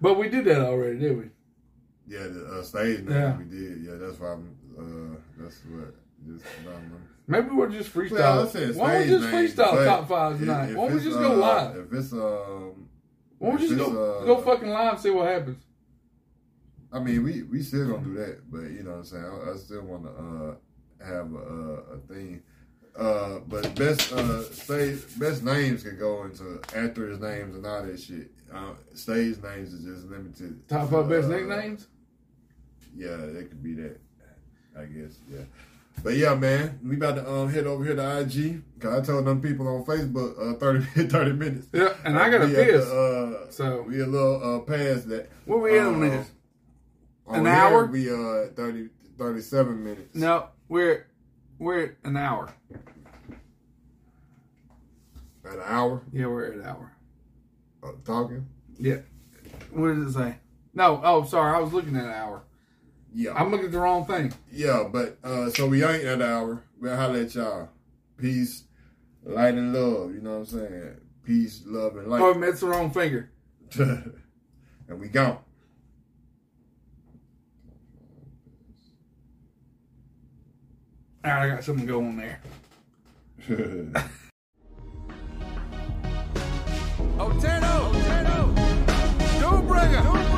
But 0.00 0.14
we 0.18 0.28
did 0.28 0.44
that 0.46 0.60
already, 0.60 0.98
did 0.98 1.16
we? 1.16 1.24
yeah, 2.08 2.26
the 2.28 2.58
uh, 2.58 2.62
stage 2.62 3.00
name 3.00 3.10
Yeah. 3.10 3.36
we 3.38 3.44
did. 3.44 3.84
Yeah, 3.84 3.94
that's 3.96 4.18
why 4.20 4.32
I'm. 4.32 4.56
Uh, 4.78 5.16
that's 5.38 5.58
what. 5.64 5.94
Just 6.26 6.44
I 6.60 6.64
don't 6.72 6.88
know. 6.90 6.96
Maybe 7.28 7.48
we'll 7.50 7.68
just 7.68 7.92
freestyle. 7.92 8.76
Why 8.76 8.92
don't 8.98 9.02
we 9.02 9.08
just 9.18 9.56
freestyle 9.56 9.84
top 9.84 10.08
five 10.08 10.38
tonight? 10.38 10.74
Why 10.74 10.86
don't 10.88 10.96
we 10.96 11.02
just 11.02 11.18
go 11.18 11.32
uh, 11.32 11.36
live? 11.36 11.76
If 11.76 11.92
it's 11.92 12.12
um, 12.12 12.88
Why 13.38 13.50
don't 13.50 13.60
we 13.60 13.68
just 13.68 13.78
go 13.78 14.20
uh, 14.20 14.24
go 14.24 14.40
fucking 14.40 14.68
live 14.68 14.92
and 14.92 15.00
see 15.00 15.10
what 15.10 15.26
happens? 15.28 15.62
I 16.96 16.98
mean, 16.98 17.22
we 17.22 17.42
we 17.42 17.62
still 17.62 17.88
gonna 17.90 18.04
do 18.04 18.14
that, 18.14 18.50
but 18.50 18.62
you 18.70 18.82
know 18.82 18.92
what 18.92 18.96
I'm 18.98 19.04
saying. 19.04 19.24
I, 19.24 19.52
I 19.52 19.56
still 19.56 19.82
want 19.82 20.04
to 20.04 20.10
uh, 20.10 21.06
have 21.06 21.32
a, 21.34 21.94
a, 21.94 21.98
thing. 22.08 22.42
Uh, 22.98 23.40
but 23.46 23.74
best 23.74 24.10
uh, 24.12 24.42
stage 24.44 25.00
best 25.18 25.44
names 25.44 25.82
can 25.82 25.98
go 25.98 26.24
into 26.24 26.58
actors' 26.74 27.20
names 27.20 27.54
and 27.54 27.66
all 27.66 27.82
that 27.82 28.00
shit. 28.00 28.30
Uh, 28.52 28.72
stage 28.94 29.36
names 29.42 29.74
is 29.74 29.84
just 29.84 30.06
limited. 30.08 30.66
Top 30.68 30.88
to, 30.88 30.96
five 30.96 31.08
best 31.10 31.26
uh, 31.26 31.36
nicknames. 31.36 31.86
Yeah, 32.96 33.08
it 33.10 33.50
could 33.50 33.62
be 33.62 33.74
that. 33.74 34.00
I 34.78 34.84
guess. 34.86 35.18
Yeah. 35.30 35.42
But 36.02 36.14
yeah, 36.16 36.34
man, 36.34 36.78
we 36.82 36.96
about 36.96 37.16
to 37.16 37.30
um 37.30 37.50
head 37.50 37.66
over 37.66 37.84
here 37.84 37.96
to 37.96 38.20
IG. 38.20 38.62
Cause 38.80 39.02
I 39.02 39.04
told 39.04 39.26
them 39.26 39.42
people 39.42 39.68
on 39.68 39.84
Facebook 39.84 40.54
uh 40.54 40.58
30, 40.58 40.84
30 41.08 41.32
minutes. 41.32 41.68
Yeah, 41.72 41.94
and 42.04 42.18
I 42.18 42.30
got 42.30 42.42
a 42.42 42.48
piss. 42.48 42.84
the, 42.86 43.36
uh, 43.46 43.50
So- 43.50 43.82
we 43.82 44.00
a 44.00 44.06
little 44.06 44.56
uh 44.56 44.60
past 44.60 45.08
that. 45.10 45.28
Where 45.44 45.58
we 45.58 45.78
at 45.78 45.86
on 45.86 46.02
Uh, 46.02 46.10
this? 46.10 46.30
An 47.28 47.44
here, 47.44 47.54
hour? 47.54 47.86
We 47.86 48.10
uh 48.10 48.48
30, 48.54 48.88
37 49.18 49.82
minutes. 49.84 50.14
No, 50.14 50.48
we're 50.68 51.06
we're 51.58 51.82
at 51.84 51.90
an 52.04 52.16
hour. 52.16 52.52
At 55.44 55.54
an 55.54 55.60
hour 55.64 56.02
Yeah, 56.12 56.26
we're 56.26 56.46
at 56.46 56.54
an 56.54 56.64
hour. 56.64 56.92
of 57.82 58.04
talking. 58.04 58.46
Yeah. 58.78 58.98
What 59.70 59.94
does 59.94 60.14
it 60.14 60.18
say? 60.18 60.36
No. 60.74 61.00
Oh, 61.02 61.24
sorry. 61.24 61.56
I 61.56 61.60
was 61.60 61.72
looking 61.72 61.96
at 61.96 62.04
an 62.04 62.10
hour. 62.12 62.42
Yeah. 63.14 63.32
I'm 63.34 63.50
looking 63.50 63.66
at 63.66 63.72
the 63.72 63.78
wrong 63.78 64.04
thing. 64.06 64.32
yeah, 64.52 64.84
but 64.90 65.18
uh 65.24 65.50
so 65.50 65.66
we 65.66 65.82
ain't 65.84 66.04
at 66.04 66.14
an 66.14 66.22
hour. 66.22 66.62
We'll 66.80 66.96
holler 66.96 67.20
at 67.20 67.34
y'all. 67.34 67.68
Peace, 68.18 68.64
light 69.24 69.54
and 69.54 69.72
love, 69.74 70.14
you 70.14 70.20
know 70.20 70.38
what 70.40 70.52
I'm 70.52 70.58
saying? 70.68 70.96
Peace, 71.24 71.62
love 71.66 71.96
and 71.96 72.08
light. 72.08 72.20
Oh, 72.22 72.34
that's 72.34 72.60
the 72.60 72.66
wrong 72.66 72.90
finger. 72.90 73.30
and 73.78 74.12
we 75.00 75.08
gone. 75.08 75.38
I 81.32 81.48
got 81.48 81.64
something 81.64 81.86
going 81.86 82.16
there. 82.16 82.40
Otero! 87.18 87.92
Otero! 89.38 90.35